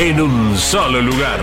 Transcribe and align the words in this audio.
en 0.00 0.20
un 0.20 0.56
solo 0.56 1.02
lugar. 1.02 1.40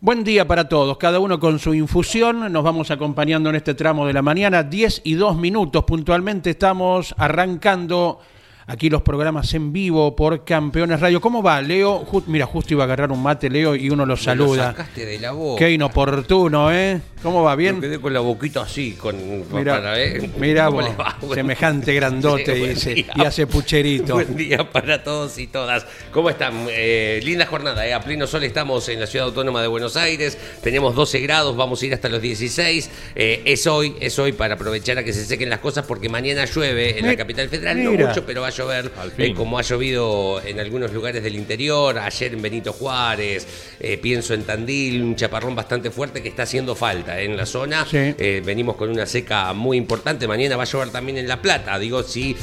Buen 0.00 0.24
día 0.24 0.46
para 0.46 0.68
todos, 0.68 0.98
cada 0.98 1.18
uno 1.18 1.40
con 1.40 1.58
su 1.58 1.72
infusión. 1.72 2.52
Nos 2.52 2.62
vamos 2.62 2.90
acompañando 2.90 3.48
en 3.48 3.56
este 3.56 3.72
tramo 3.72 4.06
de 4.06 4.12
la 4.12 4.20
mañana, 4.20 4.64
10 4.64 5.00
y 5.04 5.14
2 5.14 5.38
minutos 5.38 5.84
puntualmente. 5.84 6.50
Estamos 6.50 7.14
arrancando 7.16 8.18
aquí 8.66 8.88
los 8.90 9.02
programas 9.02 9.52
en 9.54 9.72
vivo 9.72 10.14
por 10.16 10.44
Campeones 10.44 11.00
Radio. 11.00 11.20
¿Cómo 11.20 11.42
va, 11.42 11.60
Leo? 11.60 12.04
mira, 12.26 12.46
justo 12.46 12.74
iba 12.74 12.84
a 12.84 12.86
agarrar 12.86 13.10
un 13.12 13.22
mate, 13.22 13.48
Leo, 13.50 13.74
y 13.74 13.90
uno 13.90 14.06
lo 14.06 14.16
saluda. 14.16 14.56
Lo 14.56 14.70
sacaste 14.72 15.04
de 15.06 15.18
la 15.18 15.32
boca. 15.32 15.58
Qué 15.58 15.70
inoportuno, 15.72 16.72
¿eh? 16.72 17.00
¿Cómo 17.22 17.42
va? 17.42 17.54
¿Bien? 17.54 17.76
Me 17.76 17.82
quedé 17.82 18.00
con 18.00 18.12
la 18.12 18.20
boquita 18.20 18.62
así, 18.62 18.92
con... 18.92 19.16
Mira, 19.52 19.74
para, 19.76 20.00
¿eh? 20.02 20.30
mira 20.38 20.66
¿Cómo 20.66 20.78
vos, 20.80 20.90
le 20.90 20.96
va? 20.96 21.16
Buen- 21.22 21.34
semejante 21.34 21.94
grandote 21.94 22.44
Sí, 22.54 22.68
dice, 22.68 22.94
día. 22.94 23.12
y 23.14 23.20
hace 23.22 23.46
pucherito. 23.46 24.14
Buen 24.14 24.36
día 24.36 24.68
para 24.70 25.02
todos 25.04 25.38
y 25.38 25.46
todas. 25.46 25.86
¿Cómo 26.10 26.30
están? 26.30 26.66
Eh, 26.70 27.20
linda 27.22 27.46
jornada, 27.46 27.86
¿eh? 27.86 27.94
A 27.94 28.00
pleno 28.00 28.26
sol 28.26 28.42
estamos 28.44 28.88
en 28.88 28.98
la 29.00 29.06
ciudad 29.06 29.26
autónoma 29.28 29.62
de 29.62 29.68
Buenos 29.68 29.96
Aires. 29.96 30.36
Tenemos 30.62 30.94
12 30.96 31.20
grados, 31.20 31.56
vamos 31.56 31.80
a 31.82 31.86
ir 31.86 31.94
hasta 31.94 32.08
los 32.08 32.20
16. 32.20 32.90
Eh, 33.14 33.42
es 33.44 33.66
hoy, 33.66 33.94
es 34.00 34.18
hoy 34.18 34.32
para 34.32 34.54
aprovechar 34.54 34.98
a 34.98 35.04
que 35.04 35.12
se 35.12 35.24
sequen 35.24 35.48
las 35.48 35.60
cosas 35.60 35.84
porque 35.86 36.08
mañana 36.08 36.44
llueve 36.44 36.98
en 36.98 37.06
la 37.06 37.16
capital 37.16 37.48
federal. 37.48 37.82
No 37.82 37.90
mira. 37.92 38.08
mucho, 38.08 38.26
pero 38.26 38.42
va 38.42 38.50
llover 38.52 38.92
eh, 39.18 39.34
como 39.34 39.58
ha 39.58 39.62
llovido 39.62 40.40
en 40.44 40.60
algunos 40.60 40.92
lugares 40.92 41.22
del 41.22 41.34
interior. 41.34 41.98
Ayer 41.98 42.34
en 42.34 42.42
Benito 42.42 42.72
Juárez, 42.72 43.46
eh, 43.80 43.98
pienso 43.98 44.34
en 44.34 44.44
Tandil, 44.44 45.02
un 45.02 45.16
chaparrón 45.16 45.54
bastante 45.54 45.90
fuerte 45.90 46.22
que 46.22 46.28
está 46.28 46.44
haciendo 46.44 46.74
falta 46.74 47.20
eh, 47.20 47.24
en 47.24 47.36
la 47.36 47.46
zona. 47.46 47.84
Sí. 47.84 48.14
Venimos 48.44 48.76
con 48.76 48.90
una 48.90 49.06
seca 49.06 49.52
muy 49.52 49.76
importante. 49.76 50.28
Mañana 50.28 50.56
va 50.56 50.62
a 50.62 50.66
llover 50.66 50.90
también 50.90 51.18
en 51.18 51.28
La 51.28 51.40
Plata. 51.42 51.78
Digo, 51.78 52.02
si 52.02 52.36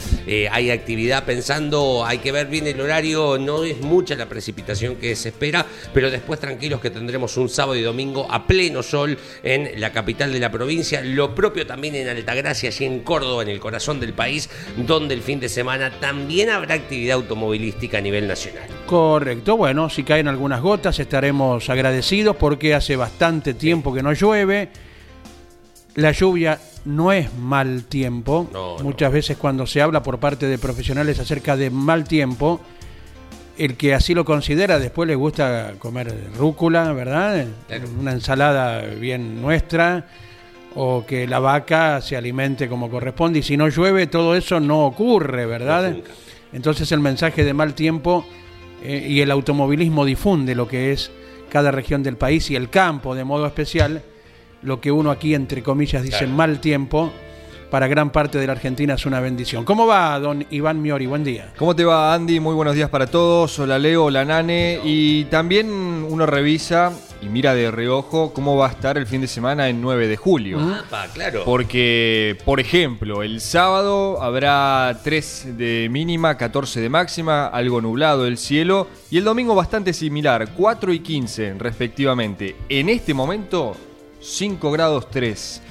hay 0.51 0.71
actividad 0.71 1.23
pensando, 1.25 2.03
hay 2.05 2.17
que 2.19 2.31
ver 2.31 2.47
bien 2.47 2.67
el 2.67 2.79
horario. 2.81 3.37
No 3.37 3.63
es 3.63 3.79
mucha 3.79 4.15
la 4.15 4.27
precipitación 4.27 4.95
que 4.95 5.15
se 5.15 5.29
espera, 5.29 5.65
pero 5.93 6.11
después 6.11 6.39
tranquilos 6.39 6.81
que 6.81 6.89
tendremos 6.89 7.37
un 7.37 7.49
sábado 7.49 7.75
y 7.75 7.81
domingo 7.81 8.27
a 8.29 8.47
pleno 8.47 8.83
sol 8.83 9.17
en 9.43 9.79
la 9.79 9.91
capital 9.91 10.33
de 10.33 10.39
la 10.39 10.51
provincia. 10.51 11.01
Lo 11.01 11.35
propio 11.35 11.65
también 11.65 11.95
en 11.95 12.07
Altagracia, 12.07 12.69
allí 12.69 12.85
en 12.85 12.99
Córdoba, 13.01 13.43
en 13.43 13.49
el 13.49 13.59
corazón 13.59 13.99
del 13.99 14.13
país, 14.13 14.49
donde 14.77 15.13
el 15.13 15.21
fin 15.21 15.39
de 15.39 15.49
semana 15.49 15.98
también 15.99 16.49
habrá 16.49 16.75
actividad 16.75 17.15
automovilística 17.15 17.97
a 17.97 18.01
nivel 18.01 18.27
nacional. 18.27 18.63
Correcto, 18.85 19.57
bueno, 19.57 19.89
si 19.89 20.03
caen 20.03 20.27
algunas 20.27 20.61
gotas 20.61 20.99
estaremos 20.99 21.69
agradecidos 21.69 22.35
porque 22.35 22.73
hace 22.73 22.95
bastante 22.95 23.53
tiempo 23.53 23.93
que 23.93 24.03
no 24.03 24.13
llueve. 24.13 24.69
La 25.95 26.11
lluvia 26.11 26.59
no 26.85 27.11
es 27.11 27.33
mal 27.33 27.83
tiempo. 27.83 28.47
No, 28.53 28.77
no. 28.77 28.83
Muchas 28.83 29.11
veces 29.11 29.37
cuando 29.37 29.67
se 29.67 29.81
habla 29.81 30.01
por 30.01 30.19
parte 30.19 30.45
de 30.45 30.57
profesionales 30.57 31.19
acerca 31.19 31.57
de 31.57 31.69
mal 31.69 32.05
tiempo, 32.05 32.61
el 33.57 33.75
que 33.75 33.93
así 33.93 34.13
lo 34.13 34.23
considera 34.23 34.79
después 34.79 35.07
le 35.07 35.15
gusta 35.15 35.73
comer 35.79 36.13
rúcula, 36.37 36.93
¿verdad? 36.93 37.45
Claro. 37.67 37.85
Una 37.99 38.13
ensalada 38.13 38.81
bien 38.81 39.41
nuestra 39.41 40.05
o 40.75 41.05
que 41.05 41.27
la 41.27 41.39
vaca 41.39 41.99
se 42.01 42.15
alimente 42.15 42.67
como 42.67 42.89
corresponde 42.89 43.39
y 43.39 43.43
si 43.43 43.57
no 43.57 43.67
llueve 43.69 44.07
todo 44.07 44.35
eso 44.35 44.59
no 44.59 44.85
ocurre, 44.85 45.45
¿verdad? 45.45 45.91
No. 45.91 45.97
Entonces 46.53 46.91
el 46.91 46.99
mensaje 46.99 47.43
de 47.43 47.53
mal 47.53 47.73
tiempo 47.73 48.25
eh, 48.83 49.05
y 49.09 49.21
el 49.21 49.31
automovilismo 49.31 50.05
difunde 50.05 50.55
lo 50.55 50.67
que 50.67 50.91
es 50.91 51.11
cada 51.49 51.71
región 51.71 52.03
del 52.03 52.17
país 52.17 52.49
y 52.51 52.55
el 52.55 52.69
campo 52.69 53.15
de 53.15 53.23
modo 53.23 53.45
especial, 53.47 54.03
lo 54.61 54.79
que 54.79 54.91
uno 54.91 55.09
aquí 55.11 55.33
entre 55.33 55.63
comillas 55.63 56.03
dice 56.03 56.19
Claro. 56.19 56.33
mal 56.33 56.59
tiempo, 56.59 57.11
para 57.71 57.87
gran 57.87 58.11
parte 58.11 58.37
de 58.39 58.47
la 58.47 58.53
Argentina 58.53 58.95
es 58.95 59.05
una 59.05 59.19
bendición. 59.19 59.63
¿Cómo 59.63 59.85
va, 59.85 60.19
don 60.19 60.45
Iván 60.49 60.81
Miori? 60.81 61.05
Buen 61.05 61.23
día. 61.23 61.53
¿Cómo 61.57 61.75
te 61.75 61.85
va, 61.85 62.13
Andy? 62.13 62.39
Muy 62.39 62.55
buenos 62.55 62.73
días 62.75 62.89
para 62.89 63.05
todos. 63.07 63.57
Hola, 63.59 63.77
Leo, 63.77 64.05
hola, 64.05 64.25
Nane. 64.25 64.79
Y 64.83 65.25
también 65.25 65.69
uno 65.69 66.25
revisa 66.25 66.91
y 67.21 67.27
mira 67.27 67.53
de 67.53 67.69
reojo 67.71 68.33
cómo 68.33 68.55
va 68.55 68.67
a 68.67 68.69
estar 68.71 68.97
el 68.97 69.05
fin 69.05 69.21
de 69.21 69.27
semana 69.27 69.67
en 69.69 69.81
9 69.81 70.07
de 70.07 70.15
julio. 70.17 70.57
Ah, 70.61 70.83
pa, 70.89 71.07
claro. 71.07 71.43
Porque, 71.45 72.37
por 72.45 72.59
ejemplo, 72.59 73.23
el 73.23 73.41
sábado 73.41 74.21
habrá 74.21 74.99
3 75.03 75.57
de 75.57 75.87
mínima, 75.91 76.37
14 76.37 76.79
de 76.79 76.89
máxima, 76.89 77.47
algo 77.47 77.81
nublado 77.81 78.25
el 78.25 78.37
cielo. 78.37 78.87
Y 79.11 79.17
el 79.17 79.23
domingo 79.25 79.53
bastante 79.55 79.91
similar, 79.93 80.49
4 80.55 80.93
y 80.93 80.99
15 80.99 81.55
respectivamente. 81.57 82.55
En 82.69 82.87
este 82.89 83.13
momento, 83.13 83.75
5 84.21 84.71
grados 84.71 85.09
3. 85.09 85.61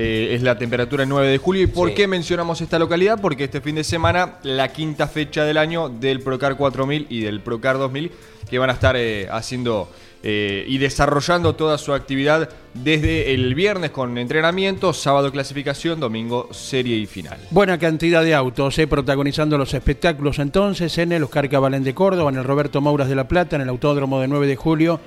eh, 0.00 0.34
es 0.36 0.42
la 0.42 0.56
temperatura 0.56 1.02
en 1.02 1.08
9 1.08 1.26
de 1.26 1.38
julio. 1.38 1.62
¿Y 1.64 1.66
por 1.66 1.88
Sí. 1.88 1.94
qué 1.96 2.06
mencionamos 2.06 2.60
esta 2.60 2.78
localidad? 2.78 3.18
Porque 3.20 3.42
este 3.44 3.60
fin 3.60 3.74
de 3.74 3.82
semana, 3.82 4.38
la 4.44 4.68
quinta 4.68 5.08
fecha 5.08 5.42
del 5.44 5.56
año 5.56 5.88
del 5.88 6.20
Procar 6.20 6.56
4000 6.56 7.06
y 7.10 7.22
del 7.22 7.40
Procar 7.40 7.78
2000, 7.78 8.12
que 8.48 8.58
van 8.60 8.70
a 8.70 8.74
estar 8.74 8.94
eh, 8.96 9.26
haciendo 9.28 9.90
eh, 10.22 10.64
y 10.66 10.78
desarrollando 10.78 11.54
toda 11.54 11.78
su 11.78 11.94
actividad 11.94 12.48
desde 12.74 13.34
el 13.34 13.54
viernes 13.54 13.90
con 13.92 14.18
entrenamiento, 14.18 14.92
sábado 14.92 15.30
clasificación, 15.30 16.00
domingo 16.00 16.48
serie 16.52 16.96
y 16.96 17.06
final. 17.06 17.38
Buena 17.50 17.78
cantidad 17.78 18.24
de 18.24 18.34
autos, 18.34 18.78
eh, 18.78 18.86
protagonizando 18.86 19.56
los 19.56 19.74
espectáculos 19.74 20.38
entonces 20.40 20.98
en 20.98 21.12
el 21.12 21.22
Oscar 21.22 21.48
Cabalén 21.48 21.84
de 21.84 21.94
Córdoba, 21.94 22.30
en 22.30 22.38
el 22.38 22.44
Roberto 22.44 22.80
Mouras 22.80 23.08
de 23.08 23.14
La 23.14 23.28
Plata, 23.28 23.56
en 23.56 23.62
el 23.62 23.68
Autódromo 23.68 24.20
de 24.20 24.28
9 24.28 24.46
de 24.46 24.56
julio. 24.56 25.00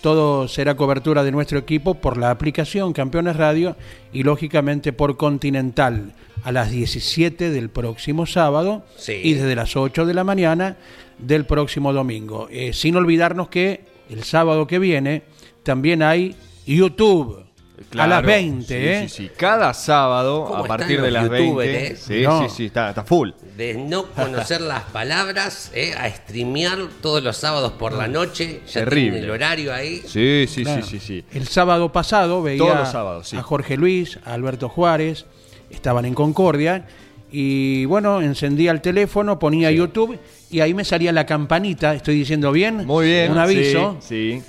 Todo 0.00 0.46
será 0.46 0.74
cobertura 0.76 1.24
de 1.24 1.32
nuestro 1.32 1.58
equipo 1.58 1.94
por 1.94 2.16
la 2.16 2.30
aplicación 2.30 2.92
Campeones 2.92 3.36
Radio 3.36 3.76
y 4.12 4.22
lógicamente 4.22 4.92
por 4.92 5.16
Continental 5.16 6.12
a 6.44 6.52
las 6.52 6.70
17 6.70 7.50
del 7.50 7.70
próximo 7.70 8.24
sábado 8.24 8.84
Sí. 8.96 9.14
y 9.22 9.34
desde 9.34 9.56
las 9.56 9.74
8 9.76 10.06
de 10.06 10.14
la 10.14 10.22
mañana 10.22 10.76
del 11.18 11.44
próximo 11.44 11.92
domingo. 11.92 12.46
Eh, 12.50 12.72
sin 12.72 12.94
olvidarnos 12.94 13.48
que 13.48 13.95
el 14.10 14.22
sábado 14.24 14.66
que 14.66 14.78
viene 14.78 15.22
también 15.62 16.02
hay 16.02 16.34
YouTube 16.66 17.38
a 17.98 18.06
las 18.06 18.20
Claro, 18.22 18.26
20. 18.26 18.66
sí, 18.66 18.74
¿eh? 18.74 19.08
sí, 19.08 19.24
sí. 19.24 19.30
Cada 19.36 19.74
sábado, 19.74 20.46
¿Cómo 20.48 20.64
a 20.64 20.66
partir 20.66 21.02
de 21.02 21.10
las 21.10 21.24
youtubers, 21.24 21.56
20. 21.72 21.86
eh? 21.86 21.96
Sí, 21.96 22.22
No. 22.22 22.48
sí, 22.48 22.54
sí, 22.56 22.64
está, 22.66 22.88
está 22.88 23.04
full. 23.04 23.30
de 23.56 23.74
no 23.74 24.06
conocer 24.12 24.60
las 24.62 24.84
palabras, 24.84 25.70
eh, 25.74 25.92
a 25.94 26.08
streamear 26.10 26.78
todos 27.02 27.22
los 27.22 27.36
sábados 27.36 27.72
por 27.72 27.92
la 27.92 28.08
noche, 28.08 28.60
ya 28.66 28.80
Terrible. 28.84 29.18
el 29.18 29.30
horario 29.30 29.74
ahí. 29.74 30.02
Sí, 30.06 30.46
sí, 30.48 30.62
Claro. 30.62 30.82
sí, 30.86 30.98
sí, 30.98 31.06
sí. 31.06 31.24
El 31.34 31.46
sábado 31.48 31.92
pasado 31.92 32.42
veía 32.42 32.58
Todos 32.58 32.76
los 32.78 32.88
sábados, 32.90 33.28
sí. 33.28 33.36
a 33.36 33.42
Jorge 33.42 33.76
Luis, 33.76 34.18
a 34.24 34.32
Alberto 34.32 34.68
Juárez, 34.70 35.26
estaban 35.68 36.06
en 36.06 36.14
Concordia 36.14 36.86
y 37.30 37.84
bueno, 37.86 38.22
encendía 38.22 38.70
el 38.70 38.80
teléfono, 38.80 39.38
ponía 39.38 39.70
YouTube 39.70 40.18
y 40.50 40.60
ahí 40.60 40.74
me 40.74 40.84
salía 40.84 41.12
la 41.12 41.26
campanita, 41.26 41.94
estoy 41.94 42.16
diciendo 42.16 42.52
bien, 42.52 42.86
Muy 42.86 43.06
bien. 43.06 43.32
un 43.32 43.38
aviso. 43.38 43.96
Sí, 44.00 44.40
sí. 44.40 44.42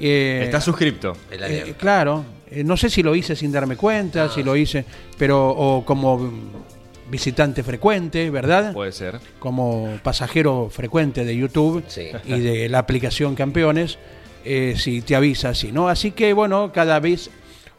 Eh, 0.00 0.42
Está 0.44 0.60
suscripto. 0.60 1.12
Eh, 1.30 1.74
claro, 1.78 2.24
eh, 2.50 2.64
no 2.64 2.76
sé 2.76 2.90
si 2.90 3.02
lo 3.02 3.14
hice 3.14 3.36
sin 3.36 3.52
darme 3.52 3.76
cuenta, 3.76 4.28
si 4.28 4.42
lo 4.42 4.56
hice, 4.56 4.84
pero 5.16 5.48
o 5.50 5.84
como 5.84 6.32
visitante 7.10 7.62
frecuente, 7.62 8.30
¿verdad? 8.30 8.72
Puede 8.72 8.90
ser. 8.92 9.20
como 9.38 9.98
pasajero 10.02 10.68
frecuente 10.70 11.24
de 11.24 11.36
YouTube 11.36 11.84
Sí. 11.86 12.08
y 12.26 12.40
de 12.40 12.68
la 12.68 12.78
aplicación 12.80 13.34
Campeones, 13.36 13.98
eh, 14.44 14.74
si 14.76 15.00
te 15.02 15.14
avisa 15.14 15.50
así, 15.50 15.70
¿no? 15.70 15.88
Así 15.88 16.10
que 16.10 16.32
bueno, 16.32 16.72
cada 16.72 16.98
vez 17.00 17.30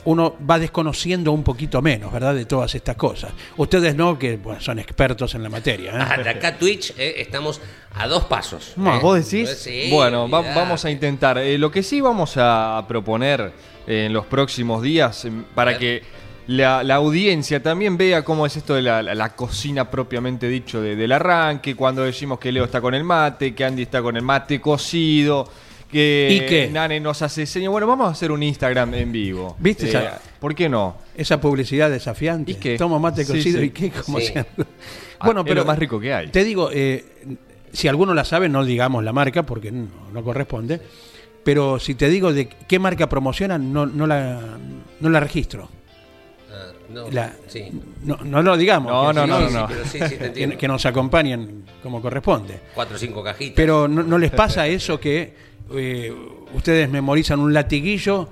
uno 0.05 0.35
va 0.49 0.57
desconociendo 0.59 1.31
un 1.31 1.43
poquito 1.43 1.81
menos, 1.81 2.11
¿verdad? 2.13 2.33
De 2.35 2.45
todas 2.45 2.73
estas 2.75 2.95
cosas. 2.95 3.31
Ustedes 3.57 3.95
no, 3.95 4.17
que 4.17 4.37
bueno, 4.37 4.61
son 4.61 4.79
expertos 4.79 5.35
en 5.35 5.43
la 5.43 5.49
materia. 5.49 5.91
¿eh? 5.91 5.97
Ah, 5.99 6.17
de 6.21 6.29
acá 6.29 6.57
Twitch 6.57 6.93
eh, 6.97 7.15
estamos 7.17 7.59
a 7.95 8.07
dos 8.07 8.25
pasos. 8.25 8.73
No, 8.75 8.95
¿eh? 8.95 8.99
¿Vos 9.01 9.29
decís? 9.29 9.49
Sí, 9.57 9.89
bueno, 9.91 10.29
va- 10.29 10.41
vamos 10.53 10.85
a 10.85 10.91
intentar. 10.91 11.37
Eh, 11.39 11.57
lo 11.57 11.71
que 11.71 11.81
sí 11.83 12.01
vamos 12.01 12.33
a, 12.37 12.83
proponer 12.87 13.51
eh, 13.87 14.05
en 14.05 14.13
los 14.13 14.25
próximos 14.25 14.81
días, 14.81 15.25
em, 15.25 15.43
para 15.55 15.77
que 15.77 16.03
la, 16.47 16.83
la 16.83 16.95
audiencia 16.95 17.63
también 17.63 17.97
vea 17.97 18.23
cómo 18.23 18.45
es 18.45 18.55
esto 18.55 18.75
de 18.75 18.83
la, 18.83 19.01
la- 19.01 19.15
la 19.15 19.29
cocina 19.35 19.89
propiamente 19.89 20.47
dicho 20.47 20.79
de- 20.81 20.95
del 20.95 21.11
arranque, 21.13 21.75
cuando 21.75 22.03
decimos 22.03 22.37
que 22.37 22.51
Leo 22.51 22.65
está 22.65 22.79
con 22.79 22.93
el 22.93 23.03
mate, 23.03 23.55
que 23.55 23.65
Andy 23.65 23.81
está 23.83 24.01
con 24.03 24.15
el 24.15 24.21
mate 24.23 24.61
cocido. 24.61 25.49
Que 25.95 26.27
¿Y 26.29 26.45
qué? 26.49 26.69
Nane 26.69 26.99
nos 26.99 27.21
hace 27.21 27.45
señas. 27.45 27.71
Bueno, 27.71 27.87
vamos 27.87 28.09
a 28.09 28.11
hacer 28.11 28.29
un 28.29 28.43
Instagram 28.43 28.93
en 28.95 29.13
vivo. 29.13 29.55
¿Viste 29.59 29.85
Eh, 29.85 29.89
esa- 29.89 30.19
¿Por 30.41 30.53
qué 30.53 30.67
no? 30.67 30.97
Esa 31.15 31.39
publicidad 31.39 31.89
desafiante. 31.89 32.51
¿Y 32.51 32.55
qué? 32.55 32.77
Tomo 32.77 32.99
mate 32.99 33.23
Sí, 33.23 33.31
cocido 33.31 33.61
sí. 33.61 33.67
y 33.67 33.69
qué, 33.69 33.91
como 33.91 34.19
Sí. 34.19 34.25
sea. 34.27 34.45
Ah, 35.19 35.25
Bueno, 35.27 35.39
es 35.41 35.47
pero 35.47 35.61
lo 35.61 35.65
más 35.67 35.79
rico 35.79 35.97
que 35.97 36.13
hay. 36.13 36.27
Te 36.27 36.43
digo, 36.43 36.69
eh, 36.73 37.05
si 37.71 37.87
alguno 37.87 38.13
la 38.13 38.25
sabe, 38.25 38.49
no 38.49 38.65
digamos 38.65 39.05
la 39.05 39.13
marca 39.13 39.43
porque 39.43 39.71
no, 39.71 39.87
no 40.11 40.21
corresponde. 40.21 40.81
Pero 41.45 41.79
si 41.79 41.95
te 41.95 42.09
digo 42.09 42.33
de 42.33 42.49
qué 42.49 42.77
marca 42.77 43.07
promocionan, 43.07 43.71
no, 43.71 43.85
no, 43.85 44.05
la, 44.05 44.41
no 44.99 45.09
la 45.09 45.19
registro. 45.21 45.69
Ah, 46.51 46.73
no, 46.89 47.09
La- 47.09 47.33
sí. 47.47 47.71
no, 48.03 48.17
no 48.21 48.41
lo 48.41 48.57
digamos. 48.57 48.91
No, 48.91 49.07
que 49.09 49.13
no, 49.13 49.27
no, 49.27 49.39
no, 49.39 49.47
sí, 49.47 49.53
no. 49.53 49.67
pero 49.67 49.85
sí, 49.85 49.99
sí, 50.09 50.15
te 50.17 50.33
Que, 50.33 50.57
que 50.57 50.67
nos 50.67 50.85
acompañen 50.85 51.63
como 51.81 52.01
corresponde. 52.01 52.59
Cuatro 52.73 52.97
o 52.97 52.99
cinco 52.99 53.23
cajitas. 53.23 53.53
Pero 53.55 53.87
no, 53.87 54.03
no 54.03 54.17
les 54.17 54.31
pasa 54.31 54.67
eso 54.67 54.99
que 54.99 55.54
eh, 55.73 56.13
ustedes 56.53 56.89
memorizan 56.89 57.39
un 57.39 57.53
latiguillo 57.53 58.29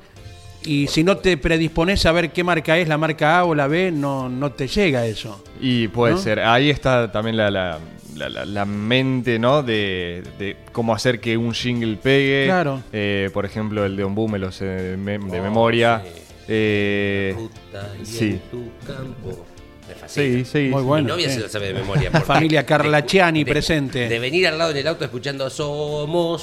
y 0.66 0.88
si 0.88 1.04
no 1.04 1.18
te 1.18 1.36
predispones 1.38 2.06
a 2.06 2.12
ver 2.12 2.32
qué 2.32 2.44
marca 2.44 2.78
es, 2.78 2.88
la 2.88 2.98
marca 2.98 3.40
A 3.40 3.46
o 3.46 3.54
la 3.56 3.68
B, 3.68 3.92
no, 3.92 4.30
no 4.30 4.52
te 4.52 4.68
llega 4.68 5.06
eso. 5.06 5.44
Y 5.60 5.88
puede 5.90 6.14
¿No? 6.14 6.20
ser. 6.20 6.40
Ahí 6.40 6.70
está 6.70 7.12
también 7.12 7.36
la, 7.36 7.52
la, 7.52 7.80
la- 8.16 8.30
la- 8.30 8.46
la 8.46 8.66
mente, 8.66 9.40
¿no? 9.40 9.62
De, 9.64 10.24
de 10.40 10.56
cómo 10.72 10.94
hacer 10.94 11.20
que 11.20 11.36
un 11.36 11.54
jingle 11.54 11.98
pegue. 11.98 12.46
Claro. 12.46 12.82
Eh, 12.94 13.30
por 13.34 13.46
ejemplo, 13.46 13.84
el 13.86 13.98
de 13.98 14.04
Ombú 14.06 14.28
me 14.30 14.40
lo 14.40 14.52
sé 14.52 14.66
de, 14.66 14.98
me- 14.98 15.18
de 15.20 15.40
Oh, 15.40 15.44
memoria. 15.44 16.02
sí. 16.04 16.22
Eh, 16.48 17.34
Ruta 17.38 17.94
y 18.02 18.06
sí. 18.06 18.26
en 18.30 18.40
tu 18.52 18.70
campo. 18.86 19.46
Me 19.88 19.96
fascina. 19.96 20.38
sí, 20.38 20.46
sí. 20.46 20.70
Muy 20.70 20.82
sí. 20.82 20.86
bueno. 20.88 21.04
Mi 21.06 21.10
novia 21.12 21.30
sí. 21.30 21.36
se 21.36 21.42
lo 21.42 21.50
sabe 21.50 21.68
de 21.68 21.74
memoria. 21.74 22.12
Familia 22.12 22.66
Carlaciani 22.66 23.44
de- 23.44 23.52
presente. 23.52 24.08
De 24.10 24.20
venir 24.20 24.48
al 24.48 24.58
lado 24.58 24.72
en 24.72 24.78
el 24.78 24.88
auto 24.88 25.04
escuchando 25.06 25.50
Somos 25.50 26.42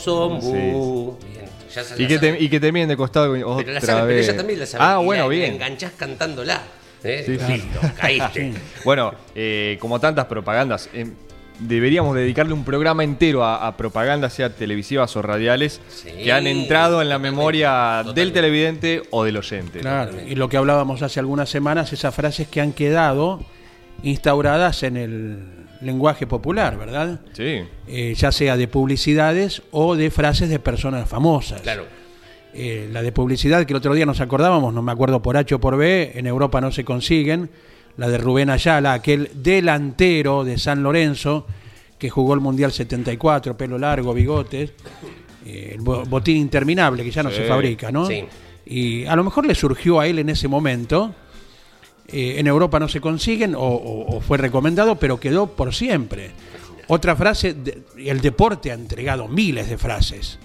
ya 1.75 1.85
se 1.85 2.03
Y 2.03 2.07
que, 2.07 2.19
te, 2.19 2.37
y 2.41 2.49
que 2.49 2.59
te 2.61 2.73
miren 2.73 2.89
de 2.89 2.97
costado 2.97 3.33
Pero 3.33 3.73
la 3.73 3.81
ella 4.21 4.37
también 4.37 4.59
la 4.59 4.67
sabe. 4.67 4.85
Ah, 4.85 4.99
y 5.01 5.05
bueno, 5.05 5.23
la- 5.25 5.29
bien. 5.29 5.49
La 5.51 5.55
enganchás 5.67 5.93
cantándola. 5.97 6.61
¿eh? 7.05 7.25
Listo, 7.49 7.81
caíste. 7.99 8.53
Bueno, 8.85 9.15
eh, 9.35 9.77
como 9.81 9.99
tantas 10.01 10.27
propagandas, 10.27 10.89
eh, 10.93 11.07
deberíamos 11.61 12.17
dedicarle 12.17 12.53
un 12.53 12.65
programa 12.65 13.05
entero 13.05 13.45
a, 13.45 13.67
a 13.67 13.77
propagandas, 13.77 14.33
sea 14.33 14.51
televisivas 14.51 15.15
o 15.17 15.23
radiales, 15.23 15.81
Sí, 15.89 16.11
que 16.25 16.33
han 16.33 16.47
entrado 16.47 17.03
en 17.03 17.09
la 17.09 17.17
totalmente, 17.17 17.37
memoria 17.37 18.05
del 18.15 18.33
televidente 18.33 19.03
o 19.11 19.25
del 19.25 19.37
oyente. 19.37 19.81
Claro, 19.81 20.12
y 20.27 20.35
lo 20.35 20.49
que 20.49 20.57
hablábamos 20.57 21.03
hace 21.03 21.21
algunas 21.21 21.49
semanas, 21.49 21.93
esas 21.93 22.15
frases 22.15 22.49
que 22.49 22.61
han 22.61 22.73
quedado 22.73 23.41
instauradas 24.03 24.83
en 24.83 24.97
el 24.97 25.39
lenguaje 25.81 26.27
popular, 26.27 26.79
¿verdad? 26.79 27.21
Sí. 27.33 27.63
Eh, 27.89 28.15
ya 28.17 28.33
sea 28.33 28.56
de 28.56 28.69
publicidades 28.69 29.63
o 29.71 29.97
de 29.97 30.11
frases 30.11 30.49
de 30.49 30.59
personas 30.59 31.09
famosas. 31.09 31.61
Claro. 31.63 31.85
Eh, 32.53 32.89
la 32.93 33.03
de 33.03 33.13
publicidad 33.13 33.65
que 33.65 33.73
el 33.73 33.77
otro 33.77 33.95
día 33.95 34.06
nos 34.06 34.21
acordábamos, 34.21 34.75
no 34.75 34.83
me 34.83 34.93
acuerdo 34.93 35.23
por 35.23 35.37
H 35.37 35.55
o 35.55 35.61
por 35.61 35.77
B, 35.77 36.13
en 36.15 36.27
Europa 36.27 36.61
no 36.61 36.73
se 36.73 36.85
consiguen. 36.85 37.51
La 38.00 38.08
de 38.08 38.17
Rubén 38.17 38.49
Ayala, 38.49 38.94
aquel 38.94 39.31
delantero 39.35 40.43
de 40.43 40.56
San 40.56 40.82
Lorenzo 40.82 41.47
que 41.99 42.08
jugó 42.08 42.32
el 42.32 42.41
Mundial 42.41 42.73
74, 42.73 43.58
pelo 43.58 43.76
largo, 43.76 44.14
bigotes, 44.14 44.73
eh, 45.44 45.73
el 45.75 45.82
bo- 45.82 46.02
botín 46.06 46.38
interminable 46.38 47.05
que 47.05 47.11
ya 47.11 47.23
no 47.23 47.29
Sí. 47.29 47.37
se 47.37 47.44
fabrica, 47.44 47.93
¿no? 47.93 48.06
Sí. 48.06 48.25
Y 48.64 49.05
a 49.05 49.14
lo 49.17 49.23
mejor 49.25 49.44
le 49.47 49.55
surgió 49.55 50.00
a 50.00 50.06
él 50.06 50.19
en 50.19 50.31
ese 50.31 50.49
momento. 50.49 51.14
eh, 52.12 52.41
en 52.41 52.47
Europa 52.49 52.81
no 52.81 52.88
se 52.88 53.00
consiguen 53.00 53.55
o, 53.55 53.61
o- 53.61 54.17
o 54.17 54.20
fue 54.20 54.37
recomendado, 54.38 54.96
pero 54.96 55.20
quedó 55.20 55.46
por 55.46 55.73
siempre. 55.73 56.31
Otra 56.88 57.14
frase, 57.14 57.55
de- 57.55 57.82
el 57.99 58.20
deporte 58.20 58.73
ha 58.73 58.75
entregado 58.75 59.29
miles 59.29 59.69
de 59.69 59.79
frases. 59.79 60.41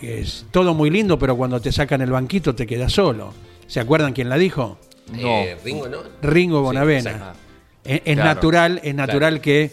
Es 0.00 0.46
todo 0.52 0.72
muy 0.72 0.88
lindo, 0.88 1.18
pero 1.18 1.36
cuando 1.36 1.60
te 1.60 1.70
sacan 1.70 2.00
el 2.00 2.10
banquito 2.12 2.54
te 2.54 2.66
quedas 2.66 2.92
solo. 2.94 3.34
¿Se 3.66 3.78
acuerdan 3.80 4.14
quién 4.14 4.30
la 4.30 4.38
dijo? 4.38 4.78
No. 5.12 5.28
Eh, 5.42 5.56
Ringo, 5.64 5.88
¿no? 5.88 5.98
Ringo 6.22 6.62
Bonavena. 6.62 7.10
exacto. 7.10 7.38
es 7.84 8.02
es 8.04 8.14
Claro. 8.14 8.24
natural, 8.34 8.80
es 8.82 8.94
natural 8.94 9.40
que 9.40 9.70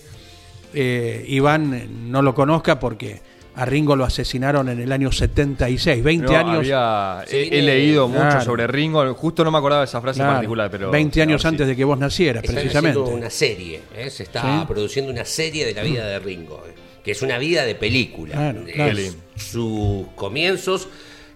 eh, 0.74 1.26
Iván 1.28 1.74
eh, 1.74 1.88
no 1.90 2.22
lo 2.22 2.34
conozca 2.36 2.80
porque 2.80 3.22
a 3.56 3.66
Ringo 3.66 3.96
lo 3.96 4.04
asesinaron 4.04 4.68
en 4.70 4.80
el 4.82 4.92
año 4.92 5.12
76, 5.12 6.04
20 6.04 6.26
No, 6.32 6.38
años. 6.38 6.58
había- 6.58 7.24
he, 7.30 7.62
leído 7.62 8.08
mucho 8.08 8.42
sobre 8.42 8.66
Ringo. 8.66 9.14
Justo 9.14 9.44
no 9.44 9.52
me 9.52 9.60
acordaba 9.60 9.82
de 9.82 9.86
esa 9.86 10.02
frase 10.02 10.22
en 10.22 10.28
particular, 10.28 10.72
pero. 10.72 10.90
20 10.90 11.22
años 11.22 11.42
sí. 11.44 11.48
antes 11.48 11.68
de 11.68 11.76
que 11.76 11.84
vos 11.84 11.98
nacieras, 12.00 12.44
Están 12.44 12.56
precisamente. 12.56 12.98
una 13.00 13.30
serie, 13.30 13.82
¿eh? 13.96 14.10
se 14.10 14.24
está 14.24 14.66
produciendo 14.68 15.12
una 15.12 15.26
serie 15.26 15.66
de 15.68 15.74
la 15.76 15.84
vida 15.84 16.08
de 16.08 16.18
Ringo, 16.20 16.64
que 17.04 17.12
es 17.12 17.22
una 17.22 17.38
vida 17.38 17.64
de 17.64 17.76
película. 17.76 18.56
Sus 19.36 20.08
comienzos, 20.16 20.88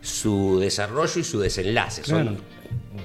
su 0.02 0.60
desarrollo 0.60 1.20
y 1.20 1.24
su 1.24 1.40
desenlace. 1.40 2.04
Son. 2.04 2.38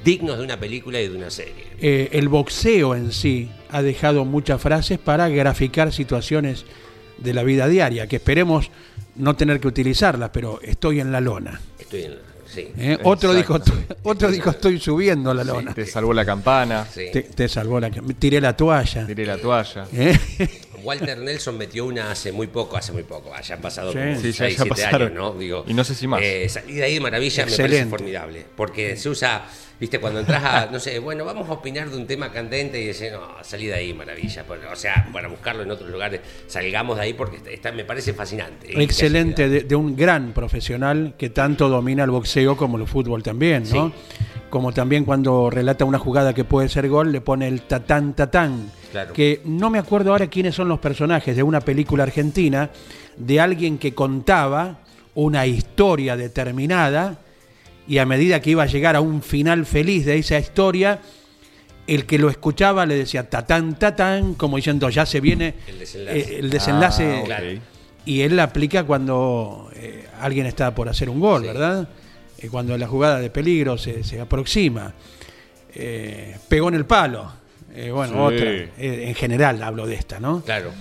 Dignos 0.04 0.38
de 0.38 0.44
una 0.44 0.58
película 0.58 1.00
y 1.00 1.08
de 1.08 1.16
una 1.16 1.30
serie. 1.30 1.66
Eh, 1.80 2.10
el 2.12 2.28
boxeo 2.28 2.94
en 2.94 3.12
sí 3.12 3.50
ha 3.70 3.82
dejado 3.82 4.24
muchas 4.24 4.60
frases 4.60 4.98
para 4.98 5.28
graficar 5.28 5.92
situaciones 5.92 6.64
de 7.18 7.34
la 7.34 7.42
vida 7.42 7.68
diaria, 7.68 8.06
que 8.06 8.16
esperemos 8.16 8.70
no 9.16 9.36
tener 9.36 9.60
que 9.60 9.68
utilizarlas, 9.68 10.30
pero 10.32 10.60
estoy 10.62 11.00
en 11.00 11.12
la 11.12 11.20
lona. 11.20 11.60
Estoy 11.78 12.02
en. 12.04 12.32
Sí. 12.46 12.68
¿eh? 12.76 12.98
Otro, 13.04 13.32
dijo, 13.32 13.58
otro 14.02 14.30
dijo, 14.30 14.50
estoy 14.50 14.78
subiendo 14.78 15.32
la 15.32 15.42
lona. 15.42 15.72
Te 15.72 15.86
salvó 15.86 16.12
la 16.12 16.26
campana, 16.26 16.84
sí. 16.84 17.06
Te, 17.10 17.22
te 17.22 17.48
salvó 17.48 17.80
la... 17.80 17.90
Tiré 17.90 18.42
la 18.42 18.54
toalla. 18.54 19.06
tiré 19.06 19.24
la 19.24 19.38
toalla. 19.38 19.86
¿eh? 19.94 20.18
Walter 20.82 21.18
Nelson 21.18 21.56
metió 21.58 21.84
una 21.86 22.10
hace 22.10 22.32
muy 22.32 22.46
poco, 22.46 22.76
hace 22.76 22.92
muy 22.92 23.02
poco, 23.02 23.30
ya 23.42 23.54
han 23.54 23.60
pasado 23.60 23.92
Sí. 23.92 23.98
como 23.98 24.16
Sí, 24.20 24.32
ya- 24.32 24.46
6, 24.46 24.56
ya 24.56 24.62
7 24.64 24.68
pasaron. 24.68 25.02
años, 25.08 25.12
¿no? 25.14 25.32
Digo, 25.38 25.64
Y 25.66 25.74
no 25.74 25.84
sé 25.84 25.94
si 25.94 26.06
más. 26.06 26.20
Eh, 26.22 26.48
salir 26.48 26.76
de 26.76 26.84
ahí 26.84 26.94
de 26.94 27.00
maravilla 27.00 27.46
me 27.46 27.56
parece 27.56 27.86
formidable, 27.86 28.44
porque 28.56 28.96
se 28.96 29.08
usa, 29.08 29.44
viste, 29.80 29.98
cuando 30.00 30.20
entras 30.20 30.42
a, 30.44 30.66
no 30.70 30.78
sé, 30.80 30.98
bueno, 30.98 31.24
vamos 31.24 31.48
a 31.48 31.52
opinar 31.52 31.90
de 31.90 31.96
un 31.96 32.06
tema 32.06 32.30
candente 32.32 32.80
y 32.80 32.86
decir, 32.86 33.12
no, 33.12 33.20
salí 33.42 33.66
de 33.66 33.74
ahí, 33.74 33.92
maravilla. 33.94 34.44
O 34.72 34.76
sea, 34.76 35.08
para 35.12 35.28
buscarlo 35.28 35.62
en 35.62 35.70
otros 35.70 35.90
lugares, 35.90 36.20
salgamos 36.46 36.96
de 36.96 37.02
ahí 37.02 37.12
porque 37.14 37.36
está, 37.36 37.50
está- 37.50 37.72
me 37.72 37.84
parece 37.84 38.12
fascinante. 38.12 38.80
Excelente, 38.82 39.48
de, 39.48 39.60
de 39.62 39.74
un 39.74 39.96
gran 39.96 40.32
profesional 40.32 41.14
que 41.18 41.30
tanto 41.30 41.68
domina 41.68 42.04
el 42.04 42.10
boxeo 42.10 42.56
como 42.56 42.76
el 42.78 42.86
fútbol 42.86 43.22
también, 43.22 43.64
¿no? 43.72 43.88
Sí. 43.88 43.94
Como 44.50 44.72
también 44.72 45.04
cuando 45.06 45.48
relata 45.48 45.84
una 45.86 45.98
jugada 45.98 46.34
que 46.34 46.44
puede 46.44 46.68
ser 46.68 46.86
gol, 46.88 47.10
le 47.10 47.20
pone 47.22 47.48
el 47.48 47.62
tatán 47.62 48.14
tatán. 48.14 48.70
Claro. 48.92 49.12
Que 49.12 49.40
no 49.44 49.68
me 49.70 49.78
acuerdo 49.80 50.12
ahora 50.12 50.28
quiénes 50.28 50.54
son 50.54 50.68
los 50.68 50.78
personajes 50.78 51.34
de 51.34 51.42
una 51.42 51.60
película 51.60 52.04
argentina, 52.04 52.70
de 53.16 53.40
alguien 53.40 53.78
que 53.78 53.92
contaba 53.94 54.78
una 55.14 55.46
historia 55.46 56.16
determinada 56.16 57.18
y 57.88 57.98
a 57.98 58.06
medida 58.06 58.40
que 58.40 58.50
iba 58.50 58.62
a 58.62 58.66
llegar 58.66 58.94
a 58.94 59.00
un 59.00 59.20
final 59.22 59.66
feliz 59.66 60.04
de 60.06 60.18
esa 60.18 60.38
historia, 60.38 61.00
el 61.86 62.06
que 62.06 62.16
lo 62.18 62.30
escuchaba 62.30 62.86
le 62.86 62.94
decía 62.94 63.28
tatán 63.28 63.76
tatán, 63.78 64.34
como 64.34 64.56
diciendo 64.56 64.88
ya 64.88 65.04
se 65.04 65.20
viene 65.20 65.54
El 65.66 65.78
desenlace. 65.80 66.18
eh, 66.18 66.38
el 66.38 66.50
desenlace 66.50 67.16
Ah. 67.20 67.24
Claro. 67.24 67.46
y 68.04 68.20
él 68.20 68.36
la 68.36 68.44
aplica 68.44 68.84
cuando 68.84 69.68
eh, 69.74 70.06
alguien 70.20 70.46
está 70.46 70.74
por 70.74 70.88
hacer 70.88 71.08
un 71.10 71.18
gol, 71.18 71.42
Sí. 71.42 71.48
¿verdad? 71.48 71.88
Eh, 72.38 72.48
cuando 72.50 72.76
la 72.78 72.86
jugada 72.86 73.18
de 73.20 73.30
peligro 73.30 73.76
se, 73.78 74.04
se 74.04 74.20
aproxima. 74.20 74.94
Eh, 75.74 76.36
pegó 76.48 76.68
en 76.68 76.74
el 76.74 76.84
palo. 76.84 77.32
Eh, 77.74 77.90
bueno, 77.90 78.12
Sí. 78.30 78.34
otra. 78.36 78.50
Eh, 78.50 78.68
en 78.78 79.14
general 79.14 79.62
hablo 79.62 79.86
de 79.86 79.94
esta, 79.94 80.20
¿no? 80.20 80.42
Claro. 80.44 80.72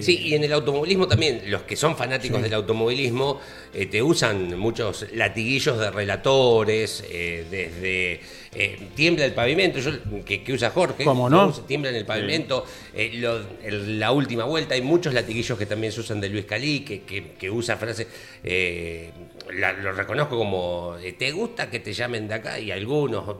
Sí, 0.00 0.16
y 0.26 0.34
en 0.34 0.44
el 0.44 0.52
automovilismo 0.52 1.08
también, 1.08 1.42
los 1.46 1.62
que 1.62 1.74
son 1.74 1.96
fanáticos 1.96 2.40
del 2.40 2.54
automovilismo 2.54 3.40
eh, 3.74 3.86
te 3.86 4.00
usan 4.00 4.56
muchos 4.56 5.06
latiguillos 5.12 5.76
de 5.80 5.90
relatores, 5.90 7.02
eh, 7.10 7.44
desde 7.50 8.20
eh, 8.54 8.88
tiembla 8.94 9.24
el 9.24 9.32
pavimento, 9.32 9.78
yo, 9.80 9.92
que, 10.24 10.42
que 10.42 10.52
usa 10.52 10.70
Jorge, 10.70 11.04
¿Cómo 11.04 11.30
no? 11.30 11.48
usa 11.48 11.66
tiembla 11.66 11.90
en 11.90 11.96
el 11.96 12.04
pavimento, 12.06 12.64
eh, 12.94 13.10
lo- 13.14 13.40
el- 13.62 13.98
la 13.98 14.12
última 14.12 14.44
vuelta, 14.44 14.74
hay 14.74 14.82
muchos 14.82 15.14
latiguillos 15.14 15.58
que 15.58 15.64
también 15.66 15.92
se 15.92 16.00
usan 16.00 16.20
de 16.20 16.28
Luis 16.28 16.44
Calí, 16.44 16.80
que, 16.80 17.02
que- 17.02 17.32
que 17.32 17.50
usa 17.50 17.76
frases, 17.76 18.06
eh, 18.44 19.10
la- 19.54 19.72
lo 19.72 19.92
reconozco 19.92 20.36
como, 20.36 20.96
eh, 21.02 21.12
¿te 21.12 21.30
gusta 21.32 21.70
que 21.70 21.80
te 21.80 21.92
llamen 21.92 22.28
de 22.28 22.34
acá? 22.34 22.58
Y 22.60 22.70
algunos, 22.70 23.36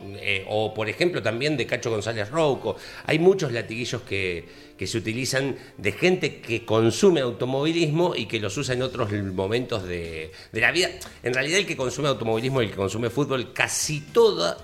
o 0.48 0.72
por 0.74 0.88
ejemplo 0.88 1.22
también 1.22 1.56
de 1.56 1.66
Cacho 1.66 1.90
González 1.90 2.30
Rouco, 2.30 2.76
hay 3.06 3.18
muchos 3.18 3.52
latiguillos 3.52 4.02
que, 4.02 4.44
que 4.78 4.86
se 4.86 4.98
utilizan 4.98 5.56
de 5.76 5.92
gente 5.92 6.40
que 6.40 6.64
consume 6.64 7.20
automovilismo 7.20 8.14
y 8.16 8.26
que 8.26 8.40
los 8.40 8.56
usa 8.56 8.74
en 8.74 8.82
otros 8.82 9.12
momentos 9.12 9.84
de, 9.86 10.32
de 10.50 10.60
la 10.60 10.72
vida. 10.72 10.90
En 11.22 11.34
realidad 11.34 11.58
el 11.60 11.66
que 11.66 11.76
consume 11.76 12.08
automovilismo 12.08 12.62
y 12.62 12.64
el 12.64 12.70
que 12.70 12.76
consume 12.78 13.08
fútbol 13.10 13.52
casi 13.52 14.00
todo 14.00 14.56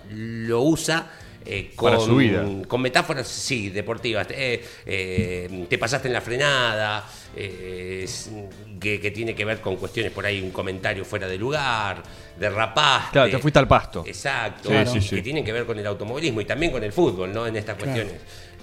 lo 0.46 0.62
usa 0.62 1.10
eh, 1.44 1.72
con, 1.74 1.92
Para 1.92 2.04
su 2.04 2.16
vida. 2.16 2.44
con 2.66 2.82
metáforas, 2.82 3.26
sí, 3.26 3.70
deportivas. 3.70 4.26
Eh, 4.30 4.62
eh, 4.84 5.66
te 5.68 5.78
pasaste 5.78 6.08
en 6.08 6.14
la 6.14 6.20
frenada, 6.20 7.04
eh, 7.34 8.02
es- 8.04 8.30
que, 8.78 9.00
que 9.00 9.10
tiene 9.10 9.34
que 9.34 9.44
ver 9.46 9.60
con 9.60 9.76
cuestiones 9.76 10.12
por 10.12 10.26
ahí, 10.26 10.40
un 10.42 10.50
comentario 10.50 11.04
fuera 11.06 11.26
de 11.26 11.38
lugar, 11.38 12.02
derrapaste. 12.38 13.12
Claro, 13.12 13.30
te 13.30 13.38
fuiste 13.38 13.58
al 13.58 13.66
pasto. 13.68 14.04
Exacto, 14.06 14.68
Claro. 14.68 14.92
Sí, 14.92 15.00
sí, 15.00 15.08
sí. 15.08 15.16
que 15.16 15.22
tienen 15.22 15.44
que 15.44 15.52
ver 15.52 15.64
con 15.64 15.78
el 15.78 15.86
automovilismo 15.86 16.40
y 16.40 16.44
también 16.44 16.70
con 16.70 16.84
el 16.84 16.92
fútbol, 16.92 17.32
¿no? 17.32 17.46
En 17.46 17.56
estas 17.56 17.76
cuestiones. 17.78 18.14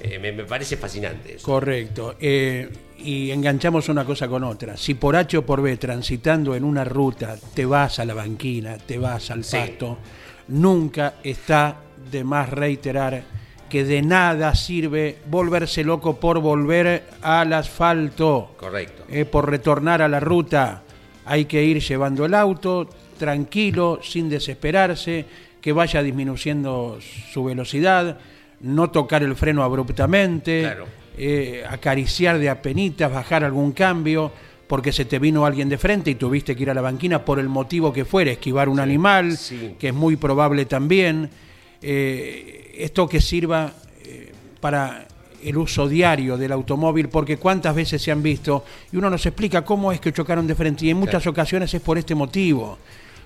Eh, 0.02 0.20
me, 0.20 0.32
me 0.34 0.44
parece 0.44 0.78
fascinante 0.78 1.36
eso. 1.36 1.46
Correcto. 1.46 2.16
Eh, 2.20 2.70
y 3.00 3.32
enganchamos 3.32 3.90
una 3.90 4.06
cosa 4.06 4.28
con 4.28 4.44
otra. 4.44 4.78
Si 4.78 4.94
por 4.94 5.16
H 5.16 5.38
o 5.38 5.46
por 5.46 5.62
B, 5.62 5.76
transitando 5.78 6.54
en 6.56 6.64
una 6.64 6.84
ruta, 6.84 7.38
te 7.54 7.66
vas 7.66 8.00
a 8.00 8.06
la 8.06 8.14
banquina, 8.14 8.78
te 8.78 8.98
vas 8.98 9.32
al 9.32 9.44
Sí. 9.44 9.58
pasto, 9.58 9.98
nunca 10.48 11.16
está 11.24 11.78
de 12.12 12.24
más 12.24 12.50
reiterar 12.50 13.24
que 13.70 13.84
de 13.84 14.02
nada 14.04 14.54
sirve 14.56 15.18
volverse 15.28 15.84
loco 15.84 16.18
por 16.20 16.40
volver 16.40 17.04
al 17.22 17.52
asfalto. 17.54 18.52
Correcto. 18.58 19.04
Eh, 19.10 19.26
por 19.26 19.50
retornar 19.50 20.02
a 20.02 20.08
la 20.08 20.20
ruta 20.20 20.84
hay 21.26 21.46
que 21.46 21.64
ir 21.64 21.82
llevando 21.82 22.26
el 22.26 22.36
auto 22.36 22.88
tranquilo, 23.18 24.00
sin 24.04 24.30
desesperarse, 24.30 25.26
que 25.60 25.74
vaya 25.74 26.04
disminuyendo 26.04 27.00
su 27.32 27.44
velocidad, 27.44 28.20
no 28.62 28.92
tocar 28.92 29.24
el 29.24 29.36
freno 29.36 29.64
abruptamente, 29.64 30.62
Claro. 30.62 30.86
eh, 31.18 31.64
acariciar 31.68 32.38
de 32.38 32.50
apenitas, 32.50 33.12
bajar 33.12 33.44
algún 33.44 33.72
cambio, 33.72 34.32
porque 34.68 34.92
se 34.92 35.06
te 35.06 35.20
vino 35.20 35.46
alguien 35.46 35.70
de 35.70 35.78
frente 35.78 36.12
y 36.12 36.16
tuviste 36.16 36.56
que 36.56 36.64
ir 36.64 36.70
a 36.70 36.74
la 36.74 36.82
banquina 36.82 37.24
por 37.24 37.40
el 37.40 37.50
motivo 37.50 37.94
que 37.94 38.06
fuera, 38.06 38.32
esquivar 38.32 38.68
un 38.70 38.80
animal, 38.80 39.38
sí. 39.38 39.76
que 39.78 39.90
es 39.90 39.94
muy 39.94 40.16
probable 40.16 40.66
también. 40.66 41.30
Eh, 41.82 42.74
esto 42.78 43.08
que 43.08 43.22
sirva 43.22 43.72
eh, 44.04 44.32
para 44.60 45.08
el 45.44 45.58
uso 45.58 45.88
diario 45.88 46.38
del 46.38 46.52
automóvil, 46.52 47.10
porque 47.10 47.38
cuántas 47.38 47.76
veces 47.76 48.02
se 48.02 48.12
han 48.12 48.24
visto, 48.24 48.66
y 48.92 48.98
uno 48.98 49.10
nos 49.12 49.26
explica 49.28 49.64
cómo 49.64 49.92
es 49.92 50.00
que 50.00 50.12
chocaron 50.12 50.48
de 50.48 50.56
frente, 50.56 50.86
y 50.86 50.90
en 50.90 50.98
muchas 50.98 51.28
ocasiones 51.28 51.72
es 51.74 51.82
por 51.82 52.00
este 52.00 52.16
motivo. 52.16 52.80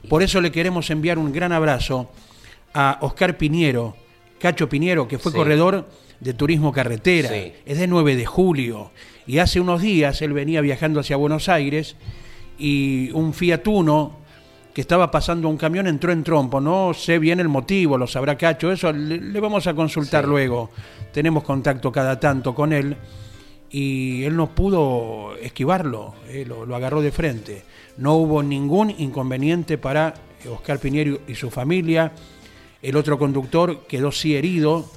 Por 0.10 0.22
eso 0.22 0.42
le 0.42 0.52
queremos 0.52 0.90
enviar 0.90 1.18
un 1.18 1.32
gran 1.32 1.54
abrazo 1.54 2.12
a 2.74 2.98
Oscar 3.02 3.38
Piñero, 3.38 3.96
Cacho 4.40 4.68
Piñero, 4.68 5.08
que 5.08 5.18
fue 5.18 5.32
Sí. 5.32 5.38
corredor 5.38 5.88
de 6.20 6.34
turismo 6.34 6.74
carretera, 6.74 7.34
es 7.34 7.78
de 7.78 7.88
9 7.88 8.18
de 8.18 8.26
julio, 8.26 8.92
y 9.28 9.40
hace 9.40 9.60
unos 9.60 9.82
días 9.82 10.22
él 10.22 10.34
venía 10.34 10.62
viajando 10.62 11.00
hacia 11.00 11.16
Buenos 11.18 11.50
Aires, 11.50 11.96
y 12.58 13.10
un 13.12 13.34
Fiat 13.34 13.66
Uno 13.68 14.18
que 14.74 14.82
estaba 14.82 15.10
pasando 15.12 15.48
un 15.50 15.58
camión 15.58 15.88
entró 15.88 16.12
en 16.12 16.24
trompo. 16.24 16.60
No 16.62 16.94
sé 16.94 17.20
bien 17.20 17.40
el 17.40 17.48
motivo, 17.48 17.98
lo 17.98 18.06
sabrá 18.08 18.38
Cacho, 18.38 18.72
eso 18.72 18.92
le, 18.92 19.18
le 19.20 19.40
vamos 19.40 19.66
a 19.68 19.74
consultar 19.74 20.26
Sí. 20.26 20.30
luego. 20.30 20.70
Tenemos 21.14 21.44
contacto 21.44 21.92
cada 21.92 22.20
tanto 22.20 22.54
con 22.54 22.72
él 22.74 22.96
y 23.72 24.24
él 24.24 24.36
no 24.36 24.54
pudo 24.54 25.36
esquivarlo, 25.42 26.16
eh, 26.28 26.44
lo, 26.48 26.66
lo 26.66 26.76
agarró 26.76 27.02
de 27.02 27.12
frente. 27.12 27.64
No 27.98 28.16
hubo 28.16 28.44
ningún 28.44 28.90
inconveniente 28.98 29.78
para 29.78 30.14
Oscar 30.52 30.80
Piñero 30.80 31.20
y 31.28 31.36
su 31.36 31.50
familia. 31.50 32.12
El 32.82 32.96
otro 32.96 33.18
conductor 33.18 33.86
quedó 33.88 34.12
sí 34.12 34.36
herido, 34.36 34.90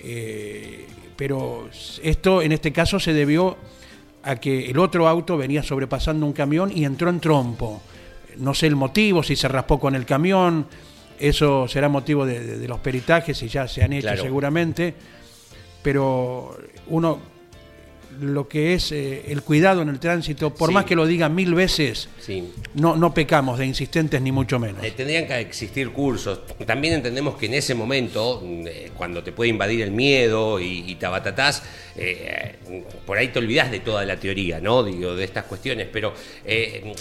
eh, 0.00 0.86
pero 1.16 1.68
esto 2.02 2.42
en 2.42 2.52
este 2.52 2.72
caso 2.72 2.98
se 3.00 3.12
debió 3.12 3.56
a 4.22 4.36
que 4.36 4.70
el 4.70 4.78
otro 4.78 5.08
auto 5.08 5.36
venía 5.36 5.62
sobrepasando 5.62 6.24
un 6.26 6.32
camión 6.32 6.70
y 6.74 6.84
entró 6.84 7.10
en 7.10 7.20
trompo. 7.20 7.82
No 8.38 8.54
sé 8.54 8.66
el 8.68 8.76
motivo, 8.76 9.22
si 9.22 9.36
se 9.36 9.48
raspó 9.48 9.78
con 9.80 9.94
el 9.94 10.06
camión, 10.06 10.66
eso 11.18 11.68
será 11.68 11.88
motivo 11.88 12.24
de, 12.24 12.40
de- 12.40 12.58
de 12.58 12.68
los 12.68 12.78
peritajes 12.80 13.42
y 13.42 13.48
ya 13.48 13.66
se 13.68 13.82
han 13.82 13.92
hecho 13.92 14.08
Claro. 14.08 14.22
seguramente, 14.22 14.94
pero 15.82 16.56
uno 16.88 17.18
lo 18.20 18.48
que 18.48 18.74
es 18.74 18.92
eh, 18.92 19.24
el 19.28 19.42
cuidado 19.42 19.82
en 19.82 19.88
el 19.88 19.98
tránsito, 19.98 20.54
por 20.54 20.68
Sí. 20.68 20.74
más 20.74 20.84
que 20.84 20.94
lo 20.96 21.06
digan 21.06 21.34
mil 21.34 21.54
veces, 21.54 22.08
Sí. 22.20 22.44
no, 22.74 22.96
no 22.96 23.12
pecamos 23.14 23.58
de 23.58 23.66
insistentes 23.66 24.20
ni 24.20 24.32
mucho 24.32 24.58
menos. 24.58 24.84
Eh, 24.84 24.92
tendrían 24.96 25.26
que 25.26 25.38
existir 25.40 25.90
cursos. 25.90 26.40
También 26.66 26.94
entendemos 26.94 27.36
que 27.36 27.46
en 27.46 27.54
ese 27.54 27.74
momento, 27.74 28.40
mm, 28.44 28.66
eh, 28.66 28.90
cuando 28.96 29.22
te 29.22 29.32
puede 29.32 29.50
invadir 29.50 29.82
el 29.82 29.90
miedo 29.90 30.60
y, 30.60 30.84
y 30.90 30.94
tabatatás, 30.96 31.62
por 33.06 33.18
ahí 33.18 33.28
te 33.28 33.38
olvidas 33.38 33.70
de 33.70 33.80
toda 33.80 34.04
la 34.04 34.16
teoría, 34.18 34.60
¿no? 34.60 34.82
Digo, 34.82 35.14
de 35.14 35.24
estas 35.24 35.44
cuestiones, 35.44 35.88
pero 35.92 36.14
eh, 36.44 36.92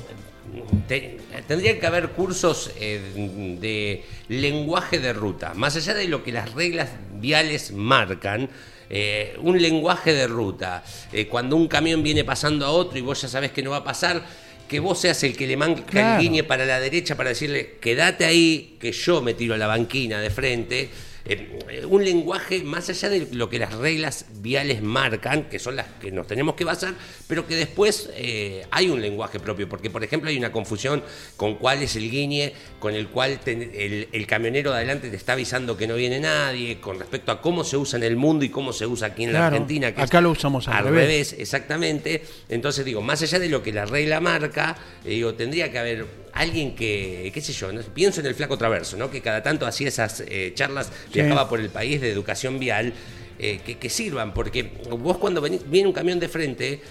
te- 0.88 1.18
tendrían 1.48 1.80
que 1.80 1.86
haber 1.88 2.10
cursos 2.10 2.72
eh, 2.80 3.58
de 3.60 4.04
lenguaje 4.28 5.00
de 5.00 5.14
ruta, 5.14 5.54
más 5.54 5.76
allá 5.76 5.94
de 5.94 6.08
lo 6.08 6.24
que 6.24 6.32
las 6.32 6.54
reglas 6.54 6.90
viales 7.20 7.72
marcan. 7.72 8.50
Eh, 8.94 9.38
un 9.42 9.60
lenguaje 9.62 10.14
de 10.14 10.28
ruta. 10.28 10.84
Eh, 11.14 11.28
cuando 11.28 11.56
un 11.56 11.68
camión 11.70 12.04
viene 12.04 12.26
pasando 12.26 12.66
a 12.66 12.72
otro 12.72 12.98
y 13.00 13.02
vos 13.02 13.22
ya 13.22 13.30
sabés 13.30 13.52
que 13.52 13.64
no 13.64 13.72
va 13.72 13.78
a 13.78 13.84
pasar, 13.86 14.22
que 14.68 14.80
vos 14.82 15.00
seas 15.00 15.24
el 15.24 15.36
que 15.38 15.48
le 15.48 15.56
manque 15.56 15.84
Claro. 15.84 16.16
el 16.16 16.22
guiñe 16.22 16.44
para 16.44 16.66
la 16.66 16.80
derecha 16.80 17.16
para 17.16 17.30
decirle, 17.30 17.78
quédate 17.80 18.26
ahí, 18.26 18.76
que 18.80 18.92
yo 18.92 19.22
me 19.22 19.34
tiro 19.34 19.54
a 19.56 19.58
la 19.58 19.68
banquina 19.68 20.20
de 20.20 20.30
frente. 20.30 20.90
Eh, 21.34 21.86
un 21.86 22.04
lenguaje 22.04 22.64
más 22.64 22.90
allá 22.90 23.10
de 23.10 23.28
lo 23.32 23.50
que 23.50 23.60
las 23.60 23.74
reglas 23.74 24.26
viales 24.42 24.82
marcan, 24.82 25.50
que 25.50 25.60
son 25.60 25.76
las 25.76 25.88
que 26.02 26.12
nos 26.12 26.28
tenemos 26.28 26.56
que 26.56 26.64
basar, 26.64 26.94
pero 27.28 27.48
que 27.48 27.56
después 27.56 28.10
eh, 28.16 28.66
hay 28.72 28.90
un 28.90 29.02
lenguaje 29.02 29.40
propio, 29.40 29.68
porque 29.70 29.90
por 29.90 30.04
ejemplo 30.04 30.30
hay 30.30 30.38
una 30.38 30.52
confusión 30.52 31.04
con 31.38 31.56
cuál 31.56 31.82
es 31.84 31.96
el 31.96 32.10
guiñe, 32.12 32.54
con 32.80 32.94
el 32.96 33.08
cual 33.08 33.40
te- 33.40 33.52
el, 33.86 34.10
el 34.12 34.28
camionero 34.28 34.72
de 34.72 34.78
adelante 34.78 35.10
te 35.10 35.16
está 35.16 35.34
avisando 35.34 35.78
que 35.78 35.88
no 35.88 35.96
viene 35.96 36.20
nadie, 36.20 36.80
con 36.80 37.00
respecto 37.00 37.32
a 37.32 37.42
cómo 37.42 37.64
se 37.64 37.78
usa 37.78 37.98
en 37.98 38.04
el 38.04 38.16
mundo 38.16 38.46
y 38.46 38.50
cómo 38.50 38.74
se 38.74 38.86
usa 38.86 39.08
aquí 39.08 39.24
en 39.24 39.34
la 39.34 39.48
Argentina. 39.48 39.94
Que 39.94 40.02
acá 40.02 40.18
es 40.18 40.24
lo 40.24 40.32
usamos 40.32 40.68
al 40.68 40.76
al 40.76 40.84
revés. 40.86 41.02
revés, 41.08 41.36
exactamente. 41.40 42.24
Entonces 42.50 42.84
digo, 42.86 43.02
más 43.02 43.22
allá 43.22 43.40
de 43.40 43.50
lo 43.50 43.64
que 43.64 43.72
la 43.72 43.86
regla 43.86 44.20
marca, 44.20 44.76
eh, 45.06 45.10
digo, 45.10 45.34
tendría 45.36 45.72
que 45.72 45.80
haber 45.80 46.06
alguien 46.34 46.76
que, 46.76 47.30
qué 47.34 47.42
sé 47.42 47.54
yo, 47.54 47.72
¿no? 47.72 47.82
pienso 47.82 48.22
en 48.22 48.28
el 48.28 48.36
flaco 48.36 48.58
traverso, 48.58 48.98
¿no? 48.98 49.10
Que 49.12 49.22
cada 49.22 49.44
tanto 49.44 49.66
hacía 49.66 49.88
esas 49.90 50.24
eh, 50.28 50.52
charlas, 50.56 50.92
viajaba 51.14 51.50
por 51.50 51.60
el 51.60 51.70
país 51.70 52.00
de 52.02 52.10
educación 52.12 52.60
vial, 52.60 52.94
eh, 53.40 53.60
que, 53.66 53.78
que 53.78 53.90
sirvan, 53.90 54.34
porque 54.34 54.72
vos 54.90 55.18
cuando 55.18 55.42
venís- 55.42 55.64
viene 55.66 55.88
un 55.88 55.94
camión 55.94 56.20
de 56.20 56.30
frente 56.30 56.82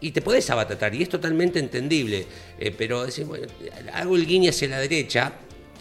y 0.00 0.10
te 0.10 0.20
podés 0.22 0.48
abatatar, 0.50 0.94
y 0.94 1.02
es 1.02 1.08
totalmente 1.08 1.58
entendible, 1.58 2.26
eh, 2.58 2.74
pero 2.76 3.04
decís, 3.06 3.26
bueno, 3.26 3.46
hago 3.94 4.16
el 4.16 4.26
guiño 4.26 4.50
hacia 4.50 4.68
la 4.68 4.78
derecha, 4.78 5.32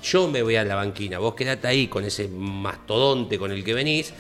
yo 0.04 0.30
me 0.30 0.42
voy 0.42 0.56
a 0.56 0.64
la 0.64 0.76
banquina, 0.76 1.20
vos 1.20 1.36
quedate 1.36 1.68
ahí 1.68 1.88
con 1.88 2.06
ese 2.06 2.28
mastodonte 2.28 3.38
con 3.38 3.52
el 3.52 3.64
que 3.64 3.74
venís, 3.74 4.14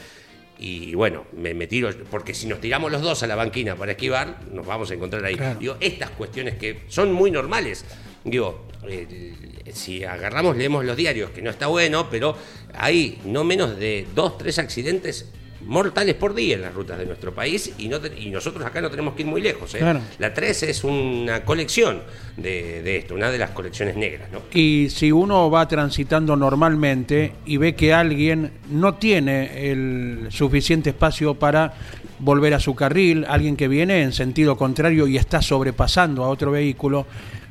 y 0.58 0.94
bueno, 0.94 1.26
me, 1.38 1.54
me 1.54 1.68
tiro, 1.68 1.90
porque 2.12 2.34
si 2.34 2.46
nos 2.48 2.60
tiramos 2.60 2.92
los 2.92 3.02
dos 3.02 3.24
a 3.24 3.28
la 3.28 3.36
banquina 3.36 3.76
para 3.78 3.94
esquivar, 3.94 4.40
nos 4.52 4.66
vamos 4.66 4.92
a 4.92 4.94
encontrar 4.96 5.24
ahí. 5.24 5.36
Claro. 5.36 5.58
Digo, 5.58 5.78
estas 5.80 6.10
cuestiones 6.10 6.56
que 6.56 6.82
son 6.90 7.14
muy 7.14 7.32
normales. 7.32 7.86
Digo, 8.26 8.68
eh, 8.88 9.34
si 9.74 10.04
agarramos, 10.04 10.56
leemos 10.58 10.86
los 10.86 10.96
diarios, 10.98 11.32
que 11.32 11.42
no 11.42 11.50
está 11.50 11.68
bueno, 11.68 12.08
pero 12.10 12.36
hay 12.74 13.20
no 13.26 13.44
menos 13.44 13.78
de 13.78 14.08
dos, 14.16 14.38
tres 14.38 14.60
accidentes 14.60 15.30
mortales 15.66 16.16
por 16.16 16.34
día 16.34 16.56
en 16.56 16.62
las 16.62 16.74
rutas 16.74 16.98
de 16.98 17.06
nuestro 17.06 17.36
país 17.36 17.74
y, 17.78 17.90
no 17.90 18.00
te- 18.00 18.18
y 18.18 18.30
nosotros 18.30 18.66
acá 18.66 18.80
no 18.80 18.90
tenemos 18.90 19.14
que 19.14 19.24
ir 19.24 19.28
muy 19.28 19.42
lejos. 19.42 19.76
¿eh? 19.76 19.80
Claro. 19.80 20.00
La 20.18 20.34
3 20.34 20.64
es 20.64 20.84
una 20.86 21.44
colección 21.44 22.02
de, 22.38 22.82
de 22.82 22.96
esto, 22.98 23.14
una 23.14 23.30
de 23.30 23.38
las 23.38 23.50
colecciones 23.50 23.98
negras. 23.98 24.32
¿no? 24.32 24.42
Y 24.54 24.88
si 24.90 25.12
uno 25.12 25.52
va 25.52 25.68
transitando 25.68 26.38
normalmente 26.38 27.34
y 27.46 27.58
ve 27.58 27.76
que 27.76 27.94
alguien 27.94 28.52
no 28.72 28.96
tiene 28.96 29.70
el 29.70 30.28
suficiente 30.32 30.92
espacio 30.92 31.36
para 31.36 31.74
volver 32.20 32.54
a 32.54 32.60
su 32.62 32.74
carril, 32.74 33.26
alguien 33.28 33.58
que 33.58 33.68
viene 33.68 34.02
en 34.02 34.14
sentido 34.14 34.56
contrario 34.58 35.08
y 35.08 35.18
está 35.18 35.42
sobrepasando 35.42 36.24
a 36.24 36.30
otro 36.30 36.52
vehículo, 36.52 37.06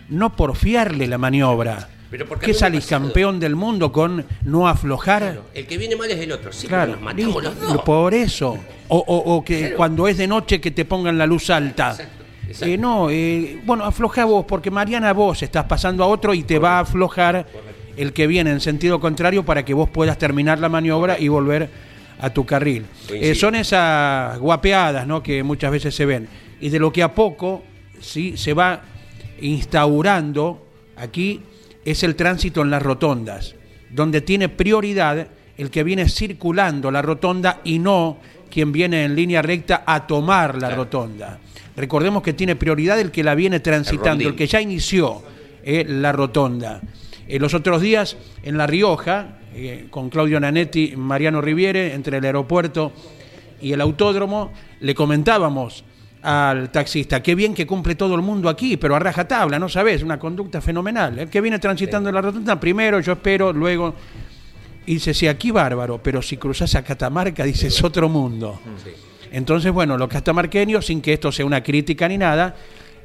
no 0.08 0.34
porfiarle 0.34 1.06
la 1.06 1.18
maniobra. 1.18 1.88
Pero 2.10 2.26
¿Qué 2.38 2.54
salís 2.54 2.86
campeón 2.86 3.38
del 3.38 3.54
mundo 3.54 3.92
con 3.92 4.24
no 4.44 4.66
aflojar? 4.66 5.42
El 5.52 5.66
que 5.66 5.76
viene 5.76 5.94
mal 5.94 6.10
es 6.10 6.18
el 6.18 6.32
otro. 6.32 6.50
Sí, 6.52 6.66
Claro, 6.66 6.92
pero 6.92 6.96
nos 6.96 7.04
matamos 7.04 7.42
listo, 7.44 7.60
los 7.64 7.72
dos. 7.74 7.82
por 7.82 8.14
eso. 8.14 8.58
O, 8.88 8.96
o- 8.98 9.34
o 9.36 9.44
que 9.44 9.58
Claro. 9.60 9.76
cuando 9.76 10.08
es 10.08 10.16
de 10.16 10.26
noche 10.26 10.58
que 10.60 10.70
te 10.70 10.86
pongan 10.86 11.18
la 11.18 11.26
luz 11.26 11.50
alta. 11.50 11.90
Exacto, 11.90 12.24
exacto. 12.46 12.66
Eh, 12.66 12.78
no, 12.78 13.10
eh, 13.10 13.60
bueno, 13.66 13.84
afloja 13.84 14.24
vos, 14.24 14.46
porque 14.48 14.70
Mariana 14.70 15.12
vos 15.12 15.42
estás 15.42 15.64
pasando 15.66 16.02
a 16.02 16.06
otro 16.06 16.32
y 16.32 16.44
te 16.44 16.58
va 16.58 16.78
a 16.78 16.80
aflojar 16.80 17.46
el 17.98 18.14
que 18.14 18.26
viene 18.26 18.52
en 18.52 18.60
sentido 18.60 18.98
contrario 19.00 19.44
para 19.44 19.62
que 19.66 19.74
vos 19.74 19.90
puedas 19.90 20.16
terminar 20.16 20.58
la 20.60 20.70
maniobra 20.70 21.18
y 21.18 21.28
volver 21.28 21.68
a 22.20 22.30
tu 22.30 22.46
carril. 22.46 22.86
Eh, 23.10 23.34
son 23.34 23.54
esas 23.54 24.38
guapeadas 24.38 25.06
¿no? 25.06 25.22
que 25.22 25.42
muchas 25.42 25.70
veces 25.70 25.94
se 25.94 26.06
ven. 26.06 26.26
Y 26.58 26.70
de 26.70 26.78
lo 26.78 26.90
que 26.90 27.02
a 27.02 27.12
poco 27.14 27.62
sí 28.00 28.36
se 28.38 28.54
va 28.54 28.80
instaurando 29.40 30.66
aquí 30.96 31.40
es 31.84 32.02
el 32.02 32.16
tránsito 32.16 32.62
en 32.62 32.70
las 32.70 32.82
rotondas, 32.82 33.54
donde 33.90 34.20
tiene 34.20 34.48
prioridad 34.48 35.28
el 35.56 35.70
que 35.70 35.82
viene 35.82 36.08
circulando 36.08 36.90
la 36.90 37.02
rotonda 37.02 37.60
y 37.64 37.78
no 37.78 38.18
quien 38.50 38.72
viene 38.72 39.04
en 39.04 39.14
línea 39.14 39.42
recta 39.42 39.82
a 39.86 40.06
tomar 40.06 40.60
la 40.60 40.70
rotonda. 40.70 41.38
Recordemos 41.76 42.22
que 42.22 42.32
tiene 42.32 42.56
prioridad 42.56 42.98
el 42.98 43.10
que 43.10 43.22
la 43.22 43.34
viene 43.34 43.60
transitando, 43.60 44.28
el, 44.28 44.34
que 44.34 44.46
ya 44.46 44.60
inició 44.60 45.22
eh, 45.62 45.84
la 45.86 46.12
rotonda. 46.12 46.80
Eh, 47.26 47.38
los 47.38 47.54
otros 47.54 47.82
días 47.82 48.16
en 48.42 48.56
La 48.56 48.66
Rioja, 48.66 49.38
eh, 49.54 49.86
con 49.90 50.08
Claudio 50.08 50.40
Nanetti, 50.40 50.94
Mariano 50.96 51.40
Riviere, 51.40 51.94
entre 51.94 52.18
el 52.18 52.24
aeropuerto 52.24 52.92
y 53.60 53.72
el 53.72 53.80
autódromo, 53.80 54.52
le 54.80 54.94
comentábamos 54.94 55.84
al 56.22 56.70
taxista, 56.70 57.22
qué 57.22 57.34
bien 57.34 57.54
que 57.54 57.66
cumple 57.66 57.94
todo 57.94 58.14
el 58.14 58.22
mundo 58.22 58.48
aquí, 58.48 58.76
pero 58.76 58.96
a 58.96 58.98
rajatabla, 58.98 59.58
¿no 59.58 59.68
sabes? 59.68 60.02
Una 60.02 60.18
conducta 60.18 60.60
fenomenal. 60.60 61.18
El 61.18 61.28
que 61.28 61.40
viene 61.40 61.58
transitando 61.58 62.10
la 62.10 62.20
rotonda, 62.20 62.58
primero 62.58 63.00
yo 63.00 63.12
espero, 63.12 63.52
luego... 63.52 63.94
Y 64.86 64.94
dice, 64.94 65.12
sí, 65.12 65.28
aquí 65.28 65.50
bárbaro, 65.50 66.00
pero 66.02 66.22
si 66.22 66.38
cruzas 66.38 66.74
a 66.74 66.82
Catamarca, 66.82 67.44
dice, 67.44 67.66
es 67.66 67.84
otro 67.84 68.08
mundo. 68.08 68.58
Entonces, 69.30 69.70
bueno, 69.70 69.98
los 69.98 70.08
catamarqueños, 70.08 70.86
sin 70.86 71.02
que 71.02 71.12
esto 71.12 71.30
sea 71.30 71.44
una 71.44 71.62
crítica 71.62 72.08
ni 72.08 72.16
nada, 72.16 72.56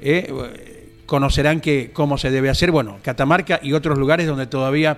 eh, 0.02 0.82
conocerán 1.06 1.60
que 1.60 1.92
cómo 1.92 2.18
se 2.18 2.32
debe 2.32 2.50
hacer, 2.50 2.72
bueno, 2.72 3.00
Catamarca 3.04 3.60
y 3.62 3.74
otros 3.74 3.98
lugares 3.98 4.28
donde 4.28 4.48
todavía 4.48 4.98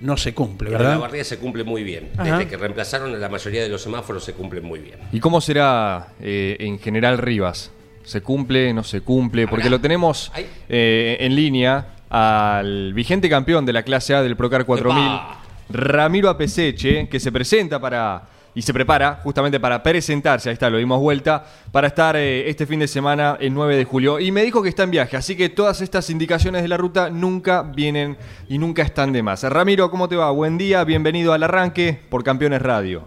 no 0.00 0.16
se 0.16 0.34
cumple, 0.34 0.68
Pero 0.70 0.82
la 0.82 0.88
¿verdad? 0.90 1.00
barría 1.02 1.24
se 1.24 1.38
cumple 1.38 1.64
muy 1.64 1.82
bien. 1.84 2.10
Ajá. 2.16 2.38
Desde 2.38 2.48
que 2.50 2.56
reemplazaron 2.56 3.18
la 3.20 3.28
mayoría 3.28 3.62
de 3.62 3.68
los 3.68 3.82
semáforos 3.82 4.24
se 4.24 4.32
cumple 4.34 4.60
muy 4.60 4.80
bien. 4.80 4.98
¿Y 5.12 5.20
cómo 5.20 5.40
será 5.40 6.08
eh, 6.20 6.56
en 6.60 6.78
general 6.78 7.18
Rivas? 7.18 7.70
¿Se 8.04 8.22
cumple, 8.22 8.72
no 8.72 8.82
se 8.82 9.02
cumple? 9.02 9.46
Porque 9.46 9.64
Habrá. 9.64 9.76
lo 9.76 9.80
tenemos 9.80 10.32
eh, 10.68 11.16
en 11.20 11.34
línea 11.36 11.94
al 12.08 12.92
vigente 12.94 13.28
campeón 13.28 13.66
de 13.66 13.72
la 13.72 13.82
clase 13.82 14.14
A 14.14 14.22
del 14.22 14.36
Procar 14.36 14.64
4000, 14.64 14.98
¡Epa! 15.04 15.36
Ramiro 15.68 16.28
Apeseche, 16.28 17.08
que 17.08 17.20
se 17.20 17.30
presenta 17.30 17.78
para 17.80 18.22
y 18.54 18.62
se 18.62 18.72
prepara 18.72 19.20
justamente 19.22 19.60
para 19.60 19.82
presentarse, 19.82 20.48
ahí 20.48 20.54
está, 20.54 20.68
lo 20.70 20.78
dimos 20.78 20.98
vuelta, 21.00 21.44
para 21.70 21.86
estar 21.86 22.16
eh, 22.16 22.48
este 22.50 22.66
fin 22.66 22.80
de 22.80 22.88
semana 22.88 23.36
el 23.40 23.54
9 23.54 23.76
de 23.76 23.84
julio. 23.84 24.18
Y 24.18 24.32
me 24.32 24.42
dijo 24.42 24.62
que 24.62 24.68
está 24.68 24.82
en 24.82 24.90
viaje, 24.90 25.16
así 25.16 25.36
que 25.36 25.48
todas 25.48 25.80
estas 25.80 26.10
indicaciones 26.10 26.62
de 26.62 26.68
la 26.68 26.76
ruta 26.76 27.10
nunca 27.10 27.62
vienen 27.62 28.18
y 28.48 28.58
nunca 28.58 28.82
están 28.82 29.12
de 29.12 29.22
más. 29.22 29.42
Ramiro, 29.44 29.90
¿cómo 29.90 30.08
te 30.08 30.16
va? 30.16 30.30
Buen 30.32 30.58
día, 30.58 30.82
bienvenido 30.84 31.32
al 31.32 31.42
arranque 31.44 32.00
por 32.10 32.24
Campeones 32.24 32.60
Radio. 32.62 33.06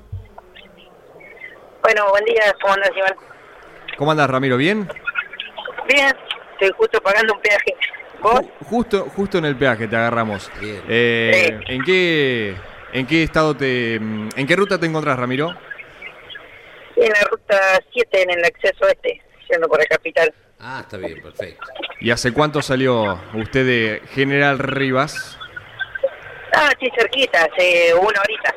Bueno, 1.84 2.04
buen 2.12 2.24
día, 2.26 2.44
¿cómo 2.62 2.74
andas, 2.76 2.92
Iván? 2.96 3.14
¿Cómo 3.98 4.12
andas, 4.12 4.30
Ramiro? 4.30 4.58
¿Bien? 4.58 4.88
Bien, 5.88 6.08
estoy 6.54 6.72
justo 6.78 7.02
pagando 7.02 7.34
un 7.34 7.42
peaje. 7.42 7.76
¿Vos? 8.22 8.36
Ju- 8.40 8.50
Justo, 8.68 9.08
justo 9.14 9.38
en 9.38 9.46
el 9.46 9.58
peaje 9.58 9.88
te 9.88 9.96
agarramos. 9.98 10.50
Bien. 10.62 10.82
Eh, 10.88 11.60
¿En 11.68 11.84
qué 11.84 12.56
en 12.94 13.06
qué 13.08 13.24
estado 13.24 13.56
te 13.56 14.00
mm, 14.00 14.30
en 14.36 14.48
qué 14.48 14.56
ruta 14.56 14.80
te 14.80 14.86
encontrás, 14.86 15.18
Ramiro? 15.20 15.50
En 16.96 17.10
la 17.12 17.22
ruta 17.30 17.58
7, 17.92 18.22
en 18.22 18.30
el 18.32 18.46
acceso 18.46 18.88
este, 18.88 19.22
yendo 19.50 19.68
por 19.68 19.80
la 19.80 19.86
capital. 19.86 20.34
Ah, 20.60 20.80
está 20.82 20.98
bien, 20.98 21.22
perfecto. 21.22 21.66
¿Y 22.00 22.12
hace 22.12 22.32
cuánto 22.32 22.62
salió 22.62 23.20
usted 23.34 23.66
de 23.66 24.02
General 24.14 24.60
Rivas? 24.60 25.38
Ah, 26.56 26.70
sí, 26.80 26.88
cerquita, 26.98 27.40
hace 27.52 27.94
una 27.96 28.22
horita. 28.22 28.56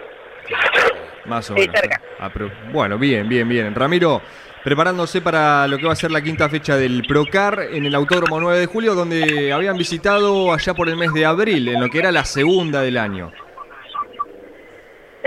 Más 1.25 1.51
o 1.51 1.55
Sí, 1.55 1.61
menos. 1.63 1.75
cerca. 1.81 2.01
Ah, 2.21 2.31
pero- 2.33 2.53
bueno, 2.73 2.99
bien, 2.99 3.29
bien, 3.29 3.49
bien. 3.49 3.75
Ramiro, 3.75 4.21
preparándose 4.63 5.21
para 5.23 5.67
lo 5.67 5.79
que 5.79 5.87
va 5.87 5.95
a 5.95 5.97
ser 5.97 6.11
la 6.11 6.21
quinta 6.23 6.49
fecha 6.49 6.77
del 6.77 7.03
Procar 7.09 7.69
en 7.73 7.87
el 7.87 7.95
Autódromo 7.95 8.39
9 8.39 8.61
de 8.61 8.67
julio, 8.67 8.95
donde 8.95 9.53
habían 9.53 9.77
visitado 9.79 10.53
allá 10.53 10.75
por 10.75 10.89
el 10.89 10.97
mes 10.97 11.13
de 11.15 11.25
abril, 11.25 11.69
en 11.69 11.81
lo 11.81 11.89
que 11.89 11.99
era 11.99 12.13
la 12.13 12.25
segunda 12.25 12.83
del 12.83 12.99
año. 12.99 13.33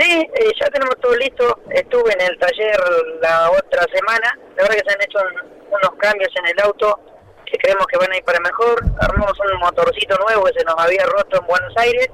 Sí, 0.00 0.26
eh, 0.34 0.50
ya 0.58 0.66
tenemos 0.70 0.96
todo 1.00 1.14
listo. 1.16 1.60
Estuve 1.70 2.12
en 2.14 2.22
el 2.22 2.38
taller 2.38 2.80
la 3.20 3.50
otra 3.50 3.84
semana. 3.92 4.32
La 4.56 4.62
verdad 4.64 4.76
que 4.76 4.88
se 4.90 4.94
han 4.96 5.02
hecho 5.02 5.18
un- 5.20 5.50
unos 5.70 5.90
cambios 5.98 6.30
en 6.36 6.46
el 6.46 6.60
auto 6.64 6.98
que 7.44 7.58
creemos 7.58 7.86
que 7.86 7.98
van 7.98 8.10
a 8.12 8.16
ir 8.16 8.24
para 8.24 8.40
mejor. 8.40 8.80
Armamos 9.00 9.34
un 9.40 9.58
motorcito 9.60 10.16
nuevo 10.24 10.44
que 10.44 10.58
se 10.58 10.64
nos 10.64 10.74
había 10.78 11.04
roto 11.04 11.38
en 11.40 11.46
Buenos 11.46 11.74
Aires. 11.76 12.08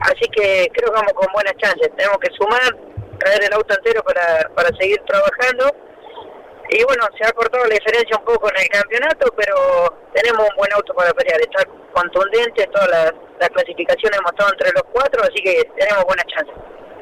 Así 0.00 0.26
que 0.30 0.68
creo 0.72 0.88
que 0.90 0.94
vamos 1.00 1.12
con 1.12 1.30
buenas 1.34 1.52
chances. 1.58 1.90
Tenemos 1.96 2.18
que 2.18 2.30
sumar, 2.38 2.74
traer 3.18 3.44
el 3.44 3.52
auto 3.52 3.74
entero 3.74 4.02
para, 4.04 4.48
para 4.54 4.68
seguir 4.78 4.98
trabajando. 5.06 5.66
Y 6.70 6.84
bueno, 6.84 7.04
se 7.18 7.26
ha 7.26 7.32
cortado 7.32 7.64
la 7.64 7.74
diferencia 7.74 8.16
un 8.16 8.24
poco 8.24 8.48
en 8.50 8.62
el 8.62 8.68
campeonato, 8.68 9.32
pero 9.36 9.56
tenemos 10.14 10.48
un 10.48 10.56
buen 10.56 10.72
auto 10.72 10.94
para 10.94 11.12
pelear. 11.12 11.40
Está 11.40 11.64
contundente, 11.92 12.66
todas 12.72 13.12
las 13.40 13.48
clasificaciones 13.50 14.18
hemos 14.18 14.32
estado 14.32 14.52
entre 14.52 14.72
los 14.72 14.82
cuatro, 14.92 15.22
así 15.24 15.42
que 15.42 15.64
tenemos 15.76 16.04
buenas 16.04 16.26
chances. 16.26 16.54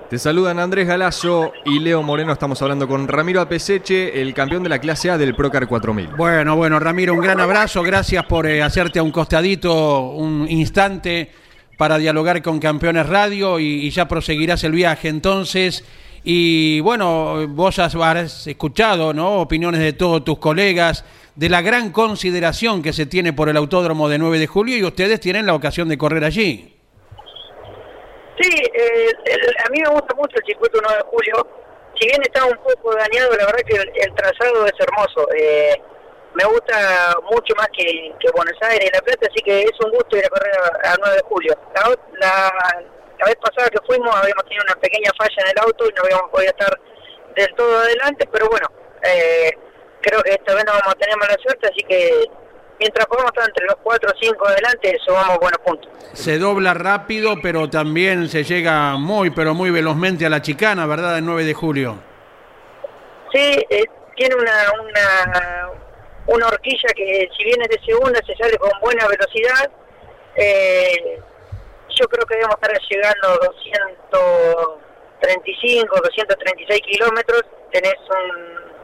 Te 0.09 0.21
saludan 0.21 0.61
Andrés 0.61 0.87
Galazo 0.87 1.53
y 1.65 1.81
Leo 1.81 2.01
Moreno. 2.01 2.33
Estamos 2.33 2.63
hablando 2.63 2.87
con 2.87 3.09
Ramiro 3.09 3.41
Apeseche, 3.41 4.21
el 4.23 4.35
campeón 4.35 4.63
de 4.63 4.69
la 4.69 4.79
clase 4.79 5.11
A 5.11 5.19
del 5.19 5.35
Procar 5.35 5.67
4000. 5.67 6.11
Bueno, 6.17 6.55
bueno, 6.55 6.79
Ramiro, 6.79 7.13
un 7.13 7.21
gran 7.21 7.41
abrazo. 7.41 7.83
Gracias 7.83 8.25
por 8.27 8.47
eh, 8.47 8.63
hacerte 8.63 9.01
a 9.01 9.03
un 9.03 9.11
costadito 9.11 10.11
un 10.11 10.47
instante 10.49 11.33
para 11.77 11.99
dialogar 11.99 12.41
con 12.41 12.61
Campeones 12.61 13.09
Radio 13.09 13.59
y, 13.59 13.91
ya 13.91 14.07
proseguirás 14.07 14.63
el 14.63 14.73
viaje 14.73 15.09
entonces. 15.09 15.83
Y 16.23 16.79
bueno, 16.81 17.49
vos 17.49 17.81
has, 17.81 17.97
has 17.97 18.47
escuchado 18.47 19.13
¿no? 19.13 19.41
opiniones 19.41 19.81
de 19.81 19.93
todos 19.93 20.25
tus 20.25 20.39
colegas 20.39 21.05
de 21.35 21.49
la 21.49 21.63
gran 21.63 21.91
consideración 21.91 22.81
que 22.81 22.93
se 22.93 23.07
tiene 23.07 23.33
por 23.33 23.49
el 23.49 23.57
autódromo 23.57 24.09
de 24.09 24.19
9 24.19 24.39
de 24.39 24.47
julio 24.47 24.77
y 24.77 24.85
ustedes 24.85 25.19
tienen 25.19 25.47
la 25.47 25.55
ocasión 25.55 25.89
de 25.89 25.99
correr 25.99 26.23
allí. 26.23 26.76
Sí, 28.41 28.51
eh, 28.75 29.11
el- 29.25 29.57
a 29.65 29.71
mí 29.71 29.81
me 29.83 29.89
gusta 29.91 30.15
mucho 30.15 30.37
el 30.37 30.45
circuito 30.47 30.79
9 30.83 30.99
de 30.99 31.11
julio. 31.11 31.47
Si 31.99 32.07
bien 32.07 32.21
está 32.23 32.45
un 32.45 32.57
poco 32.59 32.95
dañado, 32.95 33.31
la 33.37 33.47
verdad 33.47 33.61
que 33.67 33.77
el, 33.77 33.91
el 33.95 34.15
trazado 34.15 34.67
es 34.67 34.73
hermoso. 34.79 35.27
Eh, 35.35 35.75
me 36.35 36.45
gusta 36.45 37.15
mucho 37.31 37.55
más 37.57 37.69
que, 37.69 38.13
que 38.21 38.31
Buenos 38.35 38.57
Aires 38.61 38.91
y 38.91 38.95
La 38.95 39.01
Plata, 39.01 39.27
así 39.31 39.43
que 39.43 39.63
es 39.63 39.73
un 39.83 39.91
gusto 39.91 40.17
ir 40.19 40.27
a 40.27 40.29
correr 40.29 40.53
a, 40.85 40.93
a 40.93 40.97
9 41.01 41.17
de 41.17 41.23
julio. 41.23 41.55
La, 41.75 41.89
la, 42.21 42.53
la 43.19 43.25
vez 43.27 43.37
pasada 43.37 43.71
que 43.71 43.79
fuimos 43.87 44.15
habíamos 44.15 44.45
tenido 44.45 44.65
una 44.69 44.77
pequeña 44.81 45.11
falla 45.17 45.37
en 45.45 45.49
el 45.57 45.59
auto 45.65 45.89
y 45.89 45.93
no 45.95 46.03
habíamos 46.03 46.31
podido 46.31 46.51
estar 46.51 46.79
del 47.35 47.55
todo 47.55 47.79
adelante, 47.81 48.29
pero 48.31 48.49
bueno, 48.51 48.67
eh, 49.03 49.51
creo 50.03 50.23
que 50.23 50.33
esta 50.33 50.55
vez 50.55 50.65
no 50.67 50.73
vamos 50.73 50.93
a 50.95 50.99
tener 50.99 51.17
mala 51.17 51.37
suerte, 51.43 51.69
así 51.69 51.83
que 51.89 52.25
mientras 52.79 53.07
podamos 53.07 53.33
estar 53.33 53.49
entre 53.49 53.65
los 53.67 53.77
4 53.83 54.11
o 54.11 54.15
5 54.19 54.49
adelante, 54.49 54.99
sumamos 55.05 55.39
buenos 55.39 55.59
puntos. 55.65 55.91
Se 56.13 56.39
dobla 56.39 56.75
rápido, 56.75 57.37
pero 57.43 57.69
también 57.69 58.29
se 58.29 58.45
llega 58.45 58.97
muy, 58.97 59.31
pero 59.31 59.53
muy 59.55 59.71
velozmente 59.71 60.25
a 60.27 60.31
la 60.31 60.43
chicana, 60.43 60.87
¿verdad? 60.87 61.19
El 61.19 61.27
9 61.27 61.45
de 61.45 61.55
julio. 61.55 61.97
Sí, 63.33 63.67
eh, 63.71 63.85
tiene 64.15 64.35
una, 64.35 64.73
una, 64.81 65.71
una 66.27 66.47
horquilla 66.47 66.89
que 66.95 67.29
si 67.37 67.45
bien 67.45 67.63
es 67.63 67.69
de 67.69 67.79
segunda 67.85 68.21
se 68.27 68.35
sale 68.37 68.59
con 68.59 68.71
buena 68.81 69.07
velocidad. 69.07 69.71
Eh, 70.37 71.21
yo 71.99 72.07
creo 72.09 72.27
que 72.27 72.35
debemos 72.35 72.57
estar 72.61 72.79
llegando 72.91 73.29
a 73.29 73.39
235, 73.47 75.97
236 75.97 76.83
kilómetros. 76.83 77.43
Tenés 77.73 77.97
un, 78.11 78.31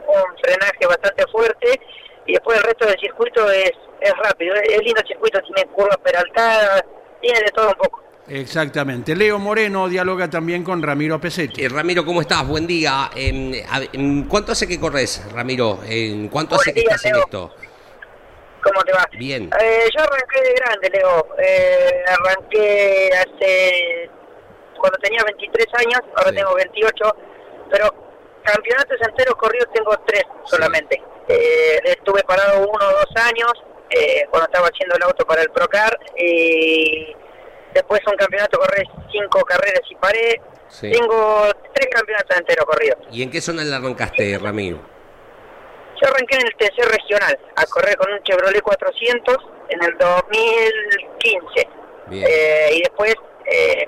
un 0.07 0.37
frenaje 0.41 0.87
bastante 0.87 1.27
fuerte 1.27 1.79
y 2.25 2.33
después 2.33 2.57
el 2.57 2.63
resto 2.63 2.85
del 2.85 2.99
circuito 2.99 3.49
es, 3.51 3.71
es 4.01 4.13
rápido. 4.23 4.55
Es, 4.55 4.69
es 4.69 4.83
lindo 4.83 5.01
el 5.01 5.07
circuito, 5.07 5.39
tiene 5.41 5.65
curvas 5.71 5.97
peraltadas, 5.97 6.83
tiene 7.21 7.39
de 7.39 7.51
todo 7.51 7.67
un 7.69 7.75
poco. 7.75 8.03
Exactamente. 8.27 9.15
Leo 9.15 9.37
Moreno 9.37 9.89
dialoga 9.89 10.29
también 10.29 10.63
con 10.63 10.81
Ramiro 10.81 11.19
Pesetti. 11.19 11.65
Eh, 11.65 11.69
Ramiro, 11.69 12.05
¿cómo 12.05 12.21
estás? 12.21 12.47
Buen 12.47 12.65
día. 12.65 13.09
Em, 13.15 14.27
¿Cuánto 14.29 14.53
hace 14.53 14.65
que 14.67 14.79
corres, 14.79 15.21
Ramiro? 15.33 15.79
¿En 15.85 16.29
¿Cuánto 16.29 16.55
hace 16.55 16.73
que 16.73 16.79
día, 16.81 16.89
estás 16.91 17.05
en 17.05 17.15
esto? 17.17 17.53
¿Cómo 18.63 18.81
te 18.83 18.93
va? 18.93 19.05
Bien. 19.17 19.49
Eh, 19.61 19.89
yo 19.93 20.01
arranqué 20.03 20.41
de 20.41 20.53
grande, 20.53 20.89
Leo. 20.93 21.27
Eh, 21.37 22.03
arranqué 22.07 23.09
hace. 23.13 24.09
cuando 24.79 24.97
tenía 24.99 25.21
23 25.25 25.67
años, 25.79 25.99
ahora 26.15 26.29
Sí. 26.29 26.35
tengo 26.37 26.55
28, 26.55 27.15
pero 27.71 27.87
campeonatos 28.43 28.97
enteros 29.01 29.35
corridos 29.35 29.67
tengo 29.73 29.97
tres 30.05 30.23
solamente. 30.45 31.01
Eh, 31.27 31.79
estuve 31.85 32.23
parado 32.23 32.67
uno 32.67 32.85
o 32.85 32.91
dos 32.91 33.25
años 33.25 33.51
eh, 33.89 34.25
cuando 34.29 34.45
estaba 34.45 34.67
haciendo 34.67 34.95
el 34.95 35.03
auto 35.03 35.25
para 35.25 35.41
el 35.41 35.49
Procar. 35.49 35.97
Y 36.17 37.15
después 37.73 38.01
un 38.07 38.15
campeonato 38.15 38.59
corrí 38.59 38.83
cinco 39.11 39.41
carreras 39.41 39.81
y 39.89 39.95
paré. 39.95 40.41
Sí. 40.69 40.91
Tengo 40.91 41.51
tres 41.73 41.87
campeonatos 41.91 42.37
enteros 42.37 42.65
corridos. 42.65 42.97
¿Y 43.11 43.21
en 43.23 43.29
qué 43.29 43.41
zona 43.41 43.63
le 43.63 43.75
arrancaste, 43.75 44.37
Ramiro? 44.39 44.79
Yo 46.01 46.07
arranqué 46.07 46.35
en 46.37 46.47
el 46.47 46.55
TC 46.55 46.85
regional 46.91 47.39
a 47.55 47.65
correr 47.67 47.95
con 47.97 48.11
un 48.11 48.21
Chevrolet 48.23 48.61
400 48.61 49.37
en 49.69 49.83
el 49.83 49.97
2015. 49.97 51.67
Bien. 52.07 52.25
Eh, 52.27 52.69
y 52.73 52.79
después 52.81 53.15
eh, 53.45 53.87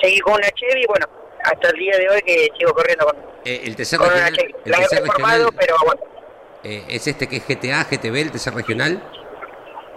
seguí 0.00 0.20
con 0.20 0.34
una 0.34 0.50
Chevy, 0.50 0.84
bueno, 0.86 1.06
hasta 1.42 1.70
el 1.70 1.76
día 1.76 1.96
de 1.98 2.08
hoy 2.08 2.22
que 2.22 2.48
sigo 2.58 2.72
corriendo 2.74 3.06
con, 3.06 3.33
Eh, 3.44 3.62
el 3.64 3.76
tercer 3.76 3.98
con 3.98 4.08
regional, 4.08 4.34
el 4.64 4.72
tercer 4.72 5.02
regional 5.02 5.48
pero 5.58 5.76
bueno, 5.84 6.00
eh, 6.62 6.84
es 6.88 7.06
este 7.06 7.26
que 7.28 7.36
es 7.36 7.46
GTA, 7.46 7.84
GTB, 7.84 8.16
el 8.16 8.30
tercer 8.30 8.54
regional. 8.54 9.02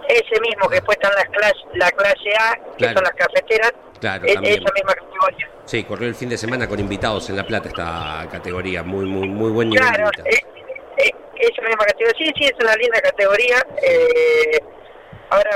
ese 0.08 0.40
mismo 0.40 0.68
que 0.68 0.76
después 0.76 0.98
están 1.00 1.14
las 1.14 1.24
clase, 1.26 1.58
la 1.74 1.90
clase 1.92 2.30
A, 2.38 2.58
que 2.76 2.84
son 2.86 3.02
las 3.02 3.12
cafeteras, 3.12 3.72
Claro, 4.00 4.24
es, 4.26 4.34
también. 4.34 4.62
esa 4.62 4.72
misma 4.74 4.94
categoría. 4.94 5.50
Sí, 5.64 5.84
corrió 5.84 6.08
el 6.08 6.14
fin 6.14 6.28
de 6.28 6.38
semana 6.38 6.68
con 6.68 6.78
invitados 6.78 7.28
en 7.30 7.36
La 7.36 7.44
Plata 7.46 7.68
esta 7.68 8.26
categoría, 8.30 8.82
muy, 8.82 9.06
muy, 9.06 9.28
muy 9.28 9.50
buen 9.50 9.70
nivel. 9.70 9.86
Claro, 9.86 10.10
eh, 10.24 11.10
es 11.36 11.58
una 11.58 11.68
misma 11.68 11.84
categoría. 11.84 12.14
Sí, 12.18 12.32
sí, 12.36 12.44
es 12.44 12.54
una 12.64 12.74
linda 12.76 13.00
categoría. 13.00 13.56
Eh, 13.82 14.58
ahora, 15.30 15.50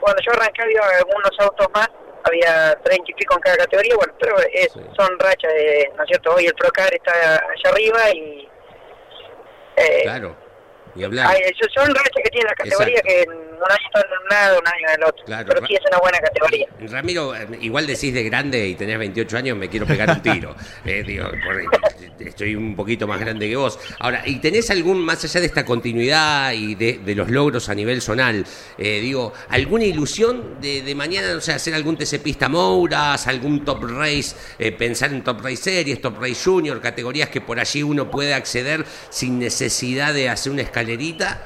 cuando 0.00 0.20
yo 0.22 0.32
arranqué 0.32 0.62
había 0.62 0.80
algunos 0.98 1.30
autos 1.38 1.66
más, 1.74 1.88
había 2.26 2.74
30 2.82 3.04
y 3.10 3.14
pico 3.14 3.34
en 3.34 3.40
cada 3.40 3.56
categoría, 3.56 3.94
bueno, 3.96 4.14
pero 4.20 4.36
es- 4.52 4.72
Sí. 4.72 4.80
son 4.96 5.18
rachas, 5.18 5.52
de, 5.54 5.90
¿no 5.96 6.02
es 6.02 6.08
cierto? 6.08 6.34
Hoy 6.34 6.46
el 6.46 6.54
Procar 6.54 6.92
está 6.94 7.12
allá 7.12 7.70
arriba 7.70 8.10
y... 8.10 8.48
eh, 9.76 10.00
Claro, 10.02 10.36
y 10.94 11.04
hablar. 11.04 11.26
hay- 11.28 11.52
son- 11.74 11.94
rachas 11.94 12.22
que 12.22 12.30
tiene 12.30 12.48
la 12.48 12.54
categoría 12.54 12.98
Exacto. 13.04 13.30
que 13.30 13.45
un 13.56 13.70
año 13.70 13.88
en 13.94 14.22
un 14.22 14.28
lado, 14.28 14.58
un 14.60 14.66
año 14.66 14.88
en 14.88 14.94
el 15.02 15.04
otro. 15.08 15.24
Claro, 15.24 15.48
pero 15.48 15.66
sí 15.66 15.74
es 15.74 15.80
una 15.88 15.98
buena 15.98 16.18
categoría. 16.20 16.66
Ramiro, 16.80 17.34
eh, 17.34 17.46
igual 17.60 17.86
decís 17.86 18.12
de 18.14 18.22
grande 18.24 18.66
y 18.68 18.74
tenés 18.74 18.98
28 18.98 19.36
años, 19.36 19.56
me 19.56 19.68
quiero 19.68 19.86
pegar 19.86 20.10
un 20.10 20.22
tiro. 20.22 20.54
Eh, 20.84 21.02
digo, 21.04 21.28
por- 21.44 22.26
estoy 22.26 22.54
un 22.54 22.76
poquito 22.76 23.06
más 23.08 23.18
grande 23.18 23.48
que 23.48 23.56
vos. 23.56 23.78
Ahora, 23.98 24.22
¿y 24.24 24.36
tenés 24.38 24.70
algún, 24.70 25.00
más 25.04 25.22
allá 25.24 25.40
de 25.40 25.46
esta 25.46 25.64
continuidad 25.64 26.52
y 26.52 26.74
de, 26.74 26.98
de 27.04 27.14
los 27.14 27.28
logros 27.30 27.68
a 27.68 27.74
nivel 27.74 28.00
zonal, 28.00 28.44
eh, 28.78 29.00
digo, 29.00 29.32
alguna 29.48 29.84
ilusión 29.84 30.60
de, 30.60 30.82
de 30.82 30.94
mañana, 30.94 31.32
no 31.34 31.40
sé, 31.40 31.52
hacer 31.52 31.74
algún 31.74 31.96
TC 31.96 32.20
Pista 32.22 32.48
Mouras, 32.48 33.26
algún 33.26 33.64
Top 33.64 33.82
Race, 33.84 34.36
eh, 34.58 34.70
pensar 34.72 35.10
en 35.12 35.24
Top 35.24 35.40
Race 35.42 35.56
Series, 35.56 36.00
Top 36.00 36.20
Race 36.20 36.36
Junior, 36.44 36.80
categorías 36.80 37.28
que 37.30 37.40
por 37.40 37.58
allí 37.58 37.82
uno 37.82 38.10
puede 38.10 38.34
acceder 38.34 38.84
sin 39.10 39.38
necesidad 39.38 40.14
de 40.14 40.28
hacer 40.28 40.52
una 40.52 40.62
escalerita? 40.62 41.44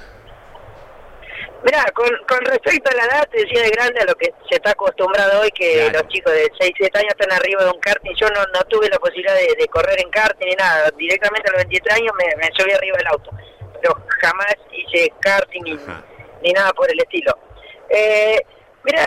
Mirá, 1.65 1.85
con, 1.95 2.09
con 2.27 2.41
respecto 2.47 2.91
a 2.91 2.95
la 2.95 3.05
edad, 3.05 3.29
te 3.31 3.39
decía 3.45 3.63
de 3.63 3.71
grande 3.71 4.01
a 4.01 4.05
lo 4.07 4.15
que 4.15 4.33
se 4.49 4.57
está 4.57 4.71
acostumbrado 4.71 5.41
hoy, 5.43 5.51
que 5.51 5.75
Claro. 5.75 5.99
los 6.01 6.09
chicos 6.09 6.33
de 6.33 6.51
6, 6.59 6.73
7 6.77 6.99
años 6.99 7.13
están 7.19 7.33
arriba 7.37 7.65
de 7.65 7.71
un 7.71 7.81
karting. 7.81 8.15
Yo 8.17 8.29
no, 8.31 8.41
no 8.55 8.61
tuve 8.69 8.89
la 8.89 8.99
posibilidad 8.99 9.35
de, 9.35 9.55
de 9.59 9.69
correr 9.69 10.01
en 10.01 10.11
karting 10.11 10.47
ni 10.47 10.55
nada. 10.55 10.91
Directamente 10.97 11.51
a 11.51 11.53
los 11.53 11.65
23 11.65 11.97
años 11.97 12.13
me, 12.19 12.37
me 12.37 12.49
subí 12.57 12.73
arriba 12.73 12.97
del 12.97 13.07
auto. 13.09 13.31
Pero 13.83 13.95
jamás 14.21 14.55
hice 14.73 15.13
karting 15.21 15.63
ni, 15.65 15.79
ni 16.43 16.53
nada 16.53 16.73
por 16.73 16.91
el 16.91 16.99
estilo. 16.99 17.33
Eh, 17.91 18.41
mira, 18.85 19.03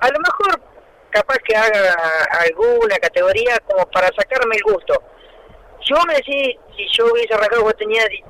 a 0.00 0.08
lo 0.10 0.18
mejor 0.18 0.60
capaz 1.10 1.36
que 1.44 1.54
haga 1.54 1.94
alguna 2.40 2.96
categoría 2.96 3.58
como 3.70 3.88
para 3.90 4.08
sacarme 4.18 4.56
el 4.56 4.62
gusto. 4.62 5.00
Yo 5.82 5.96
me 6.08 6.14
decís, 6.14 6.56
si 6.76 6.86
yo 6.96 7.06
hubiese 7.12 7.34
arrancado 7.34 7.62
cuando 7.62 7.78
tenía 7.78 8.04
di- 8.06 8.24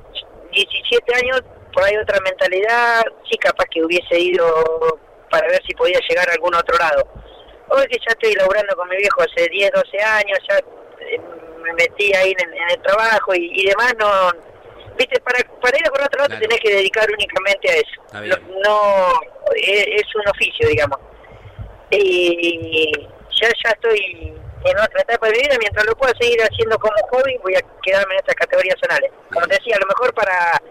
17 0.51 1.15
años, 1.15 1.41
por 1.73 1.83
ahí 1.83 1.95
otra 1.97 2.19
mentalidad, 2.21 3.03
sí 3.29 3.37
capaz 3.37 3.65
que 3.71 3.83
hubiese 3.83 4.19
ido 4.19 4.99
para 5.29 5.47
ver 5.47 5.61
si 5.65 5.73
podía 5.73 5.99
llegar 6.07 6.29
a 6.29 6.33
algún 6.33 6.53
otro 6.55 6.77
lado. 6.77 7.07
Hoy 7.69 7.85
que 7.87 7.97
ya 7.97 8.11
estoy 8.11 8.33
laburando 8.35 8.75
con 8.75 8.87
mi 8.89 8.97
viejo 8.97 9.21
hace 9.21 9.47
10, 9.49 9.71
12 9.71 9.97
años, 10.01 10.37
ya 10.49 10.57
eh, 10.57 11.19
me 11.63 11.73
metí 11.73 12.13
ahí 12.15 12.35
en, 12.37 12.53
en 12.53 12.69
el 12.69 12.81
trabajo 12.81 13.33
y, 13.35 13.51
y 13.61 13.65
demás, 13.67 13.93
no... 13.97 14.07
Viste, 14.95 15.19
para, 15.21 15.39
para 15.59 15.75
ir 15.79 15.87
a 15.87 15.89
por 15.89 16.01
otro 16.03 16.19
lado 16.19 16.27
Claro. 16.29 16.41
te 16.41 16.47
tenés 16.47 16.61
que 16.61 16.75
dedicar 16.75 17.09
únicamente 17.11 17.67
a 17.71 17.73
eso. 17.73 18.01
No, 18.13 18.59
no- 18.63 19.21
es, 19.55 19.85
es 19.87 20.15
un 20.15 20.27
oficio, 20.29 20.67
digamos. 20.67 20.99
Y 21.89 23.07
ya, 23.41 23.49
ya 23.63 23.71
estoy 23.71 24.33
en 24.65 24.77
otra 24.79 25.01
etapa 25.01 25.27
de 25.27 25.33
mi 25.33 25.39
vida, 25.39 25.55
mientras 25.59 25.85
lo 25.85 25.95
pueda 25.95 26.13
seguir 26.19 26.39
haciendo 26.41 26.77
como 26.79 26.93
hobby, 27.11 27.37
voy 27.43 27.55
a 27.55 27.61
quedarme 27.81 28.13
en 28.13 28.19
estas 28.19 28.35
categorías 28.35 28.75
zonales. 28.79 29.11
Como 29.33 29.45
te 29.47 29.55
decía, 29.55 29.75
a 29.75 29.79
lo 29.79 29.87
mejor 29.87 30.13
para 30.13 30.61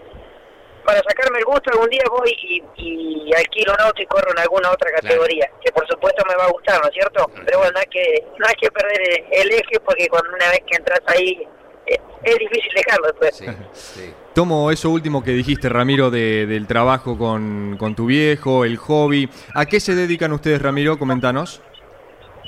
para 0.92 1.02
sacarme 1.09 1.38
el 1.38 1.44
gusto 1.46 1.70
algún 1.70 1.88
día 1.88 2.02
voy 2.11 2.31
y, 2.42 2.62
y 2.76 3.33
alquilo 3.35 3.72
un 3.72 3.81
auto 3.81 4.02
y 4.02 4.07
corro 4.07 4.31
en 4.31 4.38
alguna 4.40 4.70
otra 4.70 4.90
categoría, 4.92 5.48
que 5.64 5.72
por 5.72 5.87
supuesto 5.88 6.22
me 6.28 6.35
va 6.37 6.44
a 6.44 6.50
gustar, 6.50 6.78
¿no 6.83 6.88
es 6.88 6.92
cierto? 6.94 7.31
Pero 7.46 7.59
bueno, 7.59 7.72
no 7.72 7.78
hay 7.81 7.87
que, 7.87 8.24
no 8.38 8.46
hay 8.46 8.55
que 8.57 8.70
perder 8.70 9.00
el, 9.00 9.24
el 9.33 9.52
eje 9.52 9.81
porque 9.83 10.07
cuando 10.09 10.28
una 10.35 10.48
vez 10.50 10.61
que 10.68 10.76
entras 10.76 11.00
ahí 11.07 11.48
eh, 11.87 11.96
es 12.24 12.37
difícil 12.38 12.70
dejarlo 12.76 13.07
después. 13.07 13.35
Sí, 13.37 13.46
sí. 13.72 14.14
Tomo 14.35 14.70
eso 14.70 14.90
último 14.90 15.24
que 15.24 15.31
dijiste, 15.31 15.70
Ramiro, 15.70 16.11
de- 16.11 16.44
del 16.46 16.66
trabajo 16.66 17.16
con, 17.16 17.76
con 17.78 17.94
tu 17.94 18.05
viejo, 18.07 18.64
el 18.66 18.76
hobby. 18.76 19.31
¿A 19.55 19.64
qué 19.64 19.81
se 19.81 19.94
dedican 19.94 20.33
ustedes, 20.33 20.61
Ramiro? 20.61 20.98
Comentanos. 20.98 21.62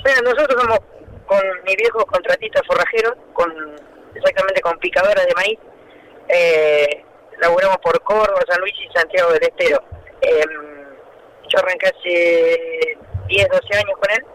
Mira, 0.05 0.21
nosotros 0.21 0.61
somos 0.61 0.79
con 1.25 1.41
mi 1.65 1.75
viejo 1.75 2.05
contratista 2.05 2.61
forrajero, 2.67 3.15
con 3.33 3.51
exactamente 4.13 4.61
con 4.61 4.77
picadoras 4.77 5.25
de 5.25 5.33
maíz. 5.35 5.59
Eh, 6.29 7.03
laburamos 7.39 7.77
por 7.77 8.01
Córdoba, 8.01 8.39
San 8.47 8.59
Luis 8.61 8.73
y 8.79 8.97
Santiago 8.97 9.31
del 9.31 9.43
Estero. 9.43 9.83
Eh, 10.21 10.45
yo 11.49 11.59
arranqué 11.59 11.87
hace 11.87 12.97
10, 13.27 13.47
12 13.49 13.77
años 13.77 13.97
con 13.99 14.11
él. 14.11 14.25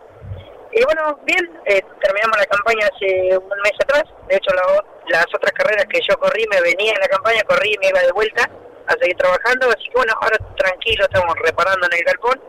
Y 0.73 0.85
bueno, 0.85 1.19
bien, 1.25 1.51
eh, 1.67 1.83
terminamos 2.01 2.39
la 2.39 2.47
campaña 2.47 2.89
hace 2.95 3.37
un 3.37 3.61
mes 3.63 3.73
atrás. 3.83 4.05
De 4.29 4.37
hecho, 4.37 4.55
la 4.55 4.63
las 5.11 5.27
otras 5.35 5.53
carreras 5.53 5.87
que 5.87 6.01
yo 6.09 6.17
corrí, 6.19 6.45
me 6.51 6.61
venía 6.61 6.93
en 6.93 7.01
la 7.01 7.09
campaña, 7.09 7.43
corrí 7.43 7.73
y 7.75 7.79
me 7.79 7.89
iba 7.89 8.01
de 8.01 8.13
vuelta 8.13 8.49
a 8.87 8.93
seguir 8.93 9.17
trabajando. 9.17 9.69
Así 9.69 9.85
que 9.89 9.97
bueno, 9.97 10.15
ahora 10.21 10.37
tranquilo, 10.57 11.05
estamos 11.05 11.35
reparando 11.43 11.87
en 11.87 11.99
el 11.99 12.05
galpón. 12.05 12.41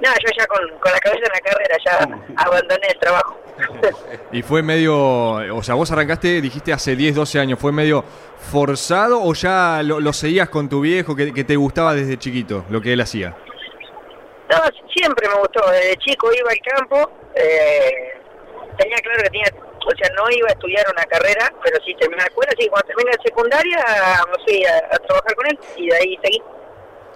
Nada, 0.00 0.16
yo 0.18 0.30
ya 0.36 0.46
con, 0.48 0.58
con 0.80 0.90
la 0.90 0.98
cabeza 0.98 1.22
en 1.24 1.32
la 1.32 1.40
carrera 1.40 1.76
ya 1.84 2.44
abandoné 2.44 2.88
el 2.88 2.98
trabajo. 2.98 3.38
Y 4.32 4.42
fue 4.42 4.62
medio, 4.62 4.96
o 5.54 5.62
sea, 5.62 5.74
vos 5.74 5.90
arrancaste, 5.92 6.40
dijiste 6.40 6.72
hace 6.72 6.96
10, 6.96 7.14
12 7.14 7.38
años, 7.38 7.58
¿fue 7.60 7.70
medio 7.70 8.02
forzado 8.50 9.22
o 9.22 9.32
ya 9.34 9.80
lo, 9.82 10.00
lo 10.00 10.12
seguías 10.12 10.48
con 10.48 10.68
tu 10.68 10.80
viejo 10.80 11.14
que, 11.16 11.32
que 11.32 11.44
te 11.44 11.56
gustaba 11.56 11.94
desde 11.94 12.18
chiquito, 12.18 12.64
lo 12.68 12.80
que 12.80 12.92
él 12.92 13.00
hacía? 13.00 13.36
No, 14.50 14.58
siempre 14.94 15.28
me 15.28 15.34
gustó. 15.36 15.62
Desde 15.70 15.96
chico 15.96 16.28
iba 16.32 16.50
al 16.50 16.58
campo. 16.76 17.10
eh, 17.34 18.12
tenía 18.76 18.96
claro 18.98 19.22
que 19.22 19.30
tenía, 19.30 19.44
o 19.54 19.96
sea, 19.96 20.14
no 20.14 20.30
iba 20.30 20.48
a 20.48 20.52
estudiar 20.52 20.84
una 20.92 21.04
carrera, 21.04 21.52
pero 21.64 21.78
sí 21.86 21.94
terminé 21.98 22.20
la 22.22 22.28
escuela. 22.28 22.52
Que 22.58 22.68
cuando 22.68 22.86
terminé 22.88 23.10
la 23.16 23.22
secundaria 23.22 23.84
me 24.30 24.44
fui 24.44 24.64
a, 24.64 24.76
a 24.94 24.98
trabajar 24.98 25.34
con 25.34 25.46
él 25.46 25.58
y 25.78 25.88
de 25.88 25.96
ahí 25.96 26.18
seguí. 26.22 26.42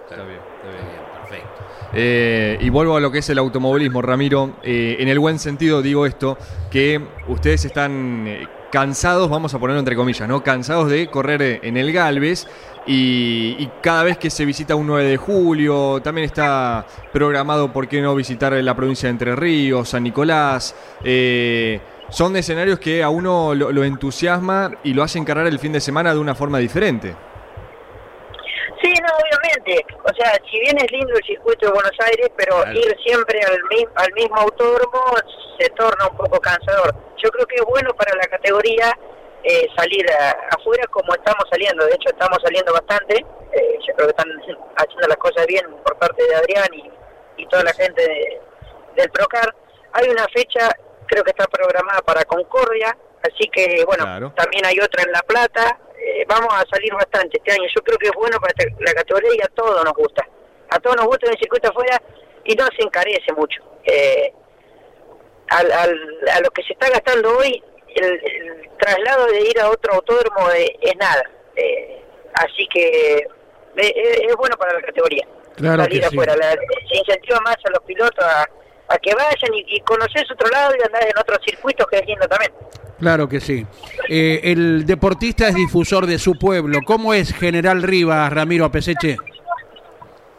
Está 0.09 0.23
bien, 0.23 0.39
está 0.39 0.69
bien. 0.69 0.85
Bien, 0.87 1.05
perfecto. 1.21 1.63
Eh, 1.93 2.57
y 2.59 2.69
vuelvo 2.69 2.97
a 2.97 2.99
lo 2.99 3.11
que 3.11 3.19
es 3.19 3.29
el 3.29 3.37
automovilismo, 3.37 4.01
Ramiro. 4.01 4.55
Eh, 4.63 4.97
en 4.99 5.07
el 5.07 5.19
buen 5.19 5.37
sentido 5.39 5.81
digo 5.81 6.05
esto, 6.05 6.37
que 6.71 6.99
ustedes 7.27 7.65
están 7.65 8.25
eh, 8.27 8.47
cansados, 8.71 9.29
vamos 9.29 9.53
a 9.53 9.59
ponerlo 9.59 9.79
entre 9.79 9.95
comillas, 9.95 10.27
¿no? 10.27 10.43
Cansados 10.43 10.89
de 10.89 11.07
correr 11.07 11.41
eh, 11.41 11.59
en 11.63 11.77
el 11.77 11.91
Galvez 11.91 12.47
y, 12.85 13.55
y 13.59 13.69
cada 13.81 14.03
vez 14.03 14.17
que 14.17 14.29
se 14.29 14.45
visita 14.45 14.75
un 14.75 14.87
9 14.87 15.03
de 15.05 15.17
julio, 15.17 16.01
también 16.01 16.25
está 16.25 16.85
programado, 17.11 17.71
¿por 17.71 17.87
qué 17.87 18.01
no 18.01 18.15
visitar 18.15 18.53
la 18.53 18.75
provincia 18.75 19.07
de 19.07 19.11
Entre 19.11 19.35
Ríos, 19.35 19.89
San 19.89 20.03
Nicolás? 20.03 20.75
Eh, 21.03 21.79
son 22.09 22.35
escenarios 22.37 22.79
que 22.79 23.03
a 23.03 23.09
uno 23.09 23.53
lo, 23.53 23.83
entusiasma 23.83 24.71
y 24.83 24.93
lo 24.93 25.03
hace 25.03 25.19
encarar 25.19 25.45
el 25.47 25.59
fin 25.59 25.73
de 25.73 25.81
semana 25.81 26.13
de 26.13 26.19
una 26.19 26.35
forma 26.35 26.57
diferente. 26.59 27.15
O 30.03 30.13
sea, 30.13 30.33
si 30.49 30.59
bien 30.59 30.77
es 30.77 30.91
lindo 30.91 31.13
el 31.15 31.23
circuito 31.25 31.65
de 31.67 31.71
Buenos 31.73 31.95
Aires, 32.05 32.29
pero 32.35 32.55
Claro. 32.63 32.71
ir 32.79 32.97
siempre 33.05 33.39
al, 33.43 33.59
al 33.95 34.13
mismo 34.13 34.35
autódromo 34.37 35.01
se 35.59 35.69
torna 35.71 36.07
un 36.07 36.17
poco 36.17 36.39
cansador. 36.39 36.93
Yo 37.17 37.29
creo 37.31 37.45
que 37.45 37.55
es 37.55 37.63
bueno 37.65 37.93
para 37.95 38.15
la 38.15 38.27
categoría 38.27 38.97
eh, 39.43 39.67
salir 39.77 40.05
a- 40.11 40.55
afuera 40.57 40.85
como 40.87 41.13
estamos 41.13 41.43
saliendo. 41.49 41.85
De 41.85 41.93
hecho, 41.93 42.09
estamos 42.09 42.37
saliendo 42.43 42.73
bastante. 42.73 43.15
Eh, 43.53 43.79
yo 43.87 43.93
creo 43.95 44.07
que 44.07 44.15
están 44.17 44.29
haciendo 44.75 45.07
las 45.07 45.17
cosas 45.17 45.45
bien 45.47 45.65
por 45.83 45.97
parte 45.97 46.23
de 46.27 46.35
Adrián 46.35 46.67
y, 46.73 46.91
y 47.37 47.45
toda 47.47 47.63
la 47.63 47.73
gente 47.73 48.01
de- 48.01 48.41
del 48.95 49.09
Procar. 49.11 49.53
Hay 49.93 50.09
una 50.09 50.25
fecha, 50.33 50.69
creo 51.07 51.23
que 51.23 51.31
está 51.31 51.45
programada 51.45 52.01
para 52.01 52.23
Concordia, 52.25 52.95
así 53.23 53.47
que, 53.49 53.83
bueno, 53.85 54.03
Claro. 54.03 54.33
también 54.35 54.65
hay 54.65 54.79
otra 54.79 55.03
en 55.03 55.11
La 55.11 55.21
Plata. 55.21 55.79
Eh, 55.99 56.25
vamos 56.27 56.53
a 56.53 56.63
salir 56.73 56.93
bastante 56.93 57.37
este 57.37 57.51
año. 57.51 57.67
Yo 57.75 57.81
creo 57.83 57.97
que 57.97 58.07
es 58.07 58.13
bueno 58.13 58.39
para 58.39 58.53
esta- 58.57 58.75
la 58.79 58.93
categoría 58.93 59.31
y 59.35 59.41
a 59.41 59.47
todos 59.47 59.83
nos 59.83 59.93
gusta. 59.93 60.27
A 60.69 60.79
todos 60.79 60.95
nos 60.97 61.05
gusta 61.07 61.29
el 61.31 61.37
circuito 61.37 61.69
afuera 61.69 62.01
y 62.45 62.55
no 62.55 62.65
se 62.77 62.83
encarece 62.83 63.33
mucho. 63.33 63.61
Eh, 63.85 64.33
al, 65.49 65.71
al- 65.71 66.19
a 66.33 66.39
lo 66.41 66.49
que 66.51 66.63
se 66.63 66.73
está 66.73 66.89
gastando 66.89 67.37
hoy, 67.37 67.63
el, 67.95 68.05
el 68.05 68.69
traslado 68.77 69.25
de 69.27 69.41
ir 69.41 69.59
a 69.59 69.69
otro 69.69 69.93
autódromo 69.95 70.49
es, 70.51 70.69
es 70.81 70.95
nada. 70.97 71.23
Eh, 71.55 72.01
así 72.33 72.67
que 72.71 73.17
eh, 73.17 73.27
es, 73.77 74.19
es 74.29 74.35
bueno 74.35 74.55
para 74.57 74.73
la 74.73 74.81
categoría. 74.81 75.25
Claro 75.55 75.83
salir 75.83 76.01
que 76.01 76.09
sí. 76.09 76.15
afuera. 76.15 76.35
La- 76.35 76.51
se 76.51 76.97
incentiva 76.97 77.39
más 77.45 77.55
a 77.63 77.69
los 77.71 77.79
pilotos 77.83 78.23
a, 78.23 78.45
a 78.89 78.97
que 78.99 79.13
vayan 79.13 79.53
y, 79.53 79.75
y 79.75 79.79
conocer 79.81 80.25
su 80.27 80.33
otro 80.33 80.49
lado 80.49 80.73
y 80.79 80.83
andar 80.85 81.03
en 81.03 81.17
otros 81.19 81.39
circuitos 81.45 81.85
que 81.87 81.97
es 81.97 82.05
lindo 82.07 82.27
también. 82.27 82.51
Claro 82.99 83.27
que 83.29 83.39
sí. 83.39 83.65
Eh, 84.09 84.39
el 84.43 84.85
deportista 84.85 85.47
es 85.49 85.55
difusor 85.55 86.07
de 86.07 86.17
su 86.17 86.33
pueblo. 86.39 86.79
¿Cómo 86.85 87.13
es 87.13 87.33
General 87.33 87.83
Rivas, 87.83 88.31
Ramiro 88.33 88.65
Apeseche? 88.65 89.17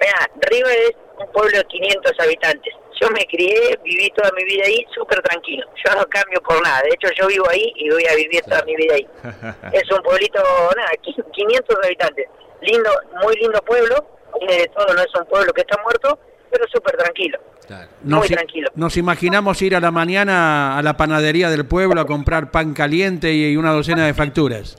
Mira, 0.01 0.31
Riva 0.51 0.73
es 0.73 0.93
un 1.19 1.31
pueblo 1.33 1.57
de 1.59 1.65
500 1.65 2.13
habitantes. 2.21 2.75
Yo 3.01 3.09
me 3.11 3.25
crié, 3.27 3.79
viví 3.85 4.11
toda 4.11 4.31
mi 4.37 4.43
vida 4.45 4.65
ahí 4.67 4.85
súper 4.93 5.21
tranquilo. 5.23 5.65
Yo 5.85 5.95
no 5.95 6.05
cambio 6.07 6.41
por 6.43 6.61
nada. 6.63 6.81
De 6.83 6.89
hecho, 6.89 7.09
yo 7.15 7.29
vivo 7.29 7.49
ahí 7.49 7.73
y 7.77 7.91
voy 7.91 8.05
a 8.07 8.15
vivir 8.17 8.43
toda 8.43 8.63
mi 8.65 8.75
vida 8.75 8.95
ahí. 8.95 9.07
es 9.73 9.91
un 9.93 10.03
pueblito, 10.03 10.43
nada, 10.77 10.91
qui- 11.03 11.25
500 11.33 11.77
habitantes. 11.85 12.27
Lindo, 12.63 12.91
muy 13.23 13.37
lindo 13.37 13.61
pueblo. 13.63 14.05
Tiene 14.39 14.63
de 14.63 14.67
todo, 14.69 14.93
no 14.95 15.01
es 15.01 15.15
un 15.17 15.27
pueblo 15.27 15.53
que 15.53 15.61
está 15.61 15.81
muerto. 15.83 16.19
Pero 16.51 16.65
súper 16.73 16.97
tranquilo. 16.97 17.39
Claro. 17.67 17.89
Nos, 18.03 18.21
Muy 18.21 18.29
tranquilo. 18.29 18.71
nos 18.75 18.97
imaginamos 18.97 19.61
ir 19.63 19.77
a 19.77 19.81
la 19.81 19.91
mañana 19.91 20.79
a 20.79 20.83
la 20.83 20.97
panadería 20.97 21.51
del 21.51 21.67
pueblo 21.67 22.01
a 22.01 22.07
comprar 22.07 22.51
pan 22.51 22.73
caliente 22.75 23.33
y 23.33 23.57
una 23.57 23.73
docena 23.73 24.07
de 24.07 24.15
facturas. 24.15 24.77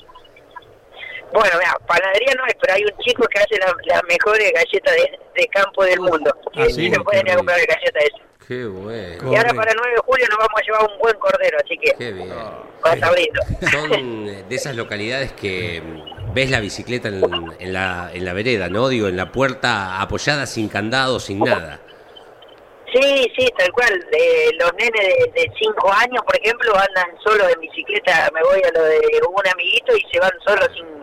Bueno, 1.32 1.52
mira, 1.60 1.78
panadería 1.88 2.34
no 2.36 2.46
es, 2.48 2.56
pero 2.60 2.74
hay 2.74 2.84
un 2.84 2.98
chico 3.04 3.28
que 3.28 3.40
hace 3.40 3.58
la- 3.60 3.76
las 3.94 4.02
mejores 4.10 4.52
galletas 4.52 4.96
de, 4.96 5.20
de 5.42 5.48
campo 5.50 5.84
del 5.84 6.00
mundo. 6.00 6.36
Ah, 6.56 6.66
Y 6.68 6.74
sí, 6.74 6.90
se 6.90 7.00
pueden 7.02 7.28
ir 7.28 7.34
a 7.34 7.36
comprar 7.38 7.60
galletas 7.60 8.04
esas. 8.04 8.22
Qué 8.48 8.66
bueno. 8.66 9.32
Y 9.32 9.36
ahora 9.36 9.54
para 9.54 9.72
el 9.72 9.78
9 9.80 9.94
de 9.96 10.02
julio 10.04 10.26
nos 10.28 10.38
vamos 10.40 10.54
a 10.60 10.64
llevar 10.66 10.90
un 10.92 10.98
buen 10.98 11.16
cordero, 11.20 11.58
así 11.64 11.78
que 11.78 11.94
Qué 12.00 12.12
bien. 12.14 12.30
va 12.32 12.92
a 12.92 12.94
estar 12.96 13.14
lindo. 13.16 13.42
Son 13.72 14.26
de 14.50 14.56
esas 14.56 14.76
localidades 14.76 15.32
que 15.34 15.84
ves 16.34 16.50
la 16.50 16.60
bicicleta 16.60 17.08
en, 17.10 17.24
en 17.60 17.74
la, 17.74 18.10
en 18.13 18.26
la 18.26 18.34
vereda, 18.34 18.70
¿no? 18.70 18.88
Digo, 18.88 19.08
en 19.08 19.18
la 19.18 19.32
puerta 19.32 20.02
apoyada 20.02 20.46
sin 20.46 20.70
candado, 20.70 21.20
sin 21.20 21.39
nada. 21.39 21.80
Sí, 22.94 23.32
sí, 23.38 23.48
tal 23.58 23.72
cual. 23.72 23.94
Eh, 24.12 24.50
los 24.60 24.74
nenes 24.74 24.92
de 25.36 25.52
5 25.60 25.94
años, 25.94 26.24
por 26.26 26.36
ejemplo, 26.42 26.74
andan 26.76 27.15
solos 27.24 27.48
en 27.54 27.60
bicicleta. 27.62 28.30
Me 28.34 28.42
voy 28.42 28.62
a 28.63 28.72
lo 28.80 28.84
de 28.84 29.00
un 29.30 29.48
amiguito 29.48 29.96
y 29.96 30.02
se 30.12 30.20
van 30.20 30.32
solos 30.46 30.68
sin 30.74 31.00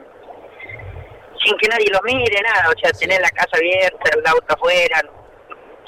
sin 1.45 1.57
que 1.59 1.69
nadie 1.69 1.87
los 1.93 2.01
mire, 2.03 2.41
nada. 2.43 2.71
O 2.75 2.79
sea, 2.81 2.91
tener 2.93 3.21
la 3.21 3.31
casa 3.31 3.57
abierta, 3.57 4.11
el 4.17 4.27
auto 4.27 4.47
afuera, 4.55 5.01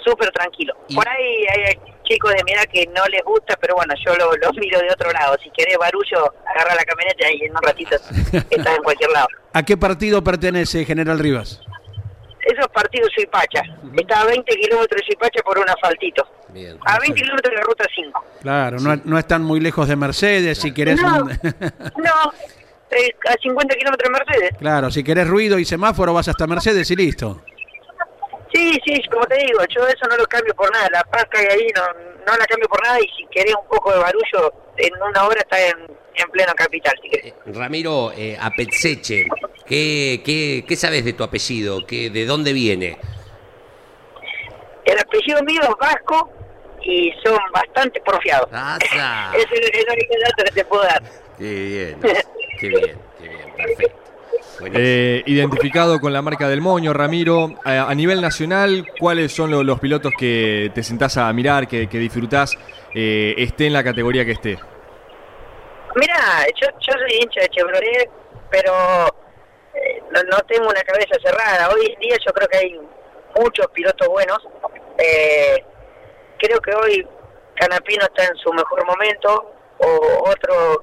súper 0.04 0.30
tranquilo. 0.30 0.74
Y- 0.86 0.94
Por 0.94 1.08
ahí 1.08 1.46
hay 1.48 1.74
chicos 2.08 2.32
de 2.32 2.42
mi 2.44 2.52
edad 2.52 2.64
que 2.72 2.86
no 2.86 3.04
les 3.06 3.22
gusta, 3.22 3.56
pero 3.60 3.74
bueno, 3.76 3.94
yo 4.04 4.14
lo- 4.16 4.36
los 4.36 4.56
miro 4.56 4.78
de 4.80 4.90
otro 4.90 5.10
lado. 5.12 5.36
Si 5.42 5.50
querés 5.50 5.76
barullo, 5.78 6.32
agarra 6.46 6.74
la 6.74 6.84
camioneta 6.84 7.30
y 7.32 7.44
en 7.44 7.52
un 7.52 7.62
ratito 7.62 7.96
estás 8.50 8.76
en 8.76 8.82
cualquier 8.82 9.10
lado. 9.10 9.28
¿A 9.52 9.62
qué 9.62 9.76
partido 9.76 10.22
pertenece 10.24 10.84
General 10.84 11.18
Rivas? 11.18 11.60
Esos 12.40 12.68
partidos 12.68 13.10
Suipacha. 13.14 13.60
Está 13.94 14.20
a 14.22 14.24
20 14.24 14.54
kilómetros 14.56 15.00
de 15.00 15.06
Suipacha 15.06 15.42
por 15.44 15.58
un 15.58 15.68
asfaltito. 15.68 16.26
Bien. 16.48 16.78
A 16.86 16.98
20 16.98 17.20
kilómetros 17.20 17.50
de 17.52 17.56
la 17.58 17.62
ruta 17.64 17.84
5. 17.94 18.24
Claro, 18.40 18.78
no, 18.80 18.96
no 19.04 19.18
están 19.18 19.42
muy 19.42 19.60
lejos 19.60 19.86
de 19.86 19.96
Mercedes, 19.96 20.56
si 20.58 20.72
querés 20.72 21.00
No, 21.02 21.24
un- 21.24 21.28
no, 21.28 22.32
eh, 22.90 23.14
a 23.28 23.34
50 23.42 23.74
kilómetros 23.76 24.10
de 24.12 24.18
Mercedes. 24.24 24.56
Claro, 24.58 24.90
si 24.90 25.04
querés 25.04 25.28
ruido 25.28 25.58
y 25.58 25.66
semáforo 25.66 26.14
vas 26.14 26.28
hasta 26.28 26.46
Mercedes 26.46 26.90
y 26.90 26.96
listo. 26.96 27.42
Sí, 28.58 28.80
sí, 28.84 29.00
como 29.08 29.24
te 29.26 29.36
digo, 29.36 29.60
yo 29.68 29.86
eso 29.86 30.08
no 30.10 30.16
lo 30.16 30.26
cambio 30.26 30.52
por 30.54 30.68
nada. 30.72 30.88
La 30.90 31.04
paz 31.04 31.24
que 31.30 31.38
hay 31.38 31.46
ahí 31.46 31.68
no, 31.76 31.82
no 32.26 32.36
la 32.36 32.44
cambio 32.46 32.68
por 32.68 32.82
nada 32.82 32.98
y 33.00 33.06
si 33.16 33.24
querés 33.30 33.54
un 33.54 33.68
poco 33.68 33.92
de 33.92 33.98
barullo, 34.00 34.52
en 34.76 34.90
una 35.00 35.24
hora 35.26 35.40
está 35.40 35.64
en, 35.64 35.76
en 36.16 36.30
pleno 36.32 36.52
capital, 36.54 36.92
si 37.00 37.08
querés. 37.08 37.26
Eh, 37.26 37.34
Ramiro, 37.46 38.10
eh, 38.16 38.36
Apetseche, 38.40 39.26
¿qué, 39.64 40.22
qué, 40.24 40.64
qué 40.66 40.76
sabes 40.76 41.04
de 41.04 41.12
tu 41.12 41.22
apellido? 41.22 41.86
¿Qué, 41.86 42.10
¿De 42.10 42.26
dónde 42.26 42.52
viene? 42.52 42.98
El 44.84 44.98
apellido 44.98 45.40
mío 45.44 45.60
es 45.62 45.76
vasco 45.78 46.28
y 46.82 47.12
son 47.24 47.38
bastante 47.52 48.00
porfiados. 48.00 48.48
¡Asa! 48.52 49.32
Es 49.36 49.46
el, 49.52 49.62
el 49.62 49.86
único 49.88 50.14
dato 50.24 50.44
que 50.46 50.50
te 50.50 50.64
puedo 50.64 50.82
dar. 50.82 51.02
¡Qué 51.38 51.44
bien! 51.44 52.00
¡Qué 52.58 52.68
bien! 52.68 52.98
¡Qué 53.20 53.28
bien! 53.28 53.54
Perfecto. 53.56 54.07
Eh, 54.74 55.22
identificado 55.26 56.00
con 56.00 56.12
la 56.12 56.20
marca 56.22 56.48
del 56.48 56.60
moño, 56.60 56.92
Ramiro. 56.92 57.54
A, 57.64 57.88
a 57.90 57.94
nivel 57.94 58.20
nacional, 58.20 58.86
¿cuáles 58.98 59.32
son 59.32 59.50
lo- 59.50 59.62
los 59.62 59.78
pilotos 59.78 60.12
que 60.18 60.70
te 60.74 60.82
sentás 60.82 61.16
a 61.16 61.32
mirar, 61.32 61.68
que, 61.68 61.88
que 61.88 61.98
disfrutás, 61.98 62.56
eh, 62.94 63.34
esté 63.38 63.66
en 63.66 63.72
la 63.72 63.84
categoría 63.84 64.24
que 64.24 64.32
esté? 64.32 64.58
Mira, 65.94 66.16
yo, 66.60 66.68
yo 66.80 66.92
soy 66.92 67.18
hincha 67.22 67.40
de 67.40 67.48
Chevrolet, 67.48 68.10
pero 68.50 68.72
eh, 69.74 70.02
no, 70.12 70.22
no 70.24 70.38
tengo 70.46 70.68
una 70.68 70.82
cabeza 70.82 71.16
cerrada. 71.24 71.70
Hoy 71.70 71.92
en 71.94 72.00
día 72.00 72.16
yo 72.24 72.32
creo 72.32 72.48
que 72.48 72.56
hay 72.58 72.80
muchos 73.40 73.66
pilotos 73.68 74.06
buenos. 74.08 74.38
Eh, 74.98 75.62
creo 76.38 76.60
que 76.60 76.72
hoy 76.74 77.06
Canapino 77.56 78.04
está 78.04 78.24
en 78.24 78.36
su 78.36 78.52
mejor 78.52 78.84
momento, 78.86 79.52
o 79.78 80.24
otro 80.28 80.82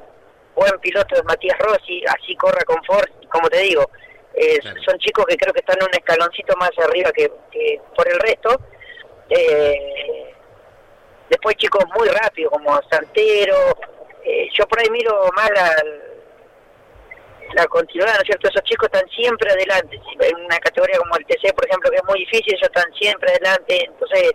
buen 0.56 0.80
piloto 0.80 1.16
es 1.16 1.24
Matías 1.26 1.58
Rossi, 1.60 2.04
así 2.08 2.36
corra 2.36 2.64
con 2.66 2.84
Ford, 2.86 3.10
como 3.30 3.48
te 3.50 3.60
digo. 3.60 3.90
eh, 4.34 4.60
Claro. 4.60 4.82
Son 4.84 4.98
chicos 5.00 5.26
que 5.28 5.38
creo 5.38 5.54
que 5.54 5.60
están 5.60 5.78
un 5.82 5.94
escaloncito 5.94 6.56
más 6.58 6.72
arriba 6.78 7.12
que, 7.12 7.32
que 7.52 7.80
por 7.96 8.08
el 8.08 8.20
resto. 8.20 8.60
Eh, 9.30 10.34
después 11.30 11.56
chicos 11.58 11.84
muy 11.98 12.08
rápidos 12.10 12.52
como 12.52 12.80
Santero, 12.90 13.58
eh, 14.24 14.48
yo 14.54 14.68
por 14.68 14.80
ahí 14.80 14.90
miro 14.90 15.30
más 15.36 15.50
la, 15.52 15.72
la 17.54 17.66
continuidad, 17.68 18.14
¿no 18.16 18.20
es 18.22 18.26
cierto? 18.26 18.50
Esos 18.50 18.64
chicos 18.64 18.90
están 18.92 19.08
siempre 19.10 19.52
adelante, 19.52 20.00
en 20.20 20.36
una 20.46 20.60
categoría 20.60 20.98
como 20.98 21.16
el 21.18 21.26
TC, 21.26 21.54
por 21.54 21.66
ejemplo, 21.66 21.90
que 21.90 21.98
es 21.98 22.04
muy 22.06 22.20
difícil, 22.20 22.54
ellos 22.54 22.64
están 22.74 22.92
siempre 22.94 23.32
adelante, 23.32 23.86
entonces 23.86 24.32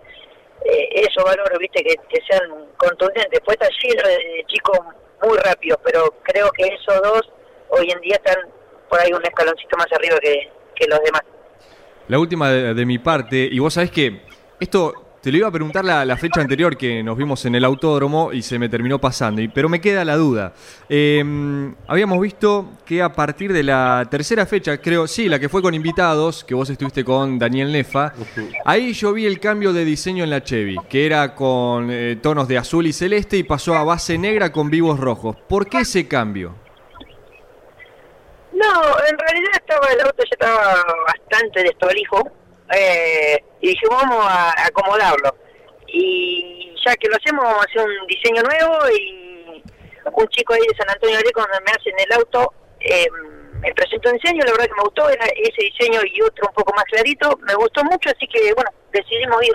eh, 0.65 0.89
eso 1.07 1.25
valoro, 1.25 1.59
viste, 1.59 1.83
que, 1.83 1.95
que 2.09 2.21
sean 2.29 2.67
contundentes, 2.77 3.31
después 3.31 3.57
está 3.61 3.69
lleno 3.83 4.03
de, 4.09 4.15
de 4.17 4.45
chicos 4.47 4.79
muy 5.23 5.39
rápidos, 5.39 5.79
pero 5.85 6.15
creo 6.23 6.51
que 6.53 6.67
esos 6.67 7.03
dos 7.03 7.23
hoy 7.69 7.91
en 7.91 8.01
día 8.01 8.17
están 8.17 8.37
por 8.89 9.01
ahí 9.01 9.13
un 9.13 9.23
escaloncito 9.23 9.77
más 9.77 9.87
arriba 9.93 10.19
que, 10.21 10.51
que 10.75 10.87
los 10.89 11.01
demás. 11.03 11.23
La 12.09 12.19
última 12.19 12.51
de, 12.51 12.75
de 12.75 12.87
mi 12.87 12.99
parte, 12.99 13.49
y 13.51 13.59
vos 13.59 13.75
sabés 13.75 13.91
que 13.91 14.23
esto 14.59 15.10
te 15.21 15.31
lo 15.31 15.37
iba 15.37 15.49
a 15.49 15.51
preguntar 15.51 15.85
la, 15.85 16.17
fecha 16.17 16.41
anterior 16.41 16.77
que 16.77 17.03
nos 17.03 17.17
vimos 17.17 17.45
en 17.45 17.55
el 17.55 17.65
autódromo 17.65 18.33
y 18.33 18.41
se 18.43 18.59
me 18.59 18.69
terminó 18.69 18.99
pasando, 18.99 19.43
y- 19.43 19.49
pero 19.49 19.69
me 19.69 19.81
queda 19.81 20.05
la 20.05 20.17
duda. 20.17 20.55
Eh, 20.89 21.23
habíamos 21.87 22.21
visto 22.21 22.71
que 22.87 23.03
a 23.03 23.13
partir 23.13 23.53
de 23.53 23.63
la 23.63 24.07
tercera 24.11 24.47
fecha, 24.47 24.79
creo, 24.79 25.07
sí, 25.07 25.29
la 25.29 25.39
que 25.39 25.49
fue 25.51 25.61
con 25.61 25.75
invitados, 25.75 26.43
que 26.43 26.55
vos 26.55 26.71
estuviste 26.71 27.05
con 27.05 27.39
Daniel 27.39 27.71
Nefa, 27.71 28.15
ahí 28.65 28.93
yo 28.95 29.13
vi 29.13 29.27
el 29.27 29.41
cambio 29.41 29.73
de 29.73 29.85
diseño 29.85 30.25
en 30.25 30.31
la 30.31 30.43
Chevy, 30.43 30.77
que 30.89 31.05
era 31.05 31.35
con 31.35 31.89
eh, 31.91 32.17
tonos 32.23 32.49
de 32.49 32.57
azul 32.59 32.87
y 32.87 32.93
celeste 32.93 33.37
y 33.37 33.43
pasó 33.43 33.75
a 33.75 33.85
base 33.85 34.17
negra 34.17 34.51
con 34.53 34.71
vivos 34.71 34.99
rojos. 34.99 35.37
¿Por 35.49 35.69
qué 35.69 35.81
ese 35.81 36.09
cambio? 36.09 36.55
No, 38.53 38.83
en 39.09 39.19
realidad 39.19 39.51
estaba 39.55 39.87
el 39.87 40.01
auto 40.01 40.23
ya 40.23 40.31
estaba 40.33 40.85
bastante 41.07 41.63
desprolijo 41.63 42.40
eh, 42.73 43.43
y 43.61 43.69
dijimos 43.69 44.03
vamos 44.03 44.27
a 44.29 44.67
acomodarlo 44.67 45.37
y 45.87 46.73
ya 46.85 46.95
que 46.97 47.09
lo 47.09 47.17
hacemos 47.17 47.45
vamos 47.45 47.67
a 47.67 47.69
hacer 47.69 47.83
un 47.83 48.07
diseño 48.07 48.43
nuevo 48.43 48.79
y 48.91 49.63
un 50.13 50.29
chico 50.29 50.55
ahí 50.55 50.61
de 50.61 50.77
San 50.77 50.91
Antonio 50.91 51.19
de 51.19 51.31
donde 51.35 51.61
me 51.67 51.73
hacen 51.73 51.95
el 51.99 52.13
auto 52.19 52.53
eh, 52.81 53.07
me 53.61 53.75
presentó 53.75 54.09
un 54.09 54.17
diseño, 54.17 54.43
la 54.45 54.53
verdad 54.53 54.67
que 54.67 54.75
me 54.75 54.85
gustó, 54.85 55.11
era 55.11 55.27
ese 55.27 55.63
diseño 55.63 56.01
y 56.11 56.23
otro 56.23 56.49
un 56.49 56.55
poco 56.55 56.73
más 56.75 56.85
clarito, 56.85 57.39
me 57.47 57.55
gustó 57.55 57.85
mucho 57.85 58.09
así 58.09 58.27
que 58.27 58.55
bueno, 58.55 58.71
decidimos 58.93 59.43
ir 59.43 59.55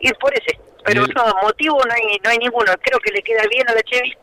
ir 0.00 0.14
por 0.16 0.32
ese, 0.34 0.58
pero 0.84 1.04
Bien. 1.04 1.14
no, 1.16 1.24
motivo 1.42 1.78
no 1.84 1.92
hay, 1.92 2.18
no 2.22 2.30
hay 2.30 2.38
ninguno, 2.38 2.72
creo 2.82 2.98
que 3.00 3.12
le 3.12 3.22
queda 3.22 3.42
bien 3.50 3.68
a 3.68 3.74
la 3.74 3.82
Chevy 3.82 4.14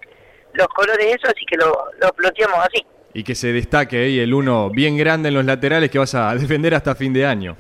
los 0.53 0.67
colores 0.69 1.05
de 1.05 1.11
eso, 1.11 1.27
así 1.27 1.45
que 1.45 1.55
lo, 1.57 1.71
lo 1.99 2.09
planteamos 2.13 2.59
así. 2.59 2.85
Y 3.13 3.23
que 3.23 3.35
se 3.35 3.51
destaque 3.51 3.97
ahí 3.97 4.19
el 4.19 4.33
uno 4.33 4.69
bien 4.69 4.97
grande 4.97 5.29
en 5.29 5.35
los 5.35 5.45
laterales 5.45 5.89
que 5.89 5.99
vas 5.99 6.15
a 6.15 6.33
defender 6.35 6.73
hasta 6.73 6.95
fin 6.95 7.13
de 7.13 7.25
año. 7.25 7.57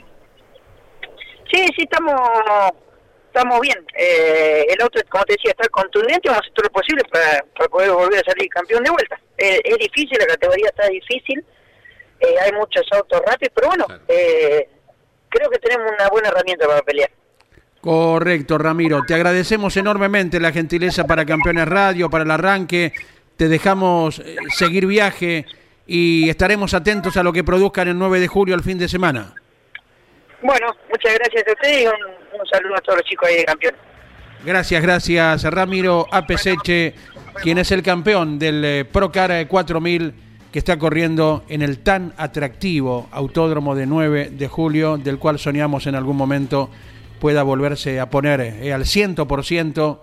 Sí, 1.51 1.65
sí, 1.75 1.83
estamos 1.83 2.19
estamos 3.27 3.59
bien. 3.61 3.77
Eh, 3.95 4.65
el 4.69 4.81
auto, 4.81 4.99
como 5.09 5.23
te 5.25 5.33
decía, 5.33 5.51
está 5.51 5.67
contundente, 5.69 6.21
vamos 6.27 6.37
a 6.37 6.41
hacer 6.41 6.53
todo 6.53 6.63
lo 6.63 6.71
posible 6.71 7.03
para, 7.11 7.43
para 7.55 7.69
poder 7.69 7.91
volver 7.91 8.19
a 8.19 8.31
salir 8.31 8.49
campeón 8.49 8.83
de 8.83 8.89
vuelta. 8.89 9.19
Eh, 9.37 9.61
es 9.63 9.77
difícil, 9.77 10.17
la 10.19 10.25
categoría 10.25 10.69
está 10.69 10.87
difícil, 10.87 11.43
eh, 12.19 12.35
hay 12.43 12.51
muchos 12.53 12.83
autos 12.91 13.21
rápidos, 13.25 13.51
pero 13.53 13.67
bueno, 13.67 13.85
Claro. 13.85 14.01
eh, 14.07 14.67
creo 15.29 15.49
que 15.51 15.59
tenemos 15.59 15.91
una 15.99 16.09
buena 16.09 16.29
herramienta 16.29 16.65
para 16.67 16.81
pelear. 16.81 17.11
Correcto, 17.79 18.57
Ramiro. 18.57 19.03
Te 19.07 19.13
agradecemos 19.13 19.77
enormemente 19.77 20.39
la 20.39 20.51
gentileza 20.51 21.05
para 21.05 21.23
Campeones 21.25 21.67
Radio, 21.67 22.09
para 22.09 22.23
el 22.23 22.31
arranque. 22.31 22.91
Te 23.37 23.47
dejamos 23.47 24.19
seguir 24.49 24.87
viaje 24.87 25.45
y 25.85 26.27
estaremos 26.27 26.73
atentos 26.73 27.15
a 27.17 27.23
lo 27.23 27.31
que 27.31 27.43
produzcan 27.43 27.87
el 27.87 27.97
9 27.99 28.19
de 28.19 28.27
julio 28.27 28.55
al 28.55 28.63
fin 28.63 28.79
de 28.79 28.89
semana. 28.89 29.35
Bueno, 30.41 30.67
muchas 30.89 31.13
gracias 31.15 31.43
a 31.47 31.51
ustedes 31.51 31.83
y 31.83 31.87
un, 31.87 32.47
saludo 32.51 32.75
a 32.75 32.81
todos 32.81 32.99
los 32.99 33.07
chicos 33.07 33.27
ahí 33.29 33.37
de 33.37 33.45
campeón. 33.45 33.75
Gracias, 34.45 34.81
gracias, 34.81 35.43
Ramiro 35.45 36.05
Apeseche, 36.11 36.93
quien 37.41 37.57
es 37.57 37.71
el 37.71 37.81
campeón 37.81 38.37
del 38.37 38.63
eh, 38.63 38.85
Procar 38.85 39.31
eh, 39.31 39.47
4000 39.47 40.13
que 40.51 40.59
está 40.59 40.77
corriendo 40.77 41.43
en 41.49 41.61
el 41.61 41.79
tan 41.79 42.13
atractivo 42.17 43.09
autódromo 43.11 43.75
de 43.75 43.85
9 43.85 44.29
de 44.31 44.47
julio, 44.47 44.97
del 44.97 45.17
cual 45.17 45.39
soñamos 45.39 45.87
en 45.87 45.95
algún 45.95 46.15
momento 46.15 46.69
pueda 47.19 47.43
volverse 47.43 47.99
a 47.99 48.09
poner 48.09 48.41
eh, 48.41 48.73
al 48.73 48.83
100% 48.83 49.99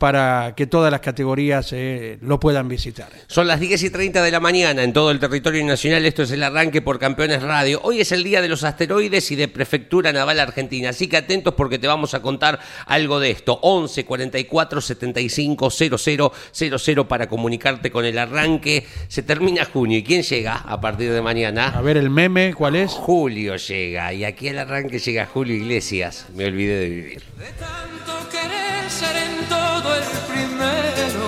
para 0.00 0.54
que 0.56 0.66
todas 0.66 0.90
las 0.90 1.02
categorías 1.02 1.74
eh, 1.74 2.16
lo 2.22 2.40
puedan 2.40 2.68
visitar. 2.68 3.10
Son 3.26 3.46
las 3.46 3.60
10 3.60 3.82
y 3.82 3.90
30 3.90 4.22
de 4.22 4.30
la 4.30 4.40
mañana 4.40 4.82
en 4.82 4.94
todo 4.94 5.10
el 5.10 5.20
territorio 5.20 5.62
nacional. 5.62 6.06
Esto 6.06 6.22
es 6.22 6.30
el 6.30 6.42
arranque 6.42 6.80
por 6.80 6.98
Campeones 6.98 7.42
Radio. 7.42 7.82
Hoy 7.82 8.00
es 8.00 8.10
el 8.10 8.24
día 8.24 8.40
de 8.40 8.48
los 8.48 8.64
asteroides 8.64 9.30
y 9.30 9.36
de 9.36 9.46
Prefectura 9.48 10.10
Naval 10.10 10.40
Argentina. 10.40 10.88
Así 10.88 11.06
que 11.06 11.18
atentos 11.18 11.52
porque 11.52 11.78
te 11.78 11.86
vamos 11.86 12.14
a 12.14 12.22
contar 12.22 12.60
algo 12.86 13.20
de 13.20 13.30
esto. 13.30 13.58
11 13.60 14.06
44 14.06 14.80
75 14.80 15.70
00 15.70 16.32
00 16.50 17.06
para 17.06 17.28
comunicarte 17.28 17.90
con 17.90 18.06
el 18.06 18.16
arranque. 18.16 18.86
Se 19.08 19.22
termina 19.22 19.66
junio. 19.66 19.98
¿Y 19.98 20.02
quién 20.02 20.22
llega 20.22 20.54
a 20.54 20.80
partir 20.80 21.12
de 21.12 21.20
mañana? 21.20 21.74
A 21.76 21.82
ver 21.82 21.98
el 21.98 22.08
meme, 22.08 22.54
¿cuál 22.54 22.76
es? 22.76 22.92
Julio 22.92 23.56
llega. 23.56 24.14
Y 24.14 24.24
aquí 24.24 24.48
al 24.48 24.60
arranque 24.60 24.98
llega 24.98 25.26
Julio 25.26 25.56
Iglesias. 25.56 26.24
Me 26.34 26.46
olvidé 26.46 26.78
de 26.78 26.88
vivir. 26.88 27.22
De 27.38 27.50
tanto 27.58 28.30
querer 28.30 28.88
ser 28.88 29.14
en 29.14 29.59
todo 29.82 29.94
el 29.94 30.02
primero, 30.30 31.26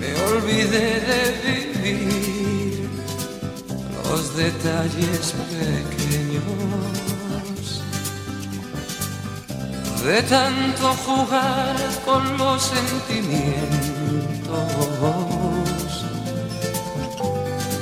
me 0.00 0.10
olvidé 0.30 0.88
de 1.06 1.22
vivir 1.82 2.88
los 4.08 4.22
detalles 4.36 5.24
pequeños. 5.50 6.42
De 10.04 10.18
tanto 10.22 10.86
jugar 11.04 11.76
con 12.04 12.22
los 12.38 12.62
sentimientos, 12.62 13.66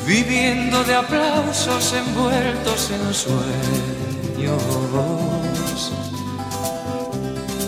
viviendo 0.07 0.83
de 0.85 0.95
aplausos 0.95 1.93
envueltos 1.93 2.91
en 2.91 3.15
sueños. 3.15 5.24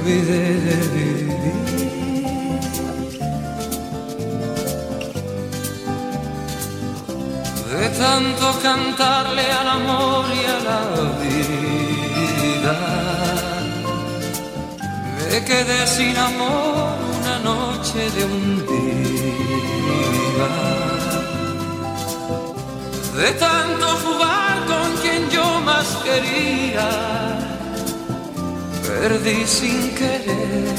Olvidé 0.00 0.54
de 0.66 0.76
vivir. 0.94 1.30
De 7.70 7.88
tanto 7.90 8.46
cantarle 8.62 9.46
al 9.52 9.68
amor 9.68 10.24
y 10.40 10.44
a 10.46 10.58
la 10.68 10.82
vida, 11.22 12.78
me 15.16 15.44
quedé 15.44 15.86
sin 15.86 16.16
amor 16.16 16.94
una 17.18 17.38
noche 17.50 18.10
de 18.16 18.24
un 18.24 18.66
día. 18.66 20.50
De 23.16 23.32
tanto 23.32 23.86
jugar 24.04 24.56
con 24.66 24.88
quien 25.02 25.28
yo 25.30 25.60
más 25.60 25.86
quería 26.04 27.29
perdí 28.98 29.46
sin 29.46 29.94
querer 29.94 30.74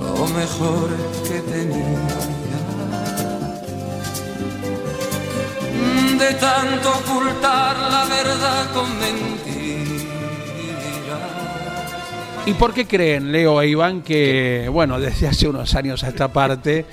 lo 0.00 0.26
mejor 0.28 0.88
que 1.26 1.40
tenía. 1.40 2.08
De 6.18 6.34
tanto 6.34 6.88
ocultar 6.90 7.76
la 7.76 8.04
verdad 8.06 8.72
con 8.72 8.88
mentiras. 8.98 9.38
¿Y 12.46 12.54
por 12.54 12.72
qué 12.72 12.86
creen, 12.86 13.30
Leo 13.30 13.60
e 13.60 13.68
Iván, 13.68 14.02
que, 14.02 14.68
bueno, 14.72 14.98
desde 14.98 15.28
hace 15.28 15.46
unos 15.48 15.74
años 15.74 16.02
a 16.02 16.08
esta 16.08 16.28
parte, 16.28 16.86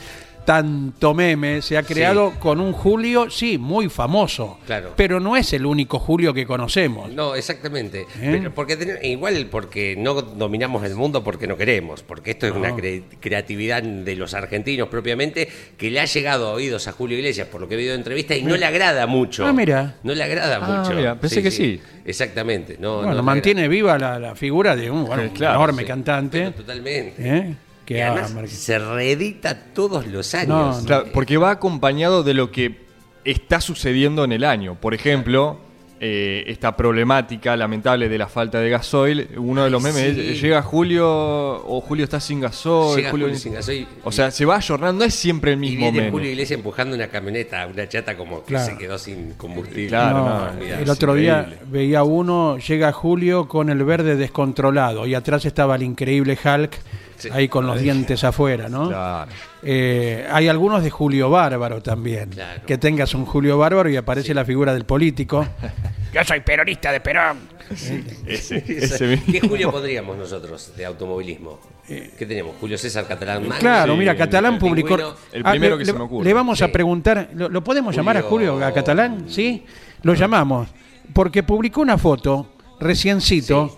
tanto 0.46 1.14
meme 1.14 1.62
se 1.62 1.78
ha 1.78 1.84
creado 1.84 2.34
con 2.40 2.60
un 2.62 2.72
Julio, 2.72 3.30
sí, 3.30 3.58
muy 3.58 3.90
famoso, 3.90 4.60
Claro. 4.66 4.94
pero 4.96 5.20
no 5.20 5.36
es 5.36 5.52
el 5.54 5.66
único 5.66 6.00
Julio 6.00 6.34
que 6.34 6.46
conocemos. 6.46 7.12
No, 7.12 7.36
exactamente. 7.36 8.02
¿Eh? 8.22 8.38
Pero 8.40 8.54
porque 8.54 8.78
ten- 8.78 9.00
igual 9.04 9.48
porque 9.52 9.96
no 9.98 10.14
dominamos 10.22 10.84
el 10.86 10.96
mundo 10.96 11.24
porque 11.24 11.48
no 11.48 11.58
queremos, 11.58 12.04
porque 12.04 12.32
esto 12.32 12.46
es 12.48 12.54
una 12.54 12.70
cre- 12.72 13.04
creatividad 13.20 13.82
de 13.84 14.16
los 14.16 14.34
argentinos 14.34 14.88
propiamente 14.90 15.48
que 15.78 15.90
le 15.90 16.00
ha 16.00 16.06
llegado 16.06 16.48
a 16.50 16.52
oídos 16.54 16.88
a 16.88 16.92
Julio 16.92 17.18
Iglesias 17.18 17.48
por 17.48 17.60
lo 17.62 17.68
que 17.68 17.74
he 17.74 17.78
visto 17.78 17.92
de 17.92 17.98
entrevista 17.98 18.36
y 18.36 18.44
no 18.44 18.56
le 18.56 18.66
agrada 18.66 19.08
mucho. 19.08 19.46
Ah, 19.46 19.52
mira. 19.54 19.96
No 20.04 20.14
le 20.14 20.24
agrada 20.24 20.60
Ah, 20.62 20.80
mucho. 20.84 20.96
mira, 20.96 21.16
pensé 21.20 21.42
que 21.42 21.52
sí. 21.52 21.82
Exactamente. 22.06 22.78
No, 22.80 22.98
bueno, 22.98 23.16
no 23.16 23.24
mantiene 23.24 23.68
viva 23.68 23.98
la, 23.98 24.20
la 24.20 24.36
figura 24.36 24.76
de 24.76 24.92
un, 24.92 25.06
bueno, 25.06 25.24
Claro, 25.34 25.56
enorme 25.56 25.84
cantante. 25.86 26.38
Pero 26.40 26.52
totalmente. 26.54 27.16
¿eh? 27.18 27.56
Que 27.86 28.04
ha 28.04 28.12
además 28.12 28.34
marcado- 28.34 28.56
se 28.56 28.80
reedita 28.80 29.74
todos 29.74 30.08
los 30.08 30.34
años. 30.34 30.80
No, 30.82 30.86
Claro, 30.86 31.06
porque 31.14 31.38
va 31.38 31.52
acompañado 31.52 32.24
de 32.24 32.34
lo 32.34 32.52
que 32.52 32.86
está 33.24 33.62
sucediendo 33.62 34.24
en 34.24 34.32
el 34.32 34.44
año. 34.44 34.76
Por 34.76 34.94
ejemplo, 34.94 35.60
eh, 36.00 36.44
esta 36.48 36.76
problemática 36.76 37.56
lamentable 37.56 38.10
de 38.10 38.18
la 38.18 38.28
falta 38.28 38.60
de 38.60 38.70
gasoil. 38.70 39.30
Uno 39.38 39.64
de 39.64 39.70
los 39.70 39.82
memes 39.82 40.14
sí. 40.16 40.28
es, 40.32 40.42
llega 40.42 40.62
Julio 40.62 41.08
o 41.08 41.80
Julio 41.82 42.04
está 42.04 42.20
sin 42.20 42.42
gasoil. 42.42 42.98
Llega 42.98 43.12
Julio 43.12 43.34
sin 43.36 43.54
gasoil 43.54 43.88
O 44.04 44.12
sea, 44.12 44.30
se 44.30 44.44
va 44.46 44.58
ayornando, 44.58 45.00
no 45.00 45.06
es 45.06 45.16
siempre 45.16 45.54
el 45.54 45.58
Y 45.60 45.62
mismo 45.62 45.80
viene 45.86 45.98
meme. 46.00 46.12
Julio 46.12 46.30
Iglesias 46.32 46.58
empujando 46.58 46.96
una 46.96 47.08
camioneta, 47.08 47.66
una 47.66 47.88
chata 47.88 48.18
como 48.18 48.42
que 48.42 48.48
Claro. 48.48 48.66
se 48.66 48.78
quedó 48.78 48.98
sin 49.00 49.34
combustible. 49.36 49.88
Claro, 49.88 50.18
No, 50.18 50.54
no, 50.54 50.62
el 50.62 50.90
otro 50.90 51.14
día 51.16 51.48
veía 51.72 52.04
uno, 52.04 52.58
llega 52.58 52.92
Julio 52.92 53.48
con 53.48 53.70
el 53.70 53.84
verde 53.86 54.18
descontrolado 54.18 55.08
y 55.08 55.16
atrás 55.16 55.46
estaba 55.46 55.78
el 55.78 55.84
increíble 55.84 56.38
Hulk 56.44 56.76
Sí. 57.18 57.30
ahí 57.32 57.48
con 57.48 57.66
los 57.68 57.80
dientes 57.80 58.24
afuera, 58.24 58.68
¿no? 58.70 58.88
Claro. 58.90 59.32
Eh, 59.64 60.28
hay 60.32 60.48
algunos 60.48 60.84
de 60.84 60.90
Julio 60.90 61.30
Bárbaro 61.30 61.82
también. 61.82 62.30
Claro. 62.30 62.62
Que 62.66 62.78
tengas 62.78 63.14
un 63.14 63.26
Julio 63.26 63.58
Bárbaro 63.58 63.90
y 63.90 63.96
aparece 63.98 64.34
la 64.34 64.44
figura 64.46 64.74
del 64.74 64.86
político. 64.86 65.46
Yo 66.14 66.24
soy 66.24 66.40
peronista 66.42 66.92
de 66.92 67.00
Perón. 67.02 67.40
Ese, 67.70 68.04
Esa- 68.28 68.56
ese 68.58 69.08
mismo. 69.08 69.26
¿Qué 69.34 69.40
Julio 69.48 69.72
pondríamos 69.72 70.16
nosotros 70.18 70.72
de 70.78 70.86
automovilismo? 70.86 71.60
¿Qué 71.88 72.26
tenemos? 72.26 72.56
Julio 72.60 72.78
César 72.78 73.08
Catalán 73.08 73.42
Magno. 73.42 73.56
Eh, 73.56 73.60
Claro, 73.60 73.94
Sí, 73.94 74.00
mira, 74.00 74.16
Catalán 74.16 74.54
el 74.56 74.60
publicó. 74.60 74.96
El 75.32 75.42
Ah, 75.46 75.52
primero 75.52 75.76
le- 75.76 75.80
que 75.80 75.86
se 75.86 75.92
le- 75.94 75.98
me 76.00 76.06
ocurre. 76.06 76.26
Le 76.26 76.34
vamos 76.34 76.62
a 76.62 76.66
Sí. 76.68 76.72
preguntar, 76.72 77.30
¿lo, 77.34 77.50
lo 77.50 77.64
podemos 77.64 77.96
llamar 77.96 78.18
a 78.18 78.22
Julio- 78.22 78.54
Julio, 78.54 78.66
a 78.68 78.72
Catalán? 78.74 79.26
¿Sí? 79.30 79.66
Lo 80.04 80.14
llamamos. 80.14 80.68
Porque 81.14 81.44
publicó 81.44 81.82
una 81.82 81.98
foto, 81.98 82.48
reciencito. 82.80 83.78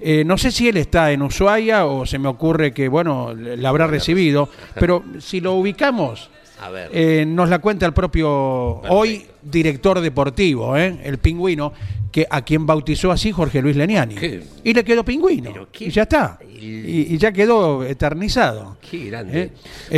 Eh, 0.00 0.24
no 0.24 0.36
sé 0.38 0.50
si 0.50 0.68
él 0.68 0.76
está 0.76 1.10
en 1.12 1.22
Ushuaia 1.22 1.86
o 1.86 2.04
se 2.06 2.18
me 2.18 2.28
ocurre 2.28 2.72
que, 2.72 2.88
bueno, 2.88 3.34
la 3.34 3.68
habrá 3.68 3.86
recibido. 3.86 4.48
Pero 4.74 5.02
si 5.20 5.40
lo 5.40 5.54
ubicamos, 5.54 6.30
A 6.60 6.70
ver. 6.70 6.90
eh, 6.92 7.24
nos 7.26 7.48
la 7.48 7.58
cuenta 7.60 7.86
el 7.86 7.92
propio 7.92 8.28
hoy 8.88 9.26
director 9.42 10.00
deportivo, 10.00 10.76
¿eh? 10.76 10.98
el 11.04 11.18
pingüino, 11.18 11.72
que 12.12 12.26
a 12.28 12.42
quien 12.42 12.66
bautizó 12.66 13.10
así 13.12 13.30
Jorge 13.32 13.60
Luis 13.62 13.76
Leniani. 13.76 14.14
¿Qué? 14.14 14.42
Y 14.64 14.72
le 14.74 14.82
quedó 14.84 15.04
pingüino. 15.04 15.68
Y 15.78 15.90
ya 15.90 16.02
está. 16.02 16.38
Y, 16.58 17.14
y 17.14 17.18
ya 17.18 17.30
quedó 17.32 17.84
eternizado. 17.84 18.78
Qué 18.90 19.06
grande. 19.06 19.52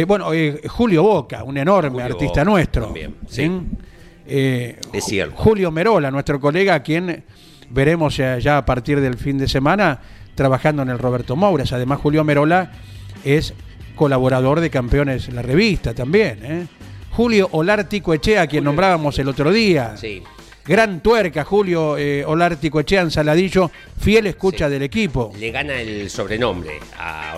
Bueno, 0.07 0.31
Julio 0.69 1.03
Boca, 1.05 1.45
un 1.45 1.57
enorme 1.59 1.91
Julio 1.91 2.05
artista 2.05 2.41
Boca 2.41 2.45
nuestro. 2.45 2.85
también, 2.87 3.15
sí. 3.29 3.51
Es 4.27 5.05
cierto. 5.05 5.37
Julio 5.37 5.71
Merola, 5.71 6.11
nuestro 6.11 6.41
colega, 6.41 6.75
a 6.75 6.83
quien 6.83 7.25
veremos 7.71 8.17
ya, 8.17 8.39
ya 8.39 8.59
a 8.59 8.65
partir 8.65 9.01
del 9.01 9.17
fin 9.17 9.39
de 9.39 9.49
semana 9.49 10.01
trabajando 10.35 10.83
en 10.83 10.91
el 10.91 10.99
Roberto 10.99 11.37
Mouras. 11.37 11.73
Además, 11.73 12.01
Julio 12.01 12.25
Merola 12.25 12.73
es 13.25 13.55
colaborador 13.95 14.61
de 14.61 14.71
Campeones 14.71 15.33
la 15.33 15.43
revista 15.43 15.95
también. 15.95 16.39
¿eh? 16.43 16.67
Julio 17.11 17.49
Olártico 17.53 18.15
Echea, 18.15 18.43
a 18.43 18.47
quien 18.47 18.65
nombrábamos 18.65 19.19
el 19.19 19.29
otro 19.29 19.51
día. 19.51 19.97
Sí. 19.97 20.23
Gran 20.69 21.01
tuerca, 21.01 21.45
Julio 21.45 21.97
eh, 21.97 22.23
Olártico 22.27 22.79
Echea 22.79 23.01
en 23.01 23.11
Saladillo, 23.11 23.71
fiel 23.99 24.27
escucha 24.27 24.67
Sí. 24.67 24.73
del 24.75 24.83
equipo. 24.83 25.33
Le 25.39 25.51
gana 25.51 25.81
el 25.81 26.11
sobrenombre 26.11 26.79
a 26.99 27.35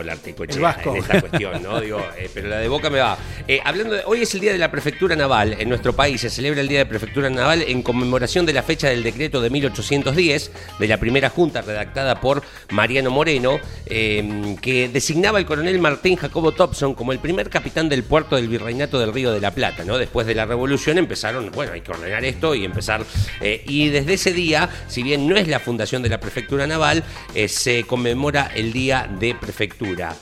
vasco. 0.61 0.90
en 0.90 0.97
esta 0.97 1.21
cuestión, 1.21 1.62
¿no? 1.62 1.81
Digo, 1.81 2.01
eh, 2.19 2.29
pero 2.35 2.49
la 2.49 2.59
de 2.59 2.69
Boca 2.69 2.90
me 2.90 2.99
va. 2.99 3.16
Eh, 3.47 3.61
hablando 3.64 3.95
de, 3.95 4.03
hoy 4.05 4.23
es 4.23 4.35
el 4.35 4.40
día 4.40 4.53
de 4.53 4.59
la 4.59 4.71
prefectura 4.71 5.14
naval 5.14 5.57
en 5.59 5.69
nuestro 5.69 5.93
país. 5.93 6.21
Se 6.21 6.31
celebra 6.31 6.61
el 6.61 6.69
día 6.69 6.81
de 6.81 6.87
prefectura 6.87 7.31
naval 7.31 7.62
en 7.62 7.83
conmemoración 7.83 8.47
de 8.47 8.53
la 8.53 8.62
fecha 8.62 8.88
del 8.88 9.03
decreto 9.03 9.40
de 9.40 9.51
1810 9.51 10.51
de 10.79 10.88
la 10.88 10.99
primera 10.99 11.31
junta 11.31 11.62
redactada 11.62 12.21
por 12.21 12.43
Mariano 12.71 13.11
Moreno, 13.11 13.59
eh, 13.87 14.57
que 14.61 14.88
designaba 14.88 15.38
al 15.38 15.47
coronel 15.47 15.79
Martín 15.79 16.16
Jacobo 16.16 16.53
Thompson 16.53 16.95
como 16.95 17.12
el 17.12 17.19
primer 17.21 17.49
capitán 17.49 17.88
del 17.88 18.03
puerto 18.03 18.37
del 18.37 18.49
Virreinato 18.49 18.99
del 18.99 19.12
Río 19.12 19.33
de 19.33 19.40
la 19.40 19.53
Plata, 19.53 19.85
¿no? 19.85 19.99
Después 19.99 20.27
de 20.27 20.35
la 20.35 20.47
revolución 20.47 20.99
empezaron, 20.99 21.51
bueno, 21.53 21.73
hay 21.73 21.81
que 21.81 21.93
ordenar 21.93 22.25
esto 22.25 22.55
y 22.55 22.64
empezar 22.64 23.05
Eh, 23.41 23.63
y 23.67 23.89
desde 23.89 24.15
ese 24.15 24.33
día, 24.33 24.69
si 24.89 25.03
bien 25.03 25.27
no 25.29 25.37
es 25.37 25.49
la 25.49 25.61
fundación 25.61 26.03
de 26.03 26.09
la 26.09 26.21
Prefectura 26.21 26.67
Naval, 26.67 27.05
eh, 27.35 27.49
se 27.49 27.85
conmemora 27.85 28.51
el 28.55 28.73
Día 28.73 29.09
de 29.19 29.35
Prefectura. 29.35 30.15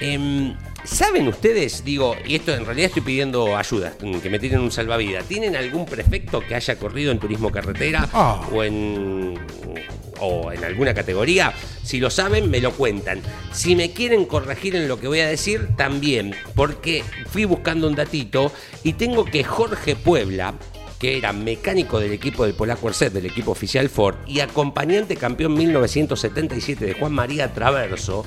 Em, 0.00 0.54
¿Saben 0.84 1.26
ustedes, 1.28 1.82
digo, 1.82 2.14
y 2.26 2.34
esto 2.34 2.52
en 2.52 2.66
realidad 2.66 2.88
estoy 2.88 3.00
pidiendo 3.00 3.56
ayuda, 3.56 3.94
que 4.22 4.28
me 4.28 4.38
tienen 4.38 4.60
un 4.60 4.70
salvavidas, 4.70 5.24
¿tienen 5.24 5.56
algún 5.56 5.86
prefecto 5.86 6.40
que 6.46 6.54
haya 6.54 6.76
corrido 6.78 7.10
en 7.10 7.18
turismo 7.18 7.50
carretera 7.50 8.06
Ah. 8.12 8.46
o 8.52 8.62
en 8.62 9.38
o 10.20 10.52
en 10.52 10.62
alguna 10.62 10.92
categoría? 10.92 11.54
Si 11.82 12.00
lo 12.00 12.10
saben, 12.10 12.50
me 12.50 12.60
lo 12.60 12.72
cuentan. 12.72 13.22
Si 13.50 13.74
me 13.74 13.92
quieren 13.92 14.26
corregir 14.26 14.76
en 14.76 14.86
lo 14.86 15.00
que 15.00 15.08
voy 15.08 15.20
a 15.20 15.26
decir, 15.26 15.68
también, 15.74 16.34
porque 16.54 17.02
fui 17.30 17.46
buscando 17.46 17.88
un 17.88 17.94
datito 17.94 18.52
y 18.82 18.92
tengo 18.92 19.24
que 19.24 19.42
Jorge 19.42 19.96
Puebla, 19.96 20.52
que 20.98 21.18
era 21.18 21.32
mecánico 21.32 22.00
del 22.00 22.12
equipo 22.12 22.44
del 22.44 22.54
Polaco 22.54 22.88
Erset, 22.88 23.12
del 23.12 23.26
equipo 23.26 23.52
oficial 23.52 23.88
Ford, 23.88 24.16
y 24.26 24.40
acompañante 24.40 25.16
campeón 25.16 25.54
1977 25.54 26.84
de 26.84 26.94
Juan 26.94 27.12
María 27.12 27.52
Traverso, 27.52 28.24